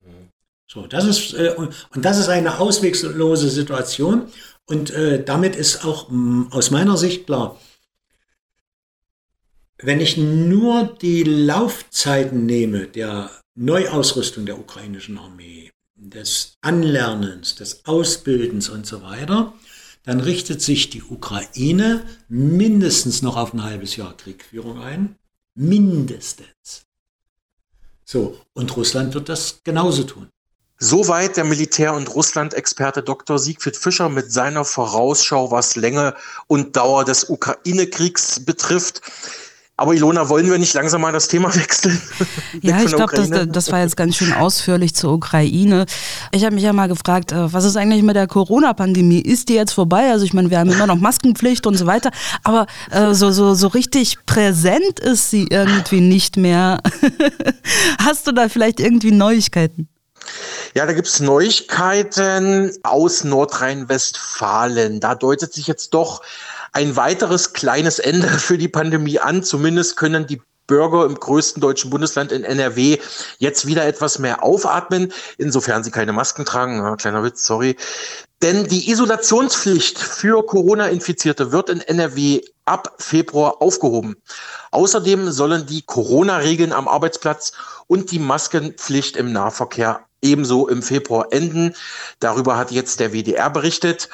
Mhm. 0.00 0.30
So, 0.66 0.86
das 0.86 1.04
ist, 1.04 1.34
äh, 1.34 1.52
und, 1.54 1.86
und 1.94 2.04
das 2.04 2.16
ist 2.16 2.30
eine 2.30 2.58
auswegslose 2.58 3.50
Situation. 3.50 4.28
Und 4.64 4.90
äh, 4.90 5.22
damit 5.22 5.54
ist 5.54 5.84
auch 5.84 6.08
mh, 6.08 6.48
aus 6.50 6.70
meiner 6.70 6.96
Sicht 6.96 7.26
klar, 7.26 7.58
wenn 9.82 10.00
ich 10.00 10.16
nur 10.16 10.96
die 11.00 11.22
Laufzeiten 11.22 12.46
nehme 12.46 12.86
der 12.86 13.30
Neuausrüstung 13.54 14.46
der 14.46 14.58
ukrainischen 14.58 15.18
Armee, 15.18 15.70
des 16.00 16.54
Anlernens, 16.62 17.56
des 17.56 17.84
Ausbildens 17.84 18.68
und 18.68 18.86
so 18.86 19.02
weiter, 19.02 19.52
dann 20.04 20.20
richtet 20.20 20.62
sich 20.62 20.90
die 20.90 21.02
Ukraine 21.02 22.06
mindestens 22.28 23.22
noch 23.22 23.36
auf 23.36 23.52
ein 23.52 23.62
halbes 23.62 23.96
Jahr 23.96 24.16
Kriegführung 24.16 24.80
ein. 24.80 25.16
Mindestens. 25.54 26.86
So, 28.04 28.40
und 28.54 28.74
Russland 28.76 29.14
wird 29.14 29.28
das 29.28 29.60
genauso 29.62 30.04
tun. 30.04 30.28
Soweit 30.78 31.36
der 31.36 31.44
Militär- 31.44 31.94
und 31.94 32.14
Russland-Experte 32.14 33.02
Dr. 33.02 33.38
Siegfried 33.38 33.76
Fischer 33.76 34.08
mit 34.08 34.32
seiner 34.32 34.64
Vorausschau, 34.64 35.50
was 35.50 35.76
Länge 35.76 36.16
und 36.46 36.74
Dauer 36.76 37.04
des 37.04 37.28
Ukraine-Kriegs 37.28 38.46
betrifft. 38.46 39.02
Aber 39.80 39.94
Ilona, 39.94 40.28
wollen 40.28 40.50
wir 40.50 40.58
nicht 40.58 40.74
langsam 40.74 41.00
mal 41.00 41.10
das 41.10 41.26
Thema 41.28 41.54
wechseln? 41.56 41.98
Ja, 42.60 42.82
ich 42.82 42.94
glaube, 42.94 43.16
das, 43.16 43.30
das 43.48 43.72
war 43.72 43.80
jetzt 43.80 43.96
ganz 43.96 44.14
schön 44.14 44.30
ausführlich 44.30 44.94
zur 44.94 45.14
Ukraine. 45.14 45.86
Ich 46.32 46.44
habe 46.44 46.54
mich 46.54 46.64
ja 46.64 46.74
mal 46.74 46.86
gefragt, 46.86 47.32
äh, 47.32 47.50
was 47.50 47.64
ist 47.64 47.78
eigentlich 47.78 48.02
mit 48.02 48.14
der 48.14 48.26
Corona-Pandemie? 48.26 49.20
Ist 49.20 49.48
die 49.48 49.54
jetzt 49.54 49.72
vorbei? 49.72 50.10
Also 50.10 50.26
ich 50.26 50.34
meine, 50.34 50.50
wir 50.50 50.58
haben 50.58 50.70
immer 50.70 50.86
noch 50.86 50.98
Maskenpflicht 50.98 51.66
und 51.66 51.78
so 51.78 51.86
weiter, 51.86 52.10
aber 52.44 52.66
äh, 52.90 53.14
so, 53.14 53.30
so, 53.30 53.54
so 53.54 53.68
richtig 53.68 54.18
präsent 54.26 55.00
ist 55.00 55.30
sie 55.30 55.46
irgendwie 55.48 56.02
nicht 56.02 56.36
mehr. 56.36 56.80
Hast 58.04 58.26
du 58.26 58.32
da 58.32 58.50
vielleicht 58.50 58.80
irgendwie 58.80 59.12
Neuigkeiten? 59.12 59.88
Ja, 60.74 60.84
da 60.84 60.92
gibt's 60.92 61.20
Neuigkeiten 61.20 62.70
aus 62.82 63.24
Nordrhein-Westfalen. 63.24 65.00
Da 65.00 65.14
deutet 65.14 65.54
sich 65.54 65.66
jetzt 65.66 65.94
doch 65.94 66.20
ein 66.72 66.96
weiteres 66.96 67.52
kleines 67.52 67.98
Ende 67.98 68.28
für 68.38 68.58
die 68.58 68.68
Pandemie 68.68 69.18
an. 69.18 69.42
Zumindest 69.42 69.96
können 69.96 70.26
die 70.26 70.40
Bürger 70.66 71.04
im 71.04 71.16
größten 71.16 71.60
deutschen 71.60 71.90
Bundesland 71.90 72.30
in 72.30 72.44
NRW 72.44 72.98
jetzt 73.38 73.66
wieder 73.66 73.84
etwas 73.86 74.20
mehr 74.20 74.44
aufatmen, 74.44 75.12
insofern 75.36 75.82
sie 75.82 75.90
keine 75.90 76.12
Masken 76.12 76.44
tragen. 76.44 76.76
Ja, 76.76 76.94
kleiner 76.94 77.24
Witz, 77.24 77.44
sorry. 77.44 77.76
Denn 78.40 78.68
die 78.68 78.88
Isolationspflicht 78.88 79.98
für 79.98 80.46
Corona-Infizierte 80.46 81.50
wird 81.50 81.70
in 81.70 81.80
NRW 81.80 82.42
ab 82.64 82.94
Februar 82.98 83.60
aufgehoben. 83.60 84.16
Außerdem 84.70 85.32
sollen 85.32 85.66
die 85.66 85.82
Corona-Regeln 85.82 86.72
am 86.72 86.86
Arbeitsplatz 86.86 87.52
und 87.88 88.12
die 88.12 88.20
Maskenpflicht 88.20 89.16
im 89.16 89.32
Nahverkehr 89.32 90.06
ebenso 90.22 90.68
im 90.68 90.82
Februar 90.82 91.32
enden. 91.32 91.74
Darüber 92.20 92.56
hat 92.56 92.70
jetzt 92.70 93.00
der 93.00 93.12
WDR 93.12 93.50
berichtet. 93.50 94.08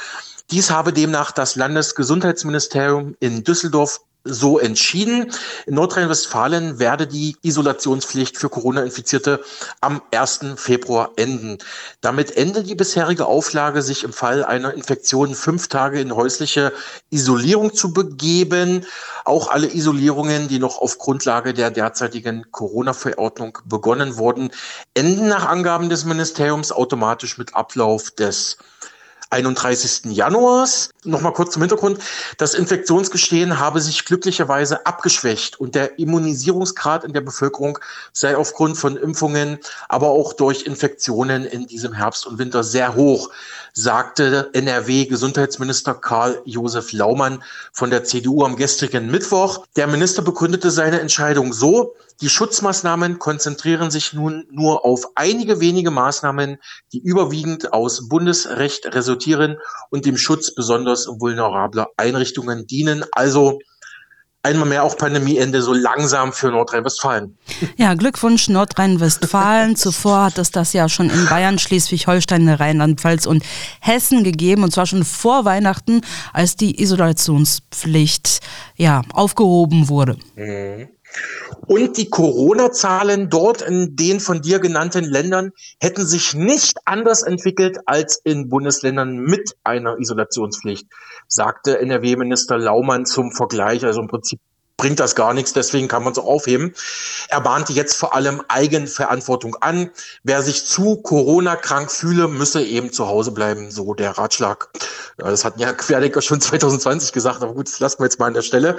Dies 0.51 0.71
habe 0.71 0.93
demnach 0.93 1.33
das 1.33 1.57
Landesgesundheitsministerium 1.57 3.17
in 3.19 3.43
Düsseldorf 3.43 4.01
so 4.27 4.59
entschieden. 4.59 5.33
In 5.67 5.75
Nordrhein-Westfalen 5.75 6.79
werde 6.79 7.07
die 7.07 7.37
Isolationspflicht 7.43 8.37
für 8.37 8.49
Corona-Infizierte 8.49 9.43
am 9.81 10.03
1. 10.13 10.41
Februar 10.57 11.11
enden. 11.17 11.59
Damit 12.01 12.37
endet 12.37 12.69
die 12.69 12.75
bisherige 12.75 13.27
Auflage, 13.27 13.83
sich 13.83 14.05
im 14.05 14.13
Fall 14.13 14.45
einer 14.45 14.75
Infektion 14.75 15.35
fünf 15.35 15.69
Tage 15.69 16.01
in 16.01 16.15
häusliche 16.15 16.73
Isolierung 17.11 17.75
zu 17.75 17.93
begeben. 17.93 18.85
Auch 19.25 19.51
alle 19.51 19.73
Isolierungen, 19.73 20.49
die 20.49 20.59
noch 20.59 20.79
auf 20.79 20.99
Grundlage 20.99 21.55
der 21.55 21.71
derzeitigen 21.71 22.51
Corona-Verordnung 22.51 23.59
begonnen 23.65 24.17
wurden, 24.17 24.51
enden 24.95 25.29
nach 25.29 25.47
Angaben 25.47 25.89
des 25.89 26.05
Ministeriums 26.05 26.73
automatisch 26.73 27.39
mit 27.39 27.55
Ablauf 27.55 28.11
des 28.11 28.59
31. 29.37 30.07
Januars. 30.07 30.91
Nochmal 31.05 31.35
kurz 31.35 31.53
zum 31.53 31.63
Hintergrund. 31.63 31.99
Das 32.39 32.55
Infektionsgeschehen 32.55 33.61
habe 33.61 33.81
sich 33.83 34.07
glücklicherweise 34.07 34.87
abgeschwächt 34.87 35.61
und 35.61 35.75
der 35.75 35.99
Immunisierungsgrad 35.99 37.05
in 37.05 37.13
der 37.13 37.21
Bevölkerung 37.21 37.79
sei 38.13 38.37
aufgrund 38.37 38.79
von 38.79 38.97
Impfungen, 38.97 39.59
aber 39.89 40.09
auch 40.09 40.33
durch 40.33 40.63
Infektionen 40.63 41.45
in 41.45 41.67
diesem 41.67 41.93
Herbst 41.93 42.27
und 42.27 42.39
Winter 42.39 42.65
sehr 42.65 42.95
hoch, 42.95 43.31
sagte 43.79 44.49
NRW-Gesundheitsminister 44.55 45.93
Karl-Josef 45.95 46.93
Laumann 46.93 47.45
von 47.75 47.91
der 47.91 48.05
CDU 48.05 48.43
am 48.43 48.57
gestrigen 48.57 49.11
Mittwoch. 49.11 49.67
Der 49.77 49.87
Minister 49.87 50.23
begründete 50.23 50.71
seine 50.71 51.01
Entscheidung 51.01 51.53
so, 51.53 51.95
die 52.23 52.31
Schutzmaßnahmen 52.31 53.19
konzentrieren 53.19 53.91
sich 53.91 54.15
nun 54.15 54.47
nur 54.51 54.87
auf 54.87 55.09
einige 55.15 55.61
wenige 55.61 55.91
Maßnahmen, 55.91 56.57
die 56.95 57.01
überwiegend 57.01 57.75
aus 57.75 58.09
Bundesrecht 58.09 58.95
resultieren 58.95 59.59
und 59.91 60.07
dem 60.07 60.17
Schutz 60.17 60.55
besonders 60.55 61.07
vulnerabler 61.07 61.89
Einrichtungen 61.99 62.67
dienen. 62.67 63.05
Also 63.13 63.59
einmal 64.47 64.69
mehr 64.69 64.85
auch 64.85 64.97
Pandemieende 64.97 65.61
so 65.61 65.73
langsam 65.73 66.33
für 66.33 66.51
Nordrhein-Westfalen. 66.51 67.37
Ja, 67.77 67.95
Glückwunsch 67.95 68.49
Nordrhein-Westfalen. 68.49 69.77
Zuvor 69.77 70.25
hat 70.25 70.39
es 70.39 70.51
das 70.51 70.73
ja 70.73 70.89
schon 70.89 71.11
in 71.11 71.27
Bayern, 71.27 71.59
Schleswig-Holstein, 71.59 72.49
Rheinland-Pfalz 72.49 73.27
und 73.27 73.45
Hessen 73.81 74.25
gegeben 74.25 74.63
und 74.63 74.73
zwar 74.73 74.87
schon 74.87 75.05
vor 75.05 75.45
Weihnachten, 75.45 76.01
als 76.33 76.57
die 76.57 76.81
Isolationspflicht 76.81 78.41
ja 78.77 79.03
aufgehoben 79.13 79.89
wurde. 79.89 80.17
Mhm. 80.37 80.89
Und 81.67 81.97
die 81.97 82.09
Corona-Zahlen 82.09 83.29
dort 83.29 83.63
in 83.63 83.97
den 83.97 84.21
von 84.21 84.41
dir 84.41 84.61
genannten 84.61 85.05
Ländern 85.05 85.51
hätten 85.81 86.07
sich 86.07 86.35
nicht 86.35 86.79
anders 86.85 87.23
entwickelt 87.23 87.79
als 87.87 88.21
in 88.23 88.49
Bundesländern 88.49 89.17
mit 89.17 89.57
einer 89.65 89.99
Isolationspflicht, 89.99 90.87
sagte 91.27 91.81
NRW-Minister 91.81 92.59
Laumann 92.59 93.05
zum 93.05 93.33
Vergleich. 93.33 93.85
Also 93.85 94.01
im 94.01 94.09
Prinzip 94.09 94.41
bringt 94.77 95.01
das 95.01 95.15
gar 95.15 95.33
nichts, 95.33 95.53
deswegen 95.53 95.89
kann 95.89 96.05
man 96.05 96.13
es 96.13 96.19
aufheben. 96.19 96.75
Er 97.29 97.41
bahnte 97.41 97.73
jetzt 97.73 97.97
vor 97.97 98.15
allem 98.15 98.43
Eigenverantwortung 98.49 99.57
an. 99.57 99.91
Wer 100.23 100.43
sich 100.43 100.67
zu 100.67 100.97
Corona 100.97 101.57
krank 101.57 101.91
fühle, 101.91 102.29
müsse 102.29 102.63
eben 102.63 102.93
zu 102.93 103.07
Hause 103.09 103.33
bleiben, 103.33 103.71
so 103.71 103.95
der 103.95 104.19
Ratschlag. 104.19 104.69
Ja, 105.19 105.31
das 105.31 105.45
hat 105.45 105.59
ja 105.59 105.73
Querdenker 105.75 106.21
schon 106.21 106.41
2020 106.41 107.13
gesagt, 107.13 107.43
aber 107.43 107.55
gut, 107.55 107.69
das 107.69 107.81
lassen 107.81 108.01
wir 108.01 108.07
jetzt 108.07 108.19
mal 108.19 108.27
an 108.27 108.35
der 108.35 108.43
Stelle. 108.43 108.79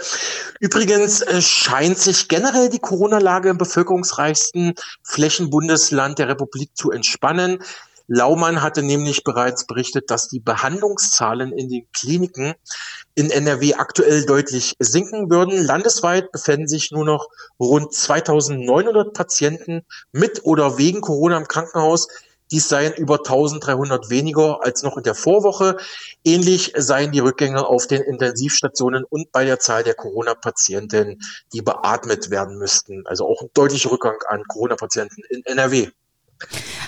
Übrigens 0.60 1.22
äh, 1.22 1.42
scheint 1.42 1.98
sich 1.98 2.28
generell 2.28 2.70
die 2.70 2.80
Corona-Lage 2.80 3.50
im 3.50 3.58
bevölkerungsreichsten 3.58 4.76
Flächenbundesland 5.04 6.20
der 6.20 6.28
Republik 6.28 6.72
zu 6.76 6.92
entspannen. 6.92 7.60
Laumann 8.08 8.62
hatte 8.62 8.84
nämlich 8.84 9.24
bereits 9.24 9.66
berichtet, 9.66 10.10
dass 10.10 10.30
die 10.30 10.40
Behandlungszahlen 10.40 11.52
in 11.52 11.70
den 11.70 11.88
Kliniken 11.92 12.54
in 13.18 13.32
NRW 13.32 13.74
aktuell 13.74 14.26
deutlich 14.28 14.76
sinken 14.78 15.32
würden. 15.32 15.66
Landesweit 15.66 16.32
befinden 16.32 16.68
sich 16.68 16.92
nur 16.92 17.04
noch 17.04 17.30
rund 17.60 17.92
2900 17.92 19.12
Patienten 19.12 19.82
mit 20.12 20.46
oder 20.46 20.78
wegen 20.78 21.02
Corona 21.02 21.38
im 21.38 21.48
Krankenhaus. 21.48 22.08
Dies 22.52 22.70
seien 22.70 22.94
über 22.94 23.16
1300 23.16 24.12
weniger 24.12 24.64
als 24.64 24.84
noch 24.84 24.98
in 24.98 25.04
der 25.04 25.16
Vorwoche. 25.16 25.78
Ähnlich 26.24 26.74
seien 26.78 27.12
die 27.12 27.20
Rückgänge 27.20 27.66
auf 27.66 27.88
den 27.88 28.04
Intensivstationen 28.04 29.04
und 29.04 29.32
bei 29.32 29.46
der 29.46 29.60
Zahl 29.60 29.84
der 29.84 29.96
Corona-Patienten, 29.96 31.20
die 31.54 31.64
beatmet 31.64 32.30
werden 32.30 32.60
müssten. 32.60 33.02
Also 33.08 33.28
auch 33.28 33.42
ein 33.42 33.50
deutlicher 33.56 33.90
Rückgang 33.90 34.18
an 34.28 34.44
Corona-Patienten 34.48 35.24
in 35.32 35.44
NRW. 35.44 35.90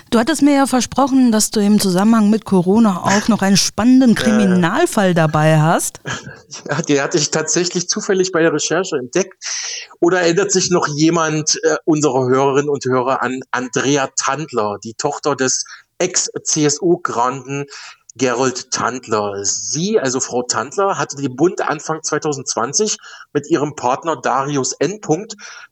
Du 0.10 0.18
hattest 0.18 0.42
mir 0.42 0.56
ja 0.56 0.66
versprochen, 0.66 1.32
dass 1.32 1.52
du 1.52 1.60
im 1.60 1.80
Zusammenhang 1.80 2.32
mit 2.32 2.44
Corona 2.44 3.04
auch 3.04 3.28
noch 3.28 3.44
einen 3.44 3.58
spannenden 3.58 4.16
Kriminalfall 4.16 5.14
dabei 5.14 5.60
hast. 5.60 6.00
Ja, 6.68 6.82
den 6.82 7.02
hatte 7.02 7.18
ich 7.20 7.30
tatsächlich 7.30 7.88
zufällig 7.88 8.32
bei 8.32 8.42
der 8.42 8.52
Recherche 8.52 8.98
entdeckt. 8.98 9.44
Oder 10.00 10.22
erinnert 10.22 10.52
sich 10.52 10.72
noch 10.72 10.88
jemand 10.88 11.60
äh, 11.64 11.76
unserer 11.86 12.28
Hörerinnen 12.28 12.70
und 12.70 12.84
Hörer 12.86 13.22
an 13.22 13.42
Andrea 13.52 14.10
Tandler, 14.16 14.78
die 14.84 14.96
Tochter 14.96 15.36
des 15.36 15.64
Ex-CSU-Granden 16.00 17.66
Gerold 18.20 18.70
Tandler. 18.72 19.44
Sie, 19.46 19.98
also 19.98 20.20
Frau 20.20 20.44
Tandler, 20.44 20.98
hatte 20.98 21.16
die 21.16 21.30
Bund 21.30 21.62
Anfang 21.62 22.04
2020 22.04 22.98
mit 23.32 23.50
ihrem 23.50 23.76
Partner 23.76 24.20
Darius 24.22 24.74
N. 24.74 25.00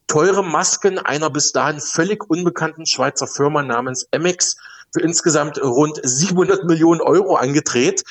teure 0.07 0.43
Masken 0.43 0.97
einer 0.97 1.29
bis 1.29 1.51
dahin 1.51 1.81
völlig 1.81 2.27
unbekannten 2.29 2.85
Schweizer 2.85 3.27
Firma 3.27 3.61
namens 3.61 4.07
Emex 4.11 4.55
für 4.93 5.01
insgesamt 5.01 5.61
rund 5.61 5.99
700 6.01 6.63
Millionen 6.63 7.01
Euro 7.01 7.35
angedreht. 7.35 8.03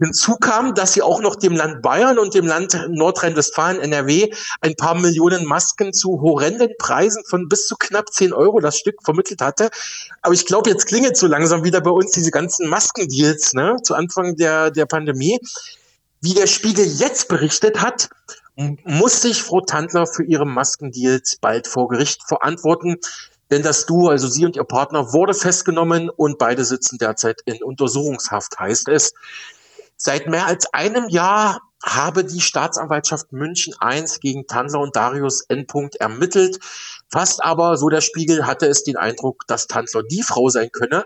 Hinzu 0.00 0.36
kam, 0.36 0.74
dass 0.74 0.94
sie 0.94 1.02
auch 1.02 1.20
noch 1.20 1.36
dem 1.36 1.54
Land 1.54 1.82
Bayern 1.82 2.18
und 2.18 2.34
dem 2.34 2.46
Land 2.46 2.88
Nordrhein-Westfalen, 2.88 3.80
NRW, 3.80 4.30
ein 4.62 4.74
paar 4.74 4.94
Millionen 4.94 5.44
Masken 5.44 5.92
zu 5.92 6.22
horrenden 6.22 6.70
Preisen 6.78 7.22
von 7.28 7.48
bis 7.48 7.66
zu 7.66 7.76
knapp 7.76 8.10
10 8.10 8.32
Euro 8.32 8.60
das 8.60 8.78
Stück 8.78 9.02
vermittelt 9.04 9.42
hatte. 9.42 9.68
Aber 10.22 10.32
ich 10.32 10.46
glaube, 10.46 10.70
jetzt 10.70 10.86
klingelt 10.86 11.18
so 11.18 11.26
langsam 11.26 11.64
wieder 11.64 11.82
bei 11.82 11.90
uns 11.90 12.12
diese 12.12 12.30
ganzen 12.30 12.68
Maskendeals 12.68 13.52
ne, 13.52 13.76
zu 13.82 13.94
Anfang 13.94 14.36
der, 14.36 14.70
der 14.70 14.86
Pandemie. 14.86 15.38
Wie 16.22 16.34
der 16.34 16.46
Spiegel 16.46 16.86
jetzt 16.86 17.28
berichtet 17.28 17.82
hat, 17.82 18.08
muss 18.56 19.22
sich 19.22 19.42
Frau 19.42 19.60
Tandler 19.60 20.06
für 20.06 20.24
ihre 20.24 20.46
Maskendeals 20.46 21.36
bald 21.40 21.66
vor 21.66 21.88
Gericht 21.88 22.22
verantworten. 22.26 22.96
Denn 23.50 23.62
das 23.62 23.84
Duo, 23.84 24.08
also 24.08 24.28
sie 24.28 24.46
und 24.46 24.56
ihr 24.56 24.64
Partner, 24.64 25.12
wurde 25.12 25.34
festgenommen 25.34 26.08
und 26.08 26.38
beide 26.38 26.64
sitzen 26.64 26.98
derzeit 26.98 27.40
in 27.44 27.62
Untersuchungshaft, 27.62 28.58
heißt 28.58 28.88
es. 28.88 29.12
Seit 30.02 30.28
mehr 30.28 30.46
als 30.46 30.72
einem 30.72 31.10
Jahr 31.10 31.60
habe 31.84 32.24
die 32.24 32.40
Staatsanwaltschaft 32.40 33.32
München 33.32 33.74
I 33.84 34.02
gegen 34.20 34.46
Tandler 34.46 34.80
und 34.80 34.96
Darius 34.96 35.42
N. 35.42 35.66
ermittelt. 35.98 36.58
Fast 37.10 37.44
aber, 37.44 37.76
so 37.76 37.90
der 37.90 38.00
Spiegel, 38.00 38.46
hatte 38.46 38.66
es 38.66 38.82
den 38.82 38.96
Eindruck, 38.96 39.46
dass 39.46 39.66
Tandler 39.66 40.02
die 40.02 40.22
Frau 40.22 40.48
sein 40.48 40.72
könne, 40.72 41.04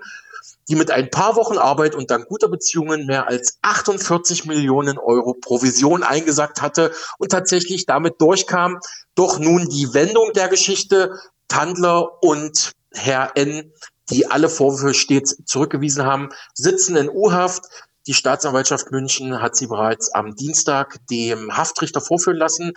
die 0.69 0.77
mit 0.77 0.93
ein 0.93 1.11
paar 1.11 1.35
Wochen 1.35 1.59
Arbeit 1.59 1.97
und 1.97 2.13
dank 2.13 2.29
guter 2.29 2.47
Beziehungen 2.47 3.05
mehr 3.07 3.27
als 3.27 3.59
48 3.63 4.45
Millionen 4.45 4.97
Euro 4.97 5.35
Provision 5.35 6.05
eingesackt 6.05 6.63
hatte 6.63 6.93
und 7.19 7.33
tatsächlich 7.33 7.87
damit 7.87 8.21
durchkam. 8.21 8.79
Doch 9.17 9.41
nun 9.41 9.69
die 9.69 9.93
Wendung 9.93 10.33
der 10.35 10.47
Geschichte. 10.47 11.19
Tandler 11.49 12.23
und 12.23 12.71
Herr 12.93 13.33
N., 13.35 13.73
die 14.11 14.31
alle 14.31 14.49
Vorwürfe 14.49 14.95
stets 14.95 15.37
zurückgewiesen 15.47 16.05
haben, 16.05 16.29
sitzen 16.55 16.95
in 16.95 17.09
U-Haft. 17.09 17.65
Die 18.07 18.15
Staatsanwaltschaft 18.15 18.91
München 18.91 19.41
hat 19.41 19.57
sie 19.57 19.67
bereits 19.67 20.13
am 20.13 20.35
Dienstag 20.35 20.99
dem 21.11 21.57
Haftrichter 21.57 22.01
vorführen 22.01 22.37
lassen. 22.37 22.73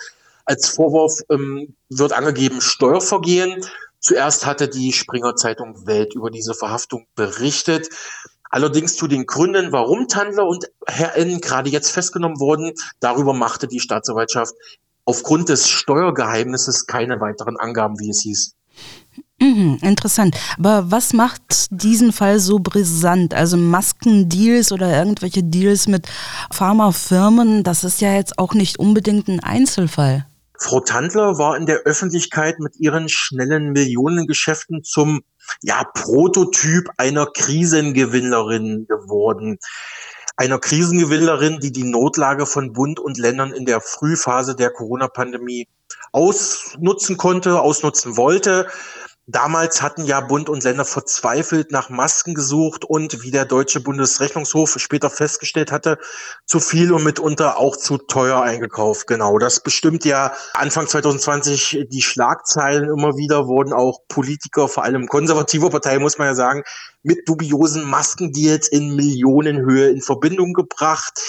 Als 0.45 0.69
Vorwurf 0.69 1.19
ähm, 1.29 1.75
wird 1.89 2.13
angegeben 2.13 2.61
Steuervergehen. 2.61 3.65
Zuerst 3.99 4.45
hatte 4.45 4.69
die 4.69 4.93
Springer 4.93 5.35
Zeitung 5.35 5.85
Welt 5.85 6.13
über 6.15 6.31
diese 6.31 6.53
Verhaftung 6.53 7.07
berichtet. 7.15 7.89
Allerdings 8.49 8.95
zu 8.95 9.07
den 9.07 9.25
Gründen, 9.25 9.73
warum 9.73 10.07
Tandler 10.07 10.47
und 10.47 10.71
Herr 10.85 11.17
N. 11.17 11.41
gerade 11.41 11.69
jetzt 11.69 11.91
festgenommen 11.91 12.39
wurden, 12.39 12.73
darüber 13.01 13.33
machte 13.33 13.67
die 13.67 13.81
Staatsanwaltschaft 13.81 14.55
aufgrund 15.03 15.49
des 15.49 15.69
Steuergeheimnisses 15.69 16.85
keine 16.85 17.19
weiteren 17.19 17.57
Angaben, 17.57 17.99
wie 17.99 18.09
es 18.09 18.21
hieß. 18.21 18.56
Mhm, 19.39 19.77
interessant. 19.81 20.35
Aber 20.57 20.89
was 20.89 21.13
macht 21.13 21.67
diesen 21.69 22.11
Fall 22.11 22.39
so 22.39 22.57
brisant? 22.59 23.33
Also 23.35 23.55
Maskendeals 23.55 24.71
oder 24.71 24.97
irgendwelche 24.97 25.43
Deals 25.43 25.87
mit 25.87 26.07
Pharmafirmen, 26.51 27.63
das 27.63 27.83
ist 27.83 28.01
ja 28.01 28.13
jetzt 28.13 28.39
auch 28.39 28.53
nicht 28.53 28.79
unbedingt 28.79 29.27
ein 29.27 29.39
Einzelfall. 29.39 30.25
Frau 30.59 30.79
Tandler 30.79 31.37
war 31.37 31.55
in 31.55 31.67
der 31.67 31.81
Öffentlichkeit 31.81 32.59
mit 32.59 32.77
ihren 32.79 33.09
schnellen 33.09 33.73
Millionengeschäften 33.73 34.83
zum 34.83 35.21
ja, 35.61 35.83
Prototyp 35.93 36.89
einer 36.97 37.27
Krisengewinnerin 37.27 38.87
geworden. 38.87 39.59
Einer 40.35 40.59
Krisengewinnerin, 40.59 41.59
die 41.59 41.71
die 41.71 41.83
Notlage 41.83 42.47
von 42.47 42.73
Bund 42.73 42.99
und 42.99 43.17
Ländern 43.17 43.53
in 43.53 43.65
der 43.65 43.81
Frühphase 43.81 44.55
der 44.55 44.71
Corona-Pandemie 44.71 45.67
ausnutzen 46.11 47.17
konnte, 47.17 47.61
ausnutzen 47.61 48.17
wollte. 48.17 48.67
Damals 49.29 49.81
hatten 49.81 50.05
ja 50.05 50.21
Bund 50.21 50.47
und 50.47 50.63
Länder 50.63 50.85
verzweifelt 50.85 51.69
nach 51.69 51.89
Masken 51.89 52.33
gesucht 52.33 52.85
und 52.85 53.23
wie 53.23 53.31
der 53.31 53.43
deutsche 53.43 53.81
Bundesrechnungshof 53.81 54.75
später 54.79 55.09
festgestellt 55.09 55.69
hatte, 55.69 55.97
zu 56.45 56.61
viel 56.61 56.93
und 56.93 57.03
mitunter 57.03 57.57
auch 57.57 57.75
zu 57.75 57.97
teuer 57.97 58.41
eingekauft. 58.41 59.05
Genau, 59.05 59.37
das 59.37 59.59
bestimmt 59.59 60.05
ja 60.05 60.31
Anfang 60.53 60.87
2020 60.87 61.87
die 61.89 62.01
Schlagzeilen 62.01 62.85
immer 62.85 63.17
wieder, 63.17 63.47
wurden 63.47 63.73
auch 63.73 63.99
Politiker, 64.07 64.69
vor 64.69 64.85
allem 64.85 65.07
konservative 65.07 65.69
Partei, 65.69 65.99
muss 65.99 66.17
man 66.17 66.27
ja 66.27 66.33
sagen, 66.33 66.63
mit 67.03 67.27
dubiosen 67.27 67.83
Maskendeals 67.83 68.69
in 68.69 68.95
Millionenhöhe 68.95 69.89
in 69.89 70.01
Verbindung 70.01 70.53
gebracht 70.53 71.19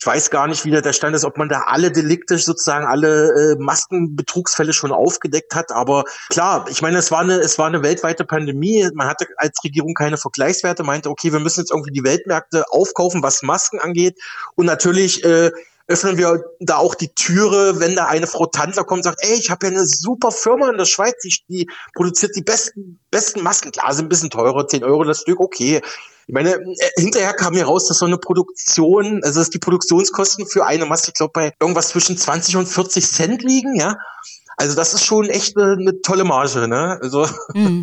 ich 0.00 0.06
weiß 0.06 0.30
gar 0.30 0.46
nicht, 0.46 0.64
wie 0.64 0.70
der 0.70 0.92
Stand 0.94 1.14
ist, 1.14 1.26
ob 1.26 1.36
man 1.36 1.50
da 1.50 1.64
alle 1.66 1.92
Delikte 1.92 2.38
sozusagen, 2.38 2.86
alle 2.86 3.52
äh, 3.52 3.56
Maskenbetrugsfälle 3.58 4.72
schon 4.72 4.92
aufgedeckt 4.92 5.54
hat. 5.54 5.72
Aber 5.72 6.04
klar, 6.30 6.64
ich 6.70 6.80
meine, 6.80 6.96
es 6.96 7.10
war 7.10 7.20
eine, 7.20 7.34
es 7.34 7.58
war 7.58 7.66
eine 7.66 7.82
weltweite 7.82 8.24
Pandemie. 8.24 8.88
Man 8.94 9.08
hatte 9.08 9.26
als 9.36 9.62
Regierung 9.62 9.92
keine 9.92 10.16
Vergleichswerte, 10.16 10.84
meinte, 10.84 11.10
okay, 11.10 11.32
wir 11.32 11.40
müssen 11.40 11.60
jetzt 11.60 11.70
irgendwie 11.70 11.92
die 11.92 12.02
Weltmärkte 12.02 12.64
aufkaufen, 12.70 13.22
was 13.22 13.42
Masken 13.42 13.78
angeht. 13.78 14.18
Und 14.54 14.64
natürlich 14.64 15.22
äh, 15.22 15.50
öffnen 15.86 16.16
wir 16.16 16.44
da 16.60 16.78
auch 16.78 16.94
die 16.94 17.12
Türe, 17.14 17.78
wenn 17.80 17.94
da 17.94 18.06
eine 18.06 18.26
Frau 18.26 18.46
Tandler 18.46 18.84
kommt 18.84 19.00
und 19.00 19.04
sagt, 19.04 19.22
ey, 19.22 19.34
ich 19.34 19.50
habe 19.50 19.66
ja 19.66 19.72
eine 19.72 19.86
super 19.86 20.30
Firma 20.30 20.70
in 20.70 20.78
der 20.78 20.86
Schweiz, 20.86 21.16
die, 21.22 21.34
die 21.48 21.70
produziert 21.94 22.34
die 22.36 22.42
besten, 22.42 22.98
besten 23.10 23.42
Masken. 23.42 23.70
Klar, 23.70 23.92
sind 23.92 24.06
ein 24.06 24.08
bisschen 24.08 24.30
teurer, 24.30 24.66
10 24.66 24.82
Euro 24.82 25.04
das 25.04 25.20
Stück, 25.20 25.40
okay. 25.40 25.82
Ich 26.30 26.34
meine, 26.34 26.50
äh, 26.54 26.90
hinterher 26.96 27.32
kam 27.32 27.54
mir 27.54 27.64
raus, 27.64 27.88
dass 27.88 27.98
so 27.98 28.06
eine 28.06 28.16
Produktion, 28.16 29.20
also 29.24 29.40
dass 29.40 29.50
die 29.50 29.58
Produktionskosten 29.58 30.46
für 30.46 30.64
eine 30.64 30.86
Maske, 30.86 31.08
ich 31.08 31.14
glaube, 31.14 31.32
bei 31.34 31.52
irgendwas 31.58 31.88
zwischen 31.88 32.16
20 32.16 32.56
und 32.56 32.68
40 32.68 33.04
Cent 33.04 33.42
liegen, 33.42 33.74
ja. 33.74 33.96
Also 34.60 34.76
das 34.76 34.92
ist 34.92 35.06
schon 35.06 35.30
echt 35.30 35.56
eine, 35.56 35.72
eine 35.72 36.02
tolle 36.02 36.22
Marge, 36.24 36.68
ne? 36.68 36.98
Also. 37.02 37.26
Mhm. 37.52 37.82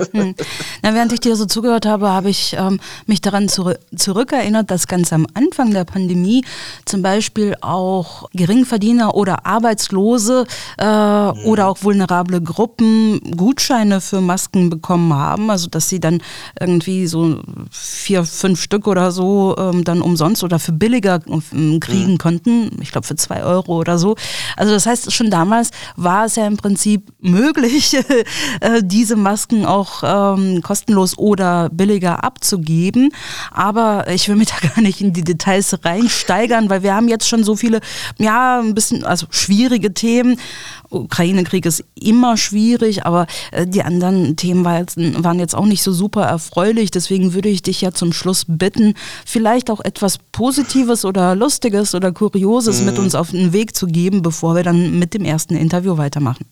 Na, 0.82 0.94
während 0.94 1.12
ich 1.12 1.20
dir 1.20 1.36
so 1.36 1.46
zugehört 1.46 1.86
habe, 1.86 2.10
habe 2.10 2.30
ich 2.30 2.56
ähm, 2.58 2.80
mich 3.06 3.22
daran 3.22 3.50
zurück, 3.50 3.80
zurückerinnert, 3.96 4.72
dass 4.72 4.88
ganz 4.88 5.12
am 5.12 5.28
Anfang 5.34 5.72
der 5.72 5.84
Pandemie 5.84 6.46
zum 6.86 7.02
Beispiel 7.02 7.56
auch 7.62 8.30
Geringverdiener 8.34 9.14
oder 9.14 9.46
Arbeitslose 9.46 10.46
äh, 10.78 10.86
mhm. 10.86 11.46
oder 11.46 11.68
auch 11.68 11.84
vulnerable 11.84 12.42
Gruppen 12.42 13.20
Gutscheine 13.36 14.00
für 14.00 14.22
Masken 14.22 14.70
bekommen 14.70 15.14
haben. 15.14 15.50
Also 15.52 15.68
dass 15.68 15.90
sie 15.90 16.00
dann 16.00 16.22
irgendwie 16.60 17.08
so 17.08 17.42
vier, 17.72 18.24
fünf 18.24 18.62
Stück 18.62 18.88
oder 18.88 19.12
so 19.12 19.56
ähm, 19.58 19.84
dann 19.84 20.02
umsonst 20.02 20.44
oder 20.44 20.60
für 20.60 20.72
billiger 20.72 21.20
ähm, 21.52 21.80
kriegen 21.80 22.14
mhm. 22.14 22.18
konnten. 22.18 22.80
Ich 22.82 22.92
glaube 22.92 23.06
für 23.06 23.16
zwei 23.16 23.44
Euro 23.44 23.78
oder 23.78 23.98
so. 23.98 24.16
Also 24.56 24.72
das 24.74 24.86
heißt, 24.86 25.12
schon 25.12 25.30
damals 25.30 25.72
war 25.98 26.26
es 26.26 26.36
ja 26.38 26.48
im 26.48 26.56
Prinzip 26.56 26.67
Prinzip 26.68 27.14
möglich, 27.22 27.96
äh, 28.60 28.82
diese 28.84 29.16
Masken 29.16 29.66
auch 29.66 30.04
ähm, 30.04 30.62
kostenlos 30.62 31.18
oder 31.18 31.70
billiger 31.70 32.26
abzugeben. 32.26 33.14
Aber 33.52 34.12
ich 34.12 34.28
will 34.28 34.36
mich 34.36 34.50
da 34.50 34.68
gar 34.76 34.82
nicht 34.82 35.00
in 35.00 35.14
die 35.14 35.24
Details 35.24 35.74
reinsteigern, 35.86 36.70
weil 36.70 36.84
wir 36.84 36.94
haben 36.94 37.08
jetzt 37.08 37.26
schon 37.26 37.46
so 37.46 37.56
viele, 37.56 37.80
ja, 38.18 38.60
ein 38.60 38.76
bisschen, 38.76 39.06
also 39.06 39.28
schwierige 39.30 39.94
Themen. 39.94 40.42
Ukraine-Krieg 40.90 41.66
ist 41.66 41.86
immer 41.96 42.36
schwierig, 42.36 43.06
aber 43.06 43.28
äh, 43.52 43.66
die 43.66 43.84
anderen 43.84 44.36
Themen 44.36 44.66
waren 44.66 45.40
jetzt 45.40 45.56
auch 45.56 45.66
nicht 45.66 45.84
so 45.84 45.94
super 45.94 46.24
erfreulich. 46.24 46.92
Deswegen 46.92 47.34
würde 47.34 47.48
ich 47.48 47.62
dich 47.62 47.80
ja 47.80 47.94
zum 47.94 48.12
Schluss 48.12 48.44
bitten, 48.46 48.94
vielleicht 49.26 49.72
auch 49.72 49.80
etwas 49.80 50.18
Positives 50.34 51.06
oder 51.06 51.34
Lustiges 51.34 51.96
oder 51.96 52.12
Kurioses 52.12 52.82
mhm. 52.82 52.88
mit 52.88 53.00
uns 53.00 53.16
auf 53.16 53.32
den 53.32 53.54
Weg 53.54 53.74
zu 53.74 53.88
geben, 53.88 54.22
bevor 54.22 54.54
wir 54.56 54.64
dann 54.64 55.00
mit 55.00 55.14
dem 55.14 55.24
ersten 55.24 55.56
Interview 55.56 55.98
weitermachen. 55.98 56.46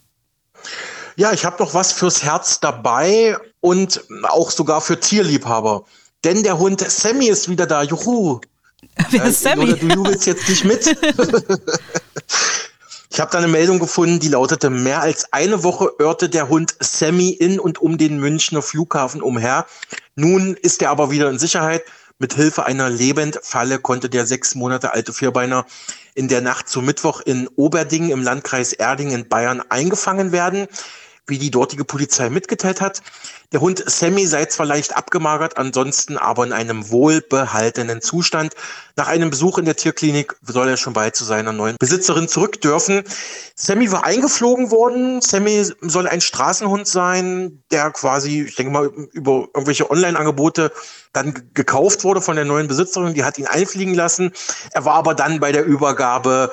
Ja, 1.15 1.31
ich 1.31 1.45
habe 1.45 1.61
noch 1.63 1.73
was 1.73 1.93
fürs 1.93 2.23
Herz 2.23 2.59
dabei 2.59 3.37
und 3.61 4.03
auch 4.23 4.51
sogar 4.51 4.81
für 4.81 4.99
Tierliebhaber. 4.99 5.85
Denn 6.23 6.43
der 6.43 6.59
Hund 6.59 6.83
Sammy 6.89 7.27
ist 7.27 7.49
wieder 7.49 7.65
da. 7.67 7.83
Juhu. 7.83 8.41
Wer 9.09 9.25
ist 9.25 9.41
Sammy? 9.43 9.63
Oder 9.63 9.75
du 9.75 9.87
jubelst 9.87 10.25
jetzt 10.25 10.49
nicht 10.49 10.65
mit. 10.65 10.85
ich 13.09 13.19
habe 13.19 13.31
da 13.31 13.37
eine 13.37 13.47
Meldung 13.47 13.79
gefunden, 13.79 14.19
die 14.19 14.27
lautete, 14.27 14.69
mehr 14.69 15.01
als 15.01 15.31
eine 15.31 15.63
Woche 15.63 15.91
irrte 15.99 16.27
der 16.29 16.49
Hund 16.49 16.75
Sammy 16.79 17.29
in 17.29 17.59
und 17.59 17.81
um 17.81 17.97
den 17.97 18.19
Münchner 18.19 18.61
Flughafen 18.61 19.21
umher. 19.21 19.65
Nun 20.15 20.55
ist 20.55 20.81
er 20.81 20.89
aber 20.89 21.11
wieder 21.11 21.29
in 21.29 21.39
Sicherheit. 21.39 21.83
Mit 22.17 22.33
Hilfe 22.33 22.65
einer 22.65 22.89
Lebendfalle 22.89 23.77
konnte 23.77 24.09
der 24.09 24.25
sechs 24.25 24.55
Monate 24.55 24.93
alte 24.93 25.11
Vierbeiner 25.11 25.65
in 26.13 26.29
der 26.29 26.39
Nacht 26.39 26.69
zum 26.69 26.85
Mittwoch 26.85 27.19
in 27.19 27.49
Oberding 27.57 28.09
im 28.09 28.23
Landkreis 28.23 28.71
Erding 28.71 29.11
in 29.11 29.27
Bayern 29.27 29.61
eingefangen 29.67 30.31
werden 30.31 30.67
wie 31.27 31.37
die 31.39 31.51
dortige 31.51 31.85
Polizei 31.85 32.29
mitgeteilt 32.29 32.81
hat. 32.81 33.01
Der 33.51 33.61
Hund 33.61 33.83
Sammy 33.85 34.25
sei 34.27 34.45
zwar 34.45 34.65
leicht 34.65 34.95
abgemagert, 34.95 35.57
ansonsten 35.57 36.17
aber 36.17 36.45
in 36.45 36.53
einem 36.53 36.89
wohlbehaltenen 36.89 38.01
Zustand. 38.01 38.53
Nach 38.95 39.07
einem 39.07 39.29
Besuch 39.29 39.57
in 39.57 39.65
der 39.65 39.75
Tierklinik 39.75 40.35
soll 40.41 40.67
er 40.67 40.77
schon 40.77 40.93
bald 40.93 41.15
zu 41.15 41.25
seiner 41.25 41.51
neuen 41.51 41.77
Besitzerin 41.79 42.27
zurück 42.27 42.61
dürfen. 42.61 43.03
Sammy 43.55 43.91
war 43.91 44.03
eingeflogen 44.03 44.71
worden. 44.71 45.21
Sammy 45.21 45.65
soll 45.81 46.07
ein 46.07 46.21
Straßenhund 46.21 46.87
sein, 46.87 47.63
der 47.71 47.91
quasi, 47.91 48.41
ich 48.41 48.55
denke 48.55 48.73
mal, 48.73 48.91
über 49.13 49.47
irgendwelche 49.53 49.89
Online-Angebote 49.89 50.71
dann 51.13 51.49
gekauft 51.53 52.03
wurde 52.03 52.21
von 52.21 52.35
der 52.35 52.45
neuen 52.45 52.67
Besitzerin. 52.67 53.13
Die 53.13 53.23
hat 53.23 53.37
ihn 53.37 53.47
einfliegen 53.47 53.93
lassen. 53.93 54.31
Er 54.71 54.85
war 54.85 54.95
aber 54.95 55.15
dann 55.15 55.39
bei 55.39 55.51
der 55.51 55.65
Übergabe 55.65 56.51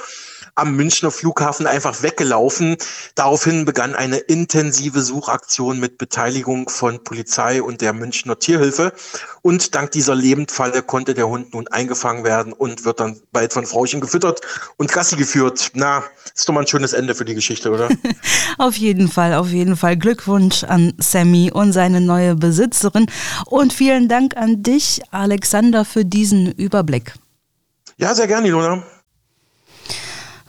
am 0.55 0.77
Münchner 0.77 1.11
Flughafen 1.11 1.67
einfach 1.67 2.03
weggelaufen. 2.03 2.77
Daraufhin 3.15 3.65
begann 3.65 3.95
eine 3.95 4.19
intensive 4.19 5.01
Suchaktion 5.01 5.81
mit 5.81 5.99
Beteiligung 5.99 6.69
von 6.69 7.03
Polizei 7.05 7.63
und 7.63 7.81
der 7.81 7.93
Münchner 7.93 8.39
Tierhilfe. 8.39 8.93
Und 9.41 9.75
dank 9.75 9.91
dieser 9.93 10.15
Lebendfalle 10.15 10.83
konnte 10.83 11.15
der 11.15 11.29
Hund 11.29 11.55
nun 11.55 11.69
eingefangen 11.69 12.25
werden 12.25 12.53
und 12.53 12.85
wird 12.85 13.01
dann 13.01 13.21
bald 13.33 13.53
von 13.53 13.67
Frauchen 13.67 14.01
gefüttert 14.01 14.41
und 14.77 14.93
Gassi 14.93 15.17
geführt. 15.17 15.71
Na, 15.75 16.05
ist 16.35 16.49
doch 16.49 16.55
mal 16.55 16.61
ein 16.61 16.67
schönes 16.67 16.93
Ende 16.93 17.15
für 17.15 17.25
die 17.25 17.35
Geschichte, 17.35 17.71
oder? 17.71 17.89
auf 18.59 18.77
jeden 18.77 19.09
Fall, 19.09 19.35
auf 19.35 19.49
jeden 19.49 19.77
Fall. 19.77 19.97
Glückwunsch 19.97 20.65
an 20.65 20.93
Sammy 20.99 21.51
und 21.53 21.73
seine 21.73 22.01
neue 22.01 22.37
Besitzerin. 22.37 23.07
Und 23.47 23.73
vielen 23.73 24.09
Dank 24.09 24.37
an 24.37 24.63
dich, 24.63 25.03
Alexander, 25.11 25.85
für 25.85 26.05
diesen 26.05 26.53
Überblick. 26.53 27.15
Ja, 27.97 28.15
sehr 28.15 28.27
gerne, 28.27 28.49
Ilona. 28.49 28.83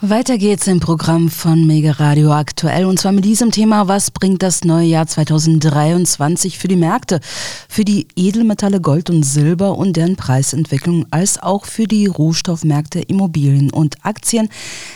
Weiter 0.05 0.37
geht's 0.37 0.67
im 0.67 0.81
Programm 0.81 1.29
von 1.29 1.65
Mega 1.65 1.91
Radio 1.91 2.33
aktuell 2.33 2.83
und 2.83 2.99
zwar 2.99 3.13
mit 3.13 3.23
diesem 3.23 3.51
Thema, 3.51 3.87
was 3.87 4.11
bringt 4.11 4.43
das 4.43 4.65
neue 4.65 4.85
Jahr 4.85 5.07
2023 5.07 6.59
für 6.59 6.67
die 6.67 6.75
Märkte, 6.75 7.21
für 7.69 7.85
die 7.85 8.07
Edelmetalle 8.17 8.81
Gold 8.81 9.09
und 9.09 9.23
Silber 9.23 9.77
und 9.77 9.95
deren 9.95 10.17
Preisentwicklung, 10.17 11.05
als 11.09 11.41
auch 11.41 11.65
für 11.65 11.85
die 11.85 12.07
Rohstoffmärkte, 12.07 12.99
Immobilien 12.99 13.71
und 13.71 13.95
Aktien. 14.03 14.49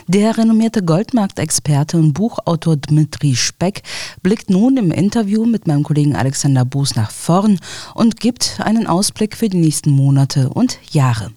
Der 0.08 0.38
renommierte 0.38 0.84
Goldmarktexperte 0.84 1.96
und 1.96 2.12
Buchautor 2.12 2.76
Dmitri 2.76 3.38
Speck 3.38 3.84
blickt 4.24 4.50
nun 4.50 4.76
im 4.76 4.92
Interview 4.92 5.46
mit 5.46 5.68
meinem 5.68 5.84
Kollegen 5.84 6.18
Alexander 6.18 6.66
Buß 6.66 6.96
nach 6.96 7.12
vorn 7.12 7.62
und 7.96 8.20
gibt 8.20 8.60
einen 8.60 8.88
Ausblick 8.88 9.38
für 9.38 9.48
die 9.48 9.56
nächsten 9.56 9.90
Monate 9.90 10.50
und 10.50 10.80
Jahre. 10.92 11.32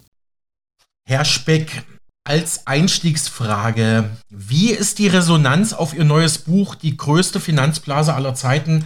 Herr 1.07 1.25
Speck, 1.25 1.85
als 2.25 2.67
Einstiegsfrage, 2.67 4.11
wie 4.29 4.71
ist 4.71 4.99
die 4.99 5.09
Resonanz 5.09 5.73
auf 5.73 5.95
Ihr 5.95 6.05
neues 6.05 6.45
Buch, 6.45 6.75
die 6.75 6.97
größte 6.97 7.41
Finanzblase 7.41 8.15
aller 8.15 8.35
Zeiten? 8.35 8.85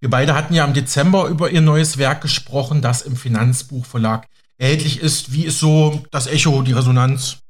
Wir 0.00 0.10
beide 0.10 0.34
hatten 0.34 0.54
ja 0.54 0.64
im 0.64 0.74
Dezember 0.74 1.28
über 1.28 1.50
Ihr 1.50 1.62
neues 1.62 1.98
Werk 1.98 2.20
gesprochen, 2.22 2.82
das 2.82 3.02
im 3.02 3.16
Finanzbuchverlag 3.16 4.26
erhältlich 4.58 5.00
ist. 5.00 5.32
Wie 5.32 5.44
ist 5.44 5.60
so 5.60 6.02
das 6.10 6.26
Echo, 6.26 6.62
die 6.62 6.72
Resonanz? 6.72 7.42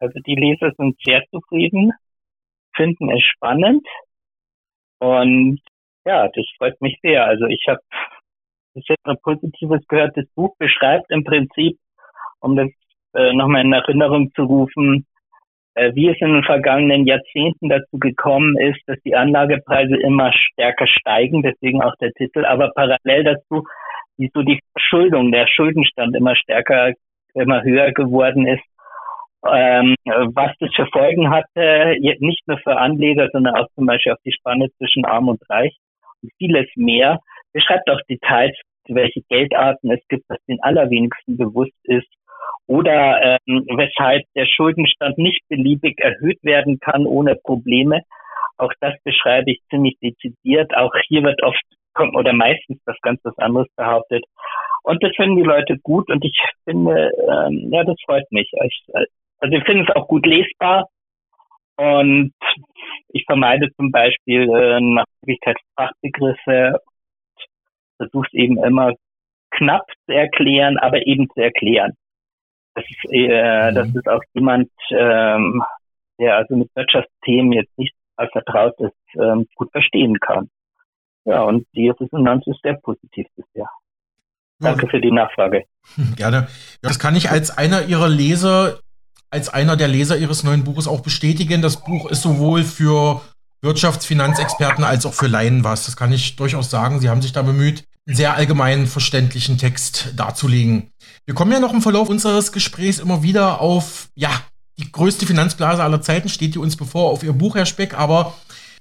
Also 0.00 0.18
die 0.26 0.34
Leser 0.34 0.72
sind 0.78 0.96
sehr 1.04 1.22
zufrieden, 1.30 1.92
finden 2.74 3.10
es 3.10 3.22
spannend 3.22 3.86
und 4.98 5.60
ja, 6.04 6.28
das 6.28 6.44
freut 6.56 6.80
mich 6.80 6.98
sehr. 7.02 7.26
Also 7.26 7.46
ich 7.46 7.62
habe 7.68 7.80
bisher 8.74 8.96
Positives 9.22 9.86
gehört. 9.88 10.16
Das 10.16 10.26
Buch 10.34 10.56
beschreibt 10.58 11.10
im 11.10 11.24
Prinzip, 11.24 11.78
um 12.40 12.56
das 12.56 12.68
äh, 13.14 13.32
nochmal 13.32 13.64
in 13.64 13.72
Erinnerung 13.72 14.30
zu 14.34 14.42
rufen, 14.42 15.06
äh, 15.74 15.94
wie 15.94 16.08
es 16.08 16.20
in 16.20 16.32
den 16.32 16.44
vergangenen 16.44 17.06
Jahrzehnten 17.06 17.68
dazu 17.68 17.98
gekommen 17.98 18.58
ist, 18.58 18.80
dass 18.86 18.98
die 19.04 19.14
Anlagepreise 19.14 19.96
immer 19.96 20.32
stärker 20.32 20.86
steigen, 20.86 21.42
deswegen 21.42 21.82
auch 21.82 21.94
der 22.00 22.12
Titel, 22.12 22.44
aber 22.44 22.70
parallel 22.74 23.24
dazu, 23.24 23.64
wie 24.16 24.30
so 24.34 24.42
die 24.42 24.60
Verschuldung, 24.72 25.32
der 25.32 25.46
Schuldenstand 25.46 26.14
immer 26.14 26.36
stärker, 26.36 26.92
immer 27.34 27.62
höher 27.62 27.92
geworden 27.92 28.46
ist, 28.46 28.64
ähm, 29.46 29.94
was 30.04 30.52
das 30.60 30.70
für 30.74 30.86
Folgen 30.86 31.30
hatte, 31.30 31.96
nicht 32.18 32.46
nur 32.46 32.58
für 32.58 32.76
Anleger, 32.76 33.28
sondern 33.32 33.54
auch 33.54 33.68
zum 33.74 33.86
Beispiel 33.86 34.12
auf 34.12 34.18
die 34.24 34.32
Spanne 34.32 34.68
zwischen 34.76 35.04
Arm 35.04 35.28
und 35.28 35.40
Reich 35.48 35.74
und 36.22 36.30
vieles 36.36 36.66
mehr. 36.76 37.20
Beschreibt 37.52 37.88
auch 37.88 38.00
Details, 38.08 38.54
welche 38.88 39.22
Geldarten 39.28 39.90
es 39.92 40.00
gibt, 40.08 40.24
was 40.28 40.38
den 40.46 40.60
allerwenigsten 40.62 41.36
bewusst 41.36 41.78
ist 41.84 42.08
oder 42.70 43.20
ähm, 43.48 43.66
weshalb 43.76 44.22
der 44.36 44.46
Schuldenstand 44.46 45.18
nicht 45.18 45.40
beliebig 45.48 45.98
erhöht 45.98 46.38
werden 46.44 46.78
kann 46.78 47.04
ohne 47.04 47.34
Probleme. 47.34 48.02
Auch 48.58 48.72
das 48.80 48.94
beschreibe 49.02 49.50
ich 49.50 49.60
ziemlich 49.70 49.98
dezidiert. 50.00 50.70
Auch 50.76 50.92
hier 51.08 51.24
wird 51.24 51.42
oft 51.42 51.60
oder 52.14 52.32
meistens 52.32 52.80
das 52.86 52.96
ganz 53.02 53.20
was 53.24 53.36
anderes 53.38 53.66
behauptet. 53.74 54.24
Und 54.84 55.02
das 55.02 55.10
finden 55.16 55.36
die 55.38 55.42
Leute 55.42 55.78
gut 55.82 56.08
und 56.10 56.24
ich 56.24 56.40
finde, 56.62 57.10
ähm, 57.28 57.70
ja, 57.72 57.82
das 57.82 57.96
freut 58.06 58.30
mich. 58.30 58.48
Ich, 58.64 58.82
also 59.40 59.56
ich 59.56 59.64
finde 59.64 59.82
es 59.88 59.96
auch 59.96 60.06
gut 60.06 60.24
lesbar 60.24 60.86
und 61.76 62.32
ich 63.08 63.24
vermeide 63.26 63.68
zum 63.74 63.90
Beispiel 63.90 64.42
äh, 64.42 64.80
nach 64.80 65.06
Möglichkeit 65.22 65.56
Fachbegriffe 65.74 66.78
versuche 67.96 68.28
es 68.28 68.32
eben 68.32 68.62
immer 68.62 68.92
knapp 69.50 69.86
zu 70.06 70.14
erklären, 70.14 70.78
aber 70.78 71.04
eben 71.04 71.28
zu 71.34 71.40
erklären 71.40 71.94
das 72.74 72.84
ist, 72.88 73.12
äh, 73.12 73.70
mhm. 73.70 73.74
das 73.74 73.88
ist 73.94 74.08
auch 74.08 74.22
jemand, 74.34 74.70
ähm, 74.90 75.62
der 76.18 76.36
also 76.36 76.56
mit 76.56 76.70
Wirtschaftsthemen 76.74 77.52
jetzt 77.52 77.76
nicht 77.78 77.94
als 78.16 78.30
vertraut 78.32 78.78
ist, 78.78 79.20
ähm, 79.20 79.46
gut 79.56 79.70
verstehen 79.72 80.18
kann. 80.20 80.50
Ja, 81.24 81.42
und 81.42 81.66
die 81.74 81.90
Resonanz 81.90 82.46
ist 82.46 82.60
sehr 82.62 82.74
positiv 82.74 83.26
bisher. 83.36 83.68
Danke 84.58 84.88
für 84.88 85.00
die 85.00 85.10
Nachfrage. 85.10 85.64
Hm, 85.94 86.14
gerne. 86.16 86.48
Das 86.82 86.98
kann 86.98 87.16
ich 87.16 87.30
als 87.30 87.56
einer 87.56 87.86
Ihrer 87.86 88.08
Leser, 88.08 88.80
als 89.30 89.48
einer 89.48 89.76
der 89.76 89.88
Leser 89.88 90.18
Ihres 90.18 90.44
neuen 90.44 90.64
Buches 90.64 90.86
auch 90.86 91.00
bestätigen. 91.00 91.62
Das 91.62 91.82
Buch 91.82 92.10
ist 92.10 92.22
sowohl 92.22 92.62
für 92.62 93.22
Wirtschaftsfinanzexperten 93.62 94.84
als 94.84 95.06
auch 95.06 95.14
für 95.14 95.28
Laien 95.28 95.64
was. 95.64 95.86
Das 95.86 95.96
kann 95.96 96.12
ich 96.12 96.36
durchaus 96.36 96.70
sagen. 96.70 97.00
Sie 97.00 97.08
haben 97.08 97.22
sich 97.22 97.32
da 97.32 97.42
bemüht, 97.42 97.84
sehr 98.06 98.34
allgemein 98.34 98.86
verständlichen 98.86 99.58
Text 99.58 100.12
darzulegen. 100.16 100.90
Wir 101.26 101.34
kommen 101.34 101.52
ja 101.52 101.60
noch 101.60 101.72
im 101.72 101.82
Verlauf 101.82 102.08
unseres 102.08 102.52
Gesprächs 102.52 102.98
immer 102.98 103.22
wieder 103.22 103.60
auf, 103.60 104.08
ja, 104.14 104.30
die 104.78 104.90
größte 104.90 105.26
Finanzblase 105.26 105.82
aller 105.82 106.00
Zeiten 106.00 106.28
steht 106.28 106.54
hier 106.54 106.62
uns 106.62 106.76
bevor 106.76 107.10
auf 107.10 107.22
Ihr 107.22 107.34
Buch, 107.34 107.54
Herr 107.54 107.66
Speck, 107.66 107.94
aber 107.94 108.34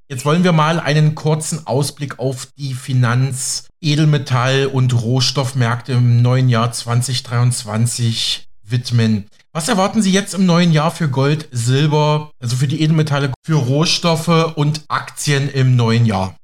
jetzt 0.07 0.25
wollen 0.25 0.43
wir 0.43 0.53
mal 0.53 0.79
einen 0.79 1.13
kurzen 1.13 1.67
Ausblick 1.67 2.19
auf 2.19 2.47
die 2.57 2.73
Finanz-, 2.73 3.67
Edelmetall- 3.81 4.67
und 4.67 4.93
Rohstoffmärkte 5.01 5.93
im 5.93 6.21
neuen 6.21 6.47
Jahr 6.47 6.71
2023 6.71 8.47
widmen. 8.63 9.25
Was 9.51 9.67
erwarten 9.67 10.01
Sie 10.01 10.11
jetzt 10.11 10.33
im 10.33 10.45
neuen 10.45 10.71
Jahr 10.71 10.91
für 10.91 11.09
Gold, 11.09 11.49
Silber, 11.51 12.31
also 12.39 12.55
für 12.55 12.67
die 12.67 12.81
Edelmetalle, 12.81 13.33
für 13.43 13.55
Rohstoffe 13.55 14.53
und 14.55 14.83
Aktien 14.87 15.49
im 15.49 15.75
neuen 15.75 16.05
Jahr? 16.05 16.35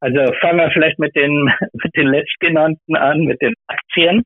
Also 0.00 0.32
fangen 0.40 0.58
wir 0.58 0.70
vielleicht 0.70 0.98
mit 0.98 1.14
den, 1.16 1.50
mit 1.72 1.96
den 1.96 2.08
letztgenannten 2.08 2.96
an, 2.96 3.20
mit 3.20 3.40
den 3.40 3.54
Aktien. 3.66 4.22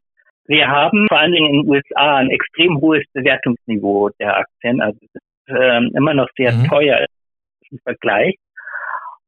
Wir 0.46 0.68
haben 0.68 1.06
vor 1.08 1.18
allen 1.18 1.32
Dingen 1.32 1.54
in 1.54 1.62
den 1.62 1.70
USA 1.70 2.16
ein 2.16 2.30
extrem 2.30 2.80
hohes 2.80 3.04
Bewertungsniveau 3.12 4.10
der 4.18 4.38
Aktien, 4.38 4.80
also 4.80 4.98
es 5.00 5.14
ist 5.14 5.56
ähm, 5.56 5.92
immer 5.94 6.14
noch 6.14 6.28
sehr 6.36 6.52
mhm. 6.52 6.66
teuer 6.66 7.06
im 7.70 7.78
Vergleich. 7.84 8.34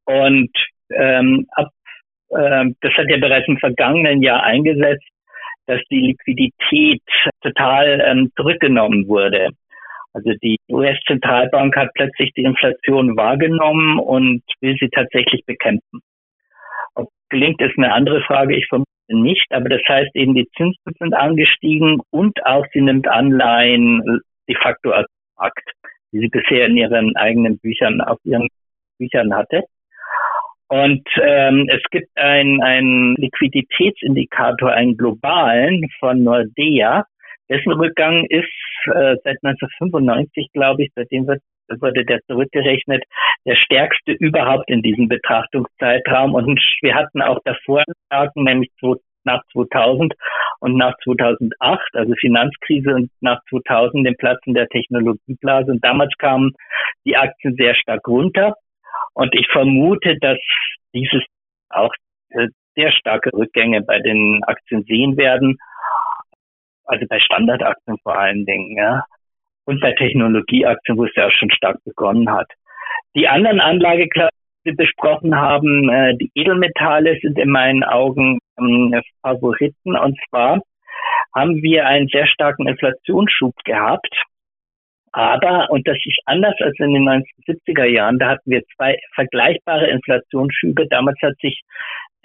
Und 0.05 0.51
ähm, 0.93 1.47
ab, 1.53 1.69
ähm, 2.37 2.75
das 2.81 2.93
hat 2.95 3.09
ja 3.09 3.19
bereits 3.19 3.47
im 3.47 3.59
vergangenen 3.59 4.23
Jahr 4.23 4.43
eingesetzt, 4.43 5.07
dass 5.67 5.81
die 5.91 6.01
Liquidität 6.01 7.03
total 7.41 8.01
ähm, 8.05 8.33
zurückgenommen 8.37 9.07
wurde. 9.07 9.51
Also 10.13 10.33
die 10.43 10.57
US-Zentralbank 10.69 11.77
hat 11.77 11.91
plötzlich 11.95 12.33
die 12.37 12.43
Inflation 12.43 13.17
wahrgenommen 13.17 13.99
und 13.99 14.43
will 14.61 14.77
sie 14.79 14.89
tatsächlich 14.89 15.45
bekämpfen. 15.47 16.01
Ob 16.95 17.09
gelingt, 17.31 17.61
ist 17.61 17.77
eine 17.77 17.93
andere 17.93 18.23
Frage. 18.23 18.57
Ich 18.57 18.67
vermute 18.69 18.89
nicht, 19.09 19.47
aber 19.51 19.69
das 19.69 19.83
heißt 19.89 20.15
eben, 20.15 20.35
die 20.35 20.49
Zinsen 20.57 20.95
sind 20.99 21.15
angestiegen 21.15 22.01
und 22.11 22.45
auch 22.47 22.67
sie 22.73 22.81
nimmt 22.81 23.09
Anleihen 23.09 24.21
de 24.49 24.57
facto 24.57 24.91
als 24.91 25.09
Markt, 25.39 25.71
die 26.13 26.21
sie 26.21 26.29
bisher 26.29 26.67
in 26.67 26.77
ihren 26.77 27.17
eigenen 27.17 27.59
Büchern, 27.59 28.01
auf 28.01 28.19
ihren 28.25 28.49
Büchern 28.99 29.35
hatte. 29.35 29.63
Und 30.69 31.07
ähm, 31.21 31.69
es 31.69 31.83
gibt 31.91 32.17
einen 32.17 33.15
Liquiditätsindikator, 33.17 34.71
einen 34.71 34.97
globalen 34.97 35.87
von 36.01 36.23
Nordea, 36.23 37.05
dessen 37.51 37.73
Rückgang 37.73 38.25
ist 38.31 38.49
äh, 38.87 39.17
seit 39.23 39.37
1995, 39.43 40.49
glaube 40.55 40.85
ich, 40.85 40.91
seitdem 40.95 41.27
wird 41.27 41.43
wurde 41.81 42.05
der 42.05 42.21
zurückgerechnet, 42.27 43.05
der 43.47 43.57
stärkste 43.57 44.13
überhaupt 44.13 44.69
in 44.71 44.83
diesem 44.83 45.09
Betrachtungszeitraum. 45.09 46.35
Und 46.35 46.61
wir 46.83 46.95
hatten 46.95 47.23
auch 47.23 47.39
davor 47.45 47.85
Tagen, 48.11 48.45
nämlich 48.45 48.71
nach 49.25 49.43
2000 49.53 50.15
und 50.61 50.77
nach 50.77 50.95
2008, 51.05 51.81
also 51.95 52.13
Finanzkrise 52.21 52.95
und 52.95 53.11
nach 53.21 53.41
2000 53.51 54.07
den 54.07 54.17
Platzen 54.17 54.55
der 54.55 54.69
Technologieblase. 54.69 55.71
Und 55.73 55.85
damals 55.85 56.13
kamen 56.19 56.53
die 57.05 57.17
Aktien 57.17 57.55
sehr 57.57 57.75
stark 57.75 58.07
runter. 58.07 58.55
Und 59.15 59.35
ich 59.35 59.47
vermute, 59.51 60.17
dass 60.21 60.39
dieses 60.95 61.23
auch 61.71 61.93
äh, 62.31 62.49
sehr 62.75 62.93
starke 62.93 63.31
Rückgänge 63.33 63.83
bei 63.83 63.99
den 63.99 64.43
Aktien 64.45 64.83
sehen 64.85 65.17
werden. 65.17 65.59
Also 66.85 67.07
bei 67.09 67.21
Standardaktien 67.21 67.97
vor 68.03 68.19
allen 68.19 68.45
Dingen, 68.45 68.77
ja. 68.77 69.05
Bei 69.81 69.93
Technologieaktien, 69.93 70.97
wo 70.97 71.05
es 71.05 71.15
ja 71.15 71.27
auch 71.27 71.33
schon 71.33 71.51
stark 71.51 71.79
begonnen 71.85 72.31
hat. 72.31 72.49
Die 73.15 73.29
anderen 73.29 73.61
Anlageklassen, 73.61 74.37
die 74.65 74.71
wir 74.71 74.77
besprochen 74.77 75.35
haben, 75.37 75.89
äh, 75.91 76.17
die 76.17 76.31
Edelmetalle 76.35 77.19
sind 77.21 77.39
in 77.39 77.51
meinen 77.51 77.85
Augen 77.85 78.39
ähm, 78.59 79.01
Favoriten. 79.23 79.97
Und 79.97 80.19
zwar 80.29 80.61
haben 81.35 81.63
wir 81.63 81.87
einen 81.87 82.09
sehr 82.09 82.27
starken 82.27 82.67
Inflationsschub 82.67 83.55
gehabt. 83.65 84.15
Aber, 85.13 85.69
und 85.71 85.87
das 85.87 85.99
ist 86.05 86.21
anders 86.25 86.55
als 86.61 86.75
in 86.79 86.95
den 86.95 87.07
1970er 87.07 87.85
Jahren, 87.85 88.19
da 88.19 88.31
hatten 88.31 88.51
wir 88.51 88.63
zwei 88.77 88.97
vergleichbare 89.15 89.89
Inflationsschübe. 89.89 90.87
Damals 90.89 91.19
hat 91.23 91.35
sich 91.43 91.61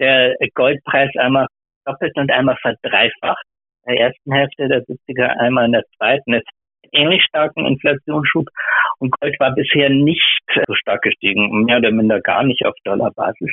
der 0.00 0.36
Goldpreis 0.54 1.10
einmal 1.18 1.48
doppelt 1.84 2.16
und 2.16 2.30
einmal 2.30 2.56
verdreifacht. 2.62 3.44
In 3.86 3.94
der 3.94 4.06
ersten 4.06 4.32
Hälfte 4.32 4.68
der 4.68 4.84
70er, 4.84 5.38
einmal 5.38 5.66
in 5.66 5.72
der 5.72 5.84
zweiten. 5.96 6.32
Jetzt 6.32 6.50
ähnlich 6.92 7.22
starken 7.24 7.66
Inflationsschub 7.66 8.46
und 8.98 9.10
Gold 9.20 9.38
war 9.38 9.54
bisher 9.54 9.90
nicht 9.90 10.22
so 10.66 10.74
stark 10.74 11.02
gestiegen, 11.02 11.64
mehr 11.64 11.78
oder 11.78 11.90
minder 11.90 12.20
gar 12.20 12.42
nicht 12.42 12.64
auf 12.64 12.74
Dollarbasis. 12.84 13.50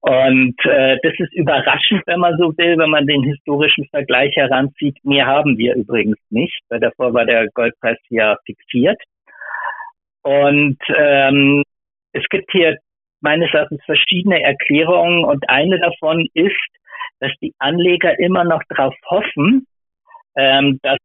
Und 0.00 0.56
äh, 0.64 0.96
das 1.02 1.12
ist 1.18 1.34
überraschend, 1.34 2.02
wenn 2.06 2.20
man 2.20 2.36
so 2.38 2.56
will, 2.56 2.78
wenn 2.78 2.90
man 2.90 3.06
den 3.06 3.22
historischen 3.22 3.86
Vergleich 3.90 4.34
heranzieht. 4.34 4.96
Mehr 5.04 5.26
haben 5.26 5.58
wir 5.58 5.74
übrigens 5.74 6.18
nicht, 6.30 6.58
weil 6.70 6.80
davor 6.80 7.12
war 7.12 7.26
der 7.26 7.48
Goldpreis 7.52 7.98
ja 8.08 8.36
fixiert. 8.46 9.00
Und 10.22 10.78
ähm, 10.96 11.62
es 12.12 12.24
gibt 12.30 12.50
hier 12.50 12.78
meines 13.20 13.52
Erachtens 13.52 13.82
verschiedene 13.84 14.42
Erklärungen 14.42 15.24
und 15.24 15.48
eine 15.48 15.78
davon 15.78 16.26
ist, 16.32 16.56
dass 17.20 17.32
die 17.42 17.52
Anleger 17.58 18.18
immer 18.18 18.44
noch 18.44 18.62
darauf 18.70 18.94
hoffen, 19.10 19.66
ähm, 20.36 20.78
dass, 20.82 20.98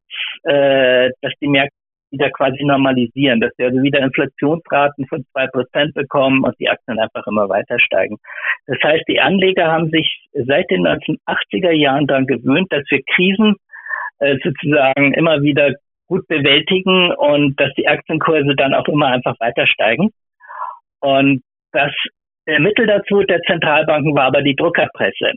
äh, 0.44 1.10
dass 1.22 1.34
die 1.42 1.48
Märkte 1.48 1.76
wieder 2.12 2.30
quasi 2.32 2.64
normalisieren, 2.64 3.42
dass 3.42 3.52
wir 3.58 3.68
also 3.68 3.82
wieder 3.82 4.00
Inflationsraten 4.00 5.06
von 5.08 5.26
zwei 5.32 5.48
Prozent 5.48 5.94
bekommen 5.94 6.44
und 6.44 6.58
die 6.60 6.70
Aktien 6.70 7.00
einfach 7.00 7.26
immer 7.28 7.50
weiter 7.50 7.80
steigen. 7.80 8.18
Das 8.68 8.78
heißt, 8.84 9.04
die 9.08 9.20
Anleger 9.20 9.72
haben 9.72 9.90
sich 9.90 10.28
seit 10.34 10.70
den 10.70 10.88
1980er 10.88 11.72
Jahren 11.72 12.08
daran 12.08 12.28
gewöhnt, 12.28 12.72
dass 12.72 12.84
wir 12.90 13.02
Krisen 13.16 13.56
äh, 14.20 14.38
sozusagen 14.44 15.14
immer 15.14 15.42
wieder 15.42 15.74
gut 16.08 16.28
bewältigen 16.28 17.12
und 17.12 17.60
dass 17.60 17.74
die 17.78 17.88
Aktienkurse 17.88 18.56
dann 18.56 18.74
auch 18.74 18.88
immer 18.88 19.08
einfach 19.08 19.36
weiter 19.40 19.66
steigen. 19.68 20.12
Und 21.00 21.42
das 21.72 21.92
Mittel 22.46 22.86
dazu 22.86 23.24
der 23.24 23.42
Zentralbanken 23.42 24.16
war 24.16 24.26
aber 24.26 24.44
die 24.44 24.56
Druckerpresse 24.56 25.34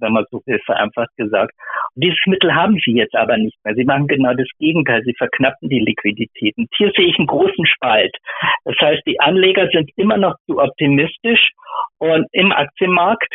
wenn 0.00 0.12
man 0.12 0.24
so 0.30 0.42
will, 0.46 0.60
vereinfacht 0.64 1.14
gesagt. 1.16 1.52
Und 1.94 2.04
dieses 2.04 2.18
Mittel 2.26 2.54
haben 2.54 2.78
sie 2.84 2.92
jetzt 2.92 3.14
aber 3.14 3.36
nicht 3.36 3.56
mehr. 3.64 3.74
Sie 3.74 3.84
machen 3.84 4.06
genau 4.06 4.34
das 4.34 4.48
Gegenteil. 4.58 5.02
Sie 5.04 5.14
verknappen 5.16 5.68
die 5.68 5.80
Liquiditäten. 5.80 6.68
Hier 6.76 6.92
sehe 6.96 7.06
ich 7.06 7.18
einen 7.18 7.26
großen 7.26 7.66
Spalt. 7.66 8.16
Das 8.64 8.76
heißt, 8.80 9.02
die 9.06 9.20
Anleger 9.20 9.68
sind 9.72 9.90
immer 9.96 10.16
noch 10.16 10.34
zu 10.46 10.58
optimistisch 10.58 11.50
und 11.98 12.26
im 12.32 12.52
Aktienmarkt 12.52 13.34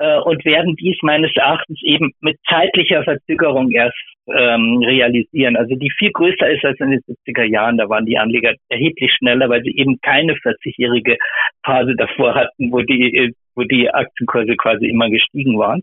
äh, 0.00 0.18
und 0.20 0.44
werden 0.44 0.74
dies 0.76 0.96
meines 1.02 1.30
Erachtens 1.36 1.78
eben 1.84 2.12
mit 2.20 2.38
zeitlicher 2.48 3.04
Verzögerung 3.04 3.70
erst 3.70 3.94
ähm, 4.34 4.82
realisieren. 4.82 5.56
Also 5.56 5.74
die 5.76 5.90
viel 5.98 6.10
größer 6.10 6.50
ist 6.50 6.64
als 6.64 6.80
in 6.80 6.90
den 6.90 7.00
70er 7.00 7.44
Jahren. 7.44 7.76
Da 7.76 7.88
waren 7.88 8.06
die 8.06 8.18
Anleger 8.18 8.54
erheblich 8.70 9.12
schneller, 9.12 9.48
weil 9.50 9.62
sie 9.62 9.76
eben 9.76 10.00
keine 10.00 10.34
40-jährige 10.34 11.18
Phase 11.64 11.94
davor 11.96 12.34
hatten, 12.34 12.72
wo 12.72 12.80
die, 12.80 13.34
wo 13.54 13.62
die 13.62 13.90
Aktienkurse 13.90 14.56
quasi 14.56 14.86
immer 14.86 15.10
gestiegen 15.10 15.58
waren. 15.58 15.82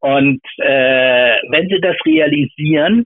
Und 0.00 0.40
äh, 0.56 1.36
wenn 1.50 1.68
sie 1.68 1.80
das 1.80 1.96
realisieren, 2.06 3.04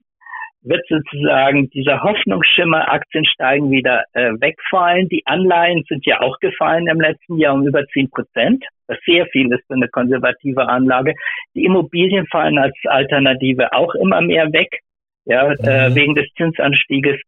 wird 0.66 0.84
sozusagen 0.88 1.70
dieser 1.70 2.02
Hoffnungsschimmer 2.02 2.90
Aktien 2.90 3.24
steigen 3.24 3.70
wieder 3.70 4.04
äh, 4.12 4.32
wegfallen. 4.40 5.08
Die 5.08 5.22
Anleihen 5.26 5.84
sind 5.88 6.04
ja 6.06 6.20
auch 6.20 6.38
gefallen 6.40 6.88
im 6.88 7.00
letzten 7.00 7.38
Jahr 7.38 7.54
um 7.54 7.66
über 7.66 7.86
10 7.86 8.10
Prozent, 8.10 8.64
was 8.88 8.98
sehr 9.06 9.26
viel 9.26 9.52
ist 9.52 9.64
für 9.66 9.74
eine 9.74 9.88
konservative 9.88 10.68
Anlage. 10.68 11.14
Die 11.54 11.64
Immobilien 11.64 12.26
fallen 12.26 12.58
als 12.58 12.74
Alternative 12.84 13.72
auch 13.72 13.94
immer 13.94 14.20
mehr 14.20 14.52
weg, 14.52 14.80
ja, 15.24 15.52
äh, 15.52 15.90
mhm. 15.90 15.94
wegen 15.94 16.14
des 16.14 16.26
Zinsanstieges. 16.36 17.20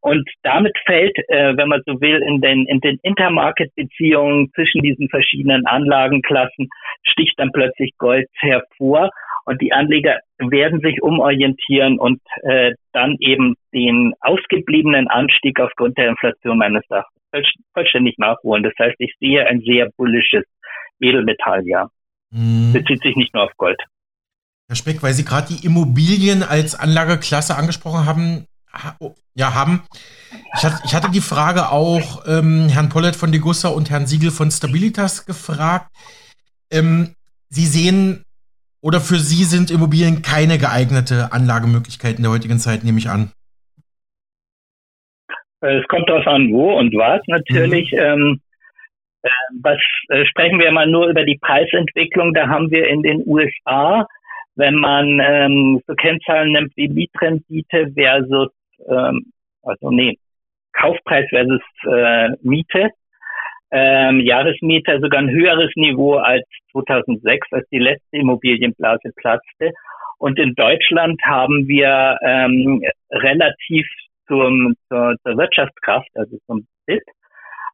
Und 0.00 0.28
damit 0.42 0.76
fällt, 0.84 1.16
äh, 1.28 1.56
wenn 1.56 1.68
man 1.68 1.80
so 1.86 1.98
will, 2.00 2.22
in 2.22 2.42
den, 2.42 2.66
in 2.66 2.80
den 2.80 2.98
Intermarket-Beziehungen 3.02 4.52
zwischen 4.54 4.82
diesen 4.82 5.08
verschiedenen 5.08 5.66
Anlagenklassen 5.66 6.68
sticht 7.02 7.38
dann 7.38 7.50
plötzlich 7.52 7.92
Gold 7.96 8.28
hervor. 8.34 9.08
Und 9.44 9.60
die 9.60 9.72
Anleger 9.72 10.18
werden 10.38 10.80
sich 10.80 11.02
umorientieren 11.02 11.98
und 11.98 12.20
äh, 12.42 12.72
dann 12.92 13.16
eben 13.20 13.54
den 13.72 14.14
ausgebliebenen 14.20 15.08
Anstieg 15.08 15.60
aufgrund 15.60 15.98
der 15.98 16.08
Inflation 16.08 16.58
meines 16.58 16.82
Erachtens 16.88 17.12
vollständig 17.74 18.16
nachholen. 18.18 18.62
Das 18.62 18.72
heißt, 18.78 18.96
ich 18.98 19.12
sehe 19.20 19.46
ein 19.46 19.60
sehr 19.60 19.90
bullisches 19.96 20.44
Edelmetalljahr. 21.00 21.90
Mhm. 22.30 22.72
Bezieht 22.72 23.02
sich 23.02 23.16
nicht 23.16 23.34
nur 23.34 23.44
auf 23.44 23.52
Gold. 23.56 23.80
Herr 24.68 24.76
Speck, 24.76 25.02
weil 25.02 25.12
Sie 25.12 25.24
gerade 25.24 25.48
die 25.48 25.66
Immobilien 25.66 26.42
als 26.42 26.74
Anlageklasse 26.78 27.56
angesprochen 27.56 28.06
haben, 28.06 28.46
oh, 28.98 29.14
ja, 29.34 29.54
haben. 29.54 29.82
Ich 30.56 30.64
hatte, 30.64 30.80
ich 30.84 30.94
hatte 30.94 31.10
die 31.10 31.20
Frage 31.20 31.70
auch 31.70 32.24
ähm, 32.26 32.68
Herrn 32.68 32.88
Pollett 32.88 33.16
von 33.16 33.30
Degussa 33.30 33.68
und 33.68 33.90
Herrn 33.90 34.06
Siegel 34.06 34.30
von 34.30 34.50
Stabilitas 34.50 35.26
gefragt. 35.26 35.90
Ähm, 36.70 37.14
Sie 37.50 37.66
sehen 37.66 38.24
oder 38.84 39.00
für 39.00 39.16
Sie 39.16 39.44
sind 39.44 39.70
Immobilien 39.70 40.20
keine 40.20 40.58
geeignete 40.58 41.32
Anlagemöglichkeit 41.32 42.16
in 42.18 42.22
der 42.22 42.32
heutigen 42.32 42.58
Zeit, 42.58 42.84
nehme 42.84 42.98
ich 42.98 43.08
an. 43.08 43.32
Äh, 45.62 45.78
es 45.78 45.88
kommt 45.88 46.06
darauf 46.06 46.26
an, 46.26 46.52
wo 46.52 46.78
und 46.78 46.94
was 46.94 47.22
natürlich. 47.26 47.90
Mhm. 47.92 47.98
Ähm, 47.98 48.40
äh, 49.22 49.30
was 49.62 49.78
äh, 50.10 50.26
sprechen 50.26 50.58
wir 50.58 50.70
mal 50.70 50.86
nur 50.86 51.08
über 51.08 51.24
die 51.24 51.38
Preisentwicklung? 51.40 52.34
Da 52.34 52.48
haben 52.48 52.70
wir 52.70 52.86
in 52.88 53.02
den 53.02 53.22
USA, 53.24 54.06
wenn 54.56 54.74
man 54.74 55.18
ähm, 55.18 55.80
so 55.86 55.94
Kennzahlen 55.94 56.52
nimmt 56.52 56.76
wie 56.76 56.88
Mietrendite 56.88 57.90
versus, 57.94 58.50
ähm, 58.86 59.32
also 59.62 59.90
nee, 59.92 60.18
Kaufpreis 60.74 61.24
versus 61.30 61.62
äh, 61.86 62.36
Miete, 62.42 62.90
ähm, 63.74 64.20
Jahresmieter 64.20 65.00
sogar 65.00 65.20
ein 65.20 65.30
höheres 65.30 65.70
Niveau 65.74 66.14
als 66.14 66.44
2006, 66.70 67.48
als 67.50 67.68
die 67.70 67.80
letzte 67.80 68.16
Immobilienblase 68.16 69.10
platzte. 69.16 69.72
Und 70.18 70.38
in 70.38 70.54
Deutschland 70.54 71.20
haben 71.24 71.66
wir 71.66 72.16
ähm, 72.22 72.82
relativ 73.10 73.86
zum, 74.28 74.74
zur, 74.88 75.16
zur 75.22 75.36
Wirtschaftskraft, 75.36 76.08
also 76.14 76.36
zum 76.46 76.66
BIP, 76.86 77.02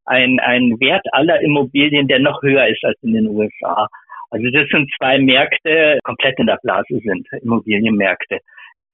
ein, 0.07 0.41
ein 0.41 0.81
Wert 0.81 1.07
aller 1.13 1.41
Immobilien, 1.43 2.09
der 2.09 2.19
noch 2.19 2.43
höher 2.43 2.67
ist 2.67 2.83
als 2.83 2.97
in 3.03 3.13
den 3.13 3.29
USA. 3.29 3.87
Also 4.31 4.49
das 4.51 4.69
sind 4.71 4.91
zwei 4.97 5.19
Märkte, 5.19 5.99
komplett 6.03 6.39
in 6.39 6.47
der 6.47 6.59
Blase 6.63 6.99
sind, 7.05 7.29
Immobilienmärkte. 7.43 8.39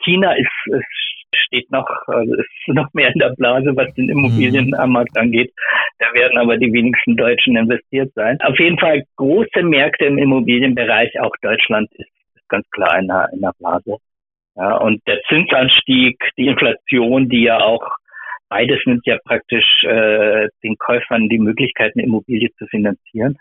China 0.02 0.32
ist, 0.32 0.50
ist 0.66 1.05
steht 1.36 1.70
noch, 1.70 1.88
also 2.06 2.34
ist 2.34 2.48
noch 2.68 2.92
mehr 2.92 3.10
in 3.12 3.18
der 3.18 3.34
Blase, 3.36 3.76
was 3.76 3.92
den 3.94 4.08
Immobilienmarkt 4.08 5.14
mhm. 5.14 5.22
angeht. 5.22 5.52
Da 5.98 6.12
werden 6.12 6.38
aber 6.38 6.56
die 6.56 6.72
wenigsten 6.72 7.16
Deutschen 7.16 7.56
investiert 7.56 8.12
sein. 8.14 8.38
Auf 8.42 8.58
jeden 8.58 8.78
Fall 8.78 9.04
große 9.16 9.62
Märkte 9.62 10.06
im 10.06 10.18
Immobilienbereich, 10.18 11.20
auch 11.20 11.34
Deutschland 11.42 11.88
ist, 11.92 12.10
ist 12.34 12.48
ganz 12.48 12.68
klar 12.70 12.98
in 12.98 13.08
der, 13.08 13.28
in 13.32 13.40
der 13.40 13.52
Blase. 13.58 13.96
Ja, 14.56 14.76
und 14.76 15.06
der 15.06 15.20
Zinsanstieg, 15.28 16.18
die 16.38 16.46
Inflation, 16.46 17.28
die 17.28 17.42
ja 17.42 17.60
auch 17.60 17.86
beides 18.48 18.78
nimmt 18.86 19.06
ja 19.06 19.18
praktisch 19.24 19.84
äh, 19.84 20.48
den 20.62 20.76
Käufern 20.78 21.28
die 21.28 21.38
Möglichkeit, 21.38 21.92
eine 21.94 22.04
Immobilie 22.04 22.50
zu 22.58 22.66
finanzieren. 22.66 23.36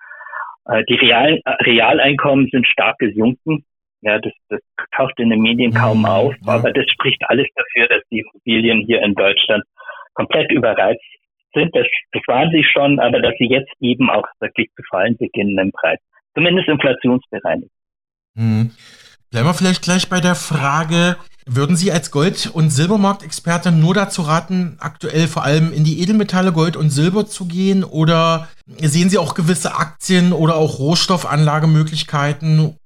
Äh, 0.67 0.83
die 0.89 0.95
Real, 0.95 1.39
Realeinkommen 1.61 2.49
sind 2.51 2.67
stark 2.67 2.97
gesunken. 2.99 3.65
Ja, 4.05 4.19
das, 4.19 4.33
das 4.49 4.59
taucht 4.95 5.17
in 5.17 5.31
den 5.31 5.41
Medien 5.41 5.73
kaum 5.73 5.99
mhm, 5.99 6.05
auf, 6.05 6.35
ja. 6.45 6.53
aber 6.53 6.71
das 6.71 6.85
spricht 6.91 7.23
alles 7.27 7.47
dafür, 7.55 7.87
dass 7.87 8.03
die 8.11 8.19
Immobilien 8.19 8.85
hier 8.85 9.01
in 9.01 9.15
Deutschland 9.15 9.63
komplett 10.13 10.51
überreizt 10.51 11.01
sind. 11.55 11.75
Das, 11.75 11.87
das 12.11 12.21
waren 12.27 12.51
sie 12.51 12.63
schon, 12.63 12.99
aber 12.99 13.19
dass 13.19 13.33
sie 13.39 13.47
jetzt 13.47 13.71
eben 13.79 14.11
auch 14.11 14.27
wirklich 14.39 14.69
zu 14.75 14.83
fallen 14.91 15.17
beginnen 15.17 15.57
im 15.57 15.71
Preis. 15.71 15.97
Zumindest 16.35 16.67
inflationsbereinigt. 16.67 17.71
Mhm. 18.35 18.71
Bleiben 19.31 19.47
wir 19.47 19.55
vielleicht 19.55 19.81
gleich 19.81 20.07
bei 20.07 20.19
der 20.21 20.35
Frage, 20.35 21.17
würden 21.47 21.75
Sie 21.75 21.91
als 21.91 22.11
Gold- 22.11 22.51
und 22.53 22.69
Silbermarktexperte 22.69 23.71
nur 23.71 23.95
dazu 23.95 24.21
raten, 24.21 24.77
aktuell 24.79 25.27
vor 25.27 25.43
allem 25.43 25.73
in 25.73 25.83
die 25.83 25.99
Edelmetalle 26.01 26.51
Gold 26.51 26.75
und 26.75 26.91
Silber 26.91 27.25
zu 27.25 27.47
gehen? 27.47 27.83
Oder 27.83 28.49
sehen 28.65 29.09
Sie 29.09 29.17
auch 29.17 29.33
gewisse 29.33 29.75
Aktien 29.75 30.31
oder 30.31 30.55
auch 30.55 30.77
Rohstoffanlagemöglichkeiten 30.79 32.77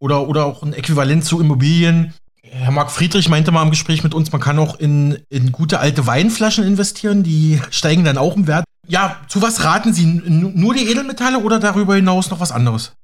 oder, 0.00 0.28
oder 0.28 0.46
auch 0.46 0.62
ein 0.62 0.72
Äquivalent 0.72 1.24
zu 1.24 1.40
Immobilien. 1.40 2.14
Herr 2.42 2.72
Marc 2.72 2.90
Friedrich 2.90 3.28
meinte 3.28 3.52
mal 3.52 3.62
im 3.62 3.70
Gespräch 3.70 4.02
mit 4.02 4.14
uns, 4.14 4.32
man 4.32 4.40
kann 4.40 4.58
auch 4.58 4.78
in, 4.78 5.18
in 5.28 5.52
gute 5.52 5.80
alte 5.80 6.06
Weinflaschen 6.06 6.64
investieren, 6.64 7.22
die 7.22 7.60
steigen 7.70 8.04
dann 8.04 8.16
auch 8.16 8.36
im 8.36 8.46
Wert. 8.46 8.64
Ja, 8.86 9.16
zu 9.28 9.42
was 9.42 9.64
raten 9.64 9.92
Sie? 9.92 10.06
Nur 10.06 10.74
die 10.74 10.90
Edelmetalle 10.90 11.38
oder 11.38 11.60
darüber 11.60 11.94
hinaus 11.94 12.30
noch 12.30 12.40
was 12.40 12.52
anderes? 12.52 12.96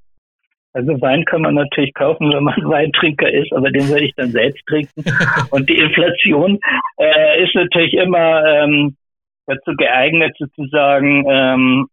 Also 0.73 1.01
Wein 1.01 1.25
kann 1.25 1.43
man 1.43 1.55
natürlich 1.55 1.95
kaufen, 1.95 2.33
wenn 2.33 2.43
man 2.43 2.57
Weintrinker 2.65 3.31
ist, 3.31 3.53
aber 3.53 3.71
den 3.71 3.89
würde 3.89 4.07
ich 4.07 4.15
dann 4.17 4.31
selbst 4.31 4.65
trinken. 4.67 5.05
Und 5.51 5.69
die 5.69 5.77
Inflation 5.79 6.59
äh, 6.99 7.45
ist 7.45 7.55
natürlich 7.55 7.95
immer 7.95 8.45
ähm, 8.45 8.97
dazu 9.47 9.73
geeignet, 9.77 10.35
sozusagen, 10.39 11.25
ähm, 11.29 11.87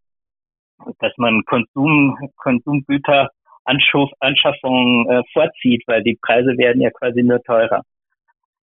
dass 1.00 1.14
man 1.18 1.44
Konsum, 1.46 2.18
Konsumgüter 2.38 3.30
Anschaffung 3.66 5.10
äh, 5.10 5.22
vorzieht, 5.34 5.84
weil 5.88 6.04
die 6.04 6.18
Preise 6.22 6.58
werden 6.58 6.82
ja 6.82 6.90
quasi 6.92 7.24
nur 7.24 7.42
teurer. 7.44 7.84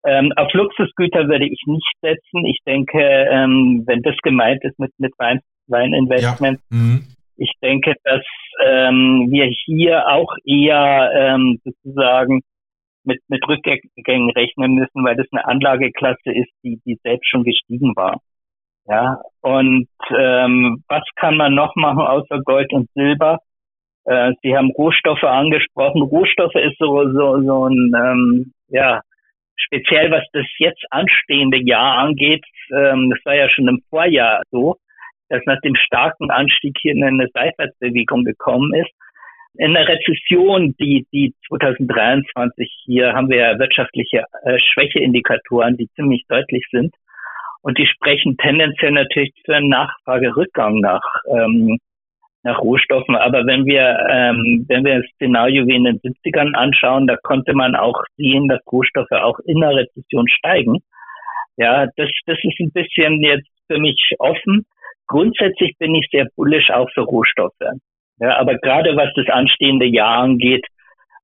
Ähm, 0.04 0.32
auf 0.36 0.52
Luxusgüter 0.52 1.28
würde 1.28 1.46
ich 1.46 1.62
nicht 1.66 1.92
setzen. 2.00 2.44
Ich 2.46 2.58
denke, 2.66 3.00
ähm, 3.00 3.82
wenn 3.86 4.02
das 4.02 4.16
gemeint 4.22 4.64
ist 4.64 4.78
mit, 4.78 4.92
mit 4.98 5.12
Wein, 5.18 5.40
Weininvestment, 5.66 6.60
ja. 6.70 6.76
mhm. 6.76 7.04
ich 7.36 7.52
denke, 7.62 7.94
dass 8.04 8.24
ähm, 8.64 9.28
wir 9.30 9.46
hier 9.46 10.08
auch 10.08 10.34
eher 10.44 11.10
ähm, 11.14 11.60
sozusagen 11.64 12.40
mit, 13.04 13.20
mit 13.28 13.46
Rückgängen 13.46 14.30
rechnen 14.30 14.74
müssen, 14.74 15.04
weil 15.04 15.16
das 15.16 15.26
eine 15.32 15.46
Anlageklasse 15.46 16.32
ist, 16.32 16.50
die, 16.62 16.80
die 16.86 16.98
selbst 17.02 17.28
schon 17.28 17.44
gestiegen 17.44 17.94
war. 17.96 18.20
Ja, 18.86 19.20
und 19.42 19.88
ähm, 20.16 20.82
was 20.88 21.04
kann 21.16 21.36
man 21.36 21.54
noch 21.54 21.76
machen 21.76 22.00
außer 22.00 22.40
Gold 22.40 22.72
und 22.72 22.90
Silber? 22.94 23.38
Äh, 24.04 24.32
Sie 24.42 24.56
haben 24.56 24.70
Rohstoffe 24.70 25.24
angesprochen. 25.24 26.02
Rohstoffe 26.02 26.54
ist 26.54 26.78
so, 26.78 27.10
so, 27.12 27.42
so 27.42 27.68
ein, 27.68 27.92
ähm, 27.94 28.52
ja, 28.68 29.00
speziell 29.56 30.10
was 30.10 30.24
das 30.32 30.46
jetzt 30.58 30.84
anstehende 30.90 31.58
Jahr 31.58 31.98
angeht. 31.98 32.44
Ähm, 32.72 33.10
das 33.10 33.24
war 33.24 33.34
ja 33.34 33.48
schon 33.50 33.68
im 33.68 33.82
Vorjahr 33.90 34.42
so, 34.50 34.76
dass 35.28 35.42
nach 35.46 35.60
dem 35.60 35.76
starken 35.76 36.30
Anstieg 36.30 36.76
hier 36.80 36.94
eine 36.94 37.28
Seitwärtsbewegung 37.32 38.24
gekommen 38.24 38.74
ist. 38.74 38.90
In 39.54 39.74
der 39.74 39.88
Rezession, 39.88 40.74
die, 40.78 41.06
die 41.12 41.34
2023 41.48 42.72
hier 42.84 43.14
haben 43.14 43.28
wir 43.28 43.38
ja 43.38 43.58
wirtschaftliche 43.58 44.24
äh, 44.44 44.58
Schwächeindikatoren, 44.58 45.76
die 45.76 45.88
ziemlich 45.96 46.24
deutlich 46.28 46.64
sind. 46.70 46.94
Und 47.62 47.76
die 47.76 47.86
sprechen 47.86 48.36
tendenziell 48.38 48.92
natürlich 48.92 49.32
für 49.44 49.56
einen 49.56 49.68
Nachfragerückgang 49.68 50.80
nach 50.80 51.02
ähm, 51.28 51.78
nach 52.42 52.58
Rohstoffen. 52.60 53.16
Aber 53.16 53.46
wenn 53.46 53.66
wir, 53.66 54.06
ähm, 54.10 54.64
wenn 54.68 54.84
wir 54.84 55.00
das 55.00 55.10
Szenario 55.14 55.66
wie 55.66 55.76
in 55.76 55.84
den 55.84 56.00
70ern 56.00 56.54
anschauen, 56.54 57.06
da 57.06 57.16
konnte 57.16 57.54
man 57.54 57.74
auch 57.74 58.02
sehen, 58.16 58.48
dass 58.48 58.60
Rohstoffe 58.70 59.12
auch 59.12 59.38
in 59.44 59.60
der 59.60 59.76
Rezession 59.76 60.28
steigen. 60.28 60.78
Ja, 61.56 61.86
das, 61.96 62.08
das 62.26 62.38
ist 62.42 62.60
ein 62.60 62.72
bisschen 62.72 63.22
jetzt 63.22 63.48
für 63.66 63.78
mich 63.78 64.14
offen. 64.18 64.64
Grundsätzlich 65.06 65.76
bin 65.78 65.94
ich 65.94 66.08
sehr 66.10 66.28
bullisch 66.36 66.70
auch 66.70 66.88
für 66.94 67.02
Rohstoffe. 67.02 67.52
Ja, 68.20 68.38
aber 68.38 68.56
gerade 68.58 68.96
was 68.96 69.12
das 69.14 69.26
anstehende 69.28 69.86
Jahr 69.86 70.18
angeht, 70.18 70.66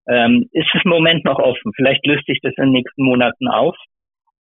ähm, 0.08 0.48
ist 0.52 0.68
es 0.74 0.84
im 0.84 0.90
Moment 0.90 1.24
noch 1.24 1.38
offen. 1.38 1.72
Vielleicht 1.74 2.06
löst 2.06 2.26
sich 2.26 2.38
das 2.42 2.52
in 2.56 2.64
den 2.64 2.72
nächsten 2.72 3.04
Monaten 3.04 3.48
auf, 3.48 3.76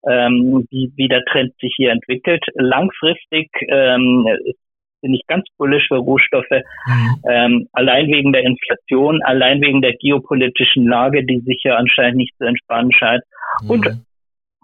ähm, 0.09 0.67
wie, 0.71 0.93
wie 0.97 1.09
der 1.09 1.25
Trend 1.25 1.53
sich 1.61 1.75
hier 1.77 1.91
entwickelt. 1.91 2.45
Langfristig 2.55 3.51
ähm, 3.69 4.27
bin 5.05 5.15
ich 5.15 5.27
ganz 5.27 5.45
bullisch 5.59 5.87
für 5.89 5.99
Rohstoffe, 5.99 6.51
mhm. 6.51 7.23
ähm, 7.31 7.69
allein 7.73 8.09
wegen 8.09 8.33
der 8.33 8.43
Inflation, 8.43 9.23
allein 9.23 9.61
wegen 9.61 9.83
der 9.83 9.93
geopolitischen 9.93 10.89
Lage, 10.89 11.25
die 11.25 11.41
sich 11.41 11.61
ja 11.63 11.77
anscheinend 11.77 12.17
nicht 12.17 12.35
zu 12.39 12.45
entspannen 12.45 12.91
scheint. 12.93 13.23
Mhm. 13.63 13.71
Und 13.71 14.05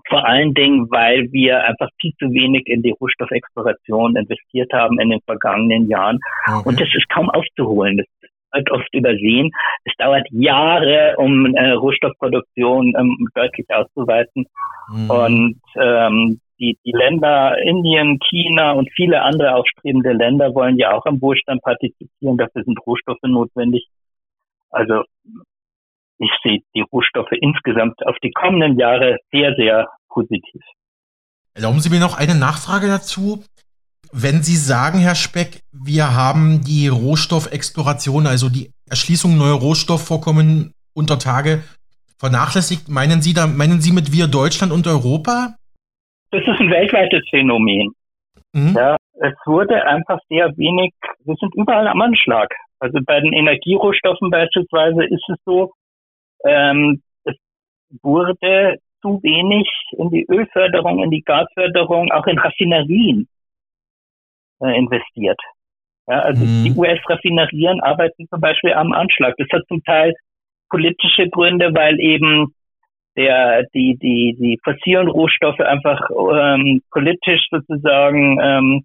vor 0.08 0.26
allen 0.26 0.54
Dingen, 0.54 0.90
weil 0.90 1.30
wir 1.30 1.62
einfach 1.62 1.90
viel 2.00 2.12
zu 2.18 2.32
wenig 2.32 2.62
in 2.66 2.82
die 2.82 2.94
Rohstoffexploration 2.98 4.16
investiert 4.16 4.72
haben 4.72 4.98
in 4.98 5.10
den 5.10 5.20
vergangenen 5.26 5.88
Jahren. 5.88 6.18
Okay. 6.46 6.68
Und 6.68 6.80
das 6.80 6.88
ist 6.94 7.08
kaum 7.10 7.28
aufzuholen. 7.30 7.98
Das 7.98 8.06
wird 8.52 8.70
oft 8.70 8.88
übersehen. 8.94 9.50
Es 9.84 9.92
dauert 9.98 10.26
Jahre, 10.30 11.14
um 11.18 11.54
äh, 11.54 11.70
Rohstoffproduktion 11.72 12.94
ähm, 12.98 13.28
deutlich 13.34 13.66
auszuweiten. 13.68 14.46
Mhm. 14.90 15.10
Und 15.10 15.60
ähm, 15.80 16.40
die, 16.60 16.78
die 16.84 16.92
Länder, 16.92 17.56
Indien, 17.58 18.18
China 18.28 18.72
und 18.72 18.90
viele 18.94 19.22
andere 19.22 19.54
aufstrebende 19.54 20.12
Länder 20.12 20.54
wollen 20.54 20.76
ja 20.76 20.92
auch 20.92 21.04
am 21.06 21.20
Wohlstand 21.20 21.62
partizipieren. 21.62 22.36
Dafür 22.36 22.62
sind 22.64 22.78
Rohstoffe 22.86 23.22
notwendig. 23.22 23.88
Also 24.70 25.02
ich 26.18 26.30
sehe 26.44 26.60
die 26.74 26.82
Rohstoffe 26.92 27.32
insgesamt 27.32 28.06
auf 28.06 28.16
die 28.22 28.30
kommenden 28.30 28.78
Jahre 28.78 29.18
sehr, 29.32 29.54
sehr 29.56 29.88
positiv. 30.08 30.62
Erlauben 31.54 31.80
Sie 31.80 31.90
mir 31.90 32.00
noch 32.00 32.16
eine 32.16 32.34
Nachfrage 32.34 32.86
dazu. 32.86 33.42
Wenn 34.12 34.42
Sie 34.42 34.56
sagen, 34.56 34.98
Herr 34.98 35.14
Speck, 35.14 35.62
wir 35.72 36.14
haben 36.14 36.62
die 36.62 36.88
Rohstoffexploration, 36.88 38.26
also 38.26 38.48
die 38.48 38.70
Erschließung 38.88 39.36
neuer 39.36 39.58
Rohstoffvorkommen 39.58 40.72
unter 40.94 41.18
Tage 41.18 41.62
vernachlässigt, 42.18 42.88
meinen 42.88 43.22
Sie 43.22 43.32
da, 43.32 43.46
meinen 43.46 43.80
Sie 43.80 43.92
mit 43.92 44.12
wir 44.12 44.26
Deutschland 44.26 44.72
und 44.72 44.86
Europa? 44.86 45.54
Das 46.30 46.42
ist 46.42 46.60
ein 46.60 46.70
weltweites 46.70 47.22
Phänomen. 47.30 47.92
Mhm. 48.52 48.74
Ja, 48.76 48.96
es 49.14 49.34
wurde 49.46 49.84
einfach 49.86 50.18
sehr 50.28 50.56
wenig, 50.56 50.92
wir 51.24 51.34
sind 51.36 51.54
überall 51.54 51.86
am 51.88 52.00
Anschlag. 52.00 52.54
Also 52.78 52.98
bei 53.04 53.20
den 53.20 53.32
Energierohstoffen 53.32 54.30
beispielsweise 54.30 55.04
ist 55.04 55.28
es 55.28 55.36
so, 55.44 55.72
ähm, 56.44 57.02
es 57.24 57.36
wurde 58.02 58.78
zu 59.02 59.20
wenig 59.22 59.68
in 59.92 60.10
die 60.10 60.26
Ölförderung, 60.28 61.02
in 61.02 61.10
die 61.10 61.22
Gasförderung, 61.22 62.10
auch 62.12 62.26
in 62.26 62.38
Raffinerien 62.38 63.28
äh, 64.60 64.76
investiert. 64.76 65.40
Ja, 66.08 66.20
also 66.20 66.44
mhm. 66.44 66.64
die 66.64 66.72
US-Raffinerien 66.72 67.80
arbeiten 67.80 68.26
zum 68.28 68.40
Beispiel 68.40 68.72
am 68.72 68.92
Anschlag. 68.92 69.34
Das 69.38 69.48
hat 69.52 69.62
zum 69.68 69.82
Teil 69.84 70.14
politische 70.68 71.28
Gründe, 71.28 71.74
weil 71.74 72.00
eben 72.00 72.54
der 73.16 73.64
die 73.74 73.96
die 74.00 74.36
die 74.38 74.58
fossilen 74.62 75.08
Rohstoffe 75.08 75.60
einfach 75.60 76.00
ähm, 76.10 76.82
politisch 76.90 77.46
sozusagen 77.50 78.38
ähm, 78.40 78.84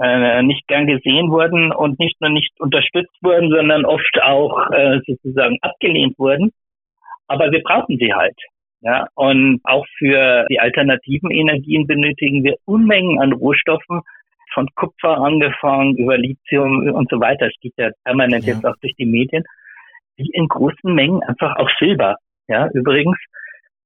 äh, 0.00 0.42
nicht 0.42 0.66
gern 0.66 0.86
gesehen 0.86 1.30
wurden 1.30 1.72
und 1.72 1.98
nicht 1.98 2.20
nur 2.20 2.30
nicht 2.30 2.52
unterstützt 2.58 3.16
wurden, 3.22 3.50
sondern 3.50 3.84
oft 3.84 4.22
auch 4.22 4.70
äh, 4.72 5.00
sozusagen 5.06 5.58
abgelehnt 5.60 6.18
wurden. 6.18 6.50
Aber 7.28 7.50
wir 7.50 7.62
brauchen 7.62 7.98
sie 7.98 8.12
halt. 8.12 8.36
Ja, 8.80 9.06
und 9.14 9.60
auch 9.64 9.86
für 9.96 10.44
die 10.50 10.60
alternativen 10.60 11.30
Energien 11.30 11.86
benötigen 11.86 12.44
wir 12.44 12.56
Unmengen 12.66 13.18
an 13.18 13.32
Rohstoffen, 13.32 14.02
von 14.52 14.68
Kupfer 14.74 15.18
angefangen 15.18 15.96
über 15.96 16.16
Lithium 16.16 16.88
und 16.92 17.10
so 17.10 17.20
weiter. 17.20 17.46
Es 17.46 17.60
geht 17.60 17.74
ja 17.76 17.90
permanent 18.04 18.44
ja. 18.44 18.54
jetzt 18.54 18.64
auch 18.64 18.76
durch 18.80 18.94
die 18.96 19.06
Medien, 19.06 19.44
wie 20.16 20.30
in 20.32 20.48
großen 20.48 20.94
Mengen 20.94 21.22
einfach 21.24 21.56
auch 21.56 21.68
Silber 21.78 22.16
ja, 22.48 22.68
übrigens, 22.72 23.16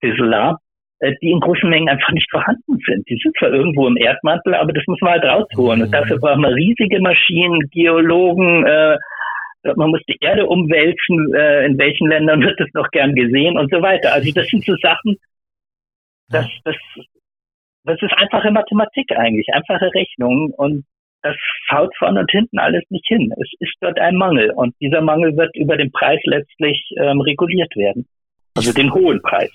die 0.02 0.14
Solar, 0.16 0.58
äh, 1.00 1.12
die 1.22 1.30
in 1.30 1.40
großen 1.40 1.68
Mengen 1.68 1.88
einfach 1.88 2.12
nicht 2.12 2.30
vorhanden 2.30 2.78
sind. 2.86 3.08
Die 3.08 3.18
sind 3.22 3.36
zwar 3.38 3.50
irgendwo 3.50 3.86
im 3.86 3.96
Erdmantel, 3.96 4.54
aber 4.54 4.72
das 4.72 4.84
muss 4.86 5.00
man 5.00 5.12
halt 5.12 5.24
rausholen. 5.24 5.82
Und 5.82 5.92
dafür 5.92 6.18
braucht 6.18 6.38
man 6.38 6.52
riesige 6.52 7.00
Maschinen, 7.00 7.68
Geologen, 7.70 8.66
äh, 8.66 8.98
man 9.76 9.90
muss 9.90 10.00
die 10.08 10.16
Erde 10.20 10.46
umwälzen, 10.46 11.34
äh, 11.34 11.66
in 11.66 11.78
welchen 11.78 12.08
Ländern 12.08 12.40
wird 12.42 12.58
das 12.58 12.68
noch 12.74 12.88
gern 12.90 13.14
gesehen 13.14 13.58
und 13.58 13.70
so 13.72 13.82
weiter. 13.82 14.12
Also 14.12 14.30
das 14.32 14.46
sind 14.46 14.64
so 14.64 14.74
Sachen, 14.80 15.16
das, 16.30 16.46
das, 16.64 16.76
das 17.84 18.00
ist 18.02 18.12
einfache 18.16 18.50
Mathematik 18.50 19.10
eigentlich, 19.16 19.46
einfache 19.52 19.92
Rechnung 19.94 20.52
und 20.56 20.84
das 21.22 21.36
haut 21.72 21.94
vorne 21.98 22.20
und 22.20 22.30
hinten 22.30 22.58
alles 22.58 22.84
nicht 22.90 23.06
hin. 23.08 23.32
Es 23.40 23.50
ist 23.58 23.74
dort 23.80 23.98
ein 23.98 24.14
Mangel 24.14 24.50
und 24.50 24.74
dieser 24.80 25.00
Mangel 25.00 25.36
wird 25.36 25.54
über 25.56 25.76
den 25.76 25.90
Preis 25.90 26.20
letztlich 26.24 26.90
ähm, 26.96 27.20
reguliert 27.20 27.74
werden. 27.76 28.06
Also 28.58 28.72
den 28.72 28.92
hohen 28.92 29.22
Preis. 29.22 29.50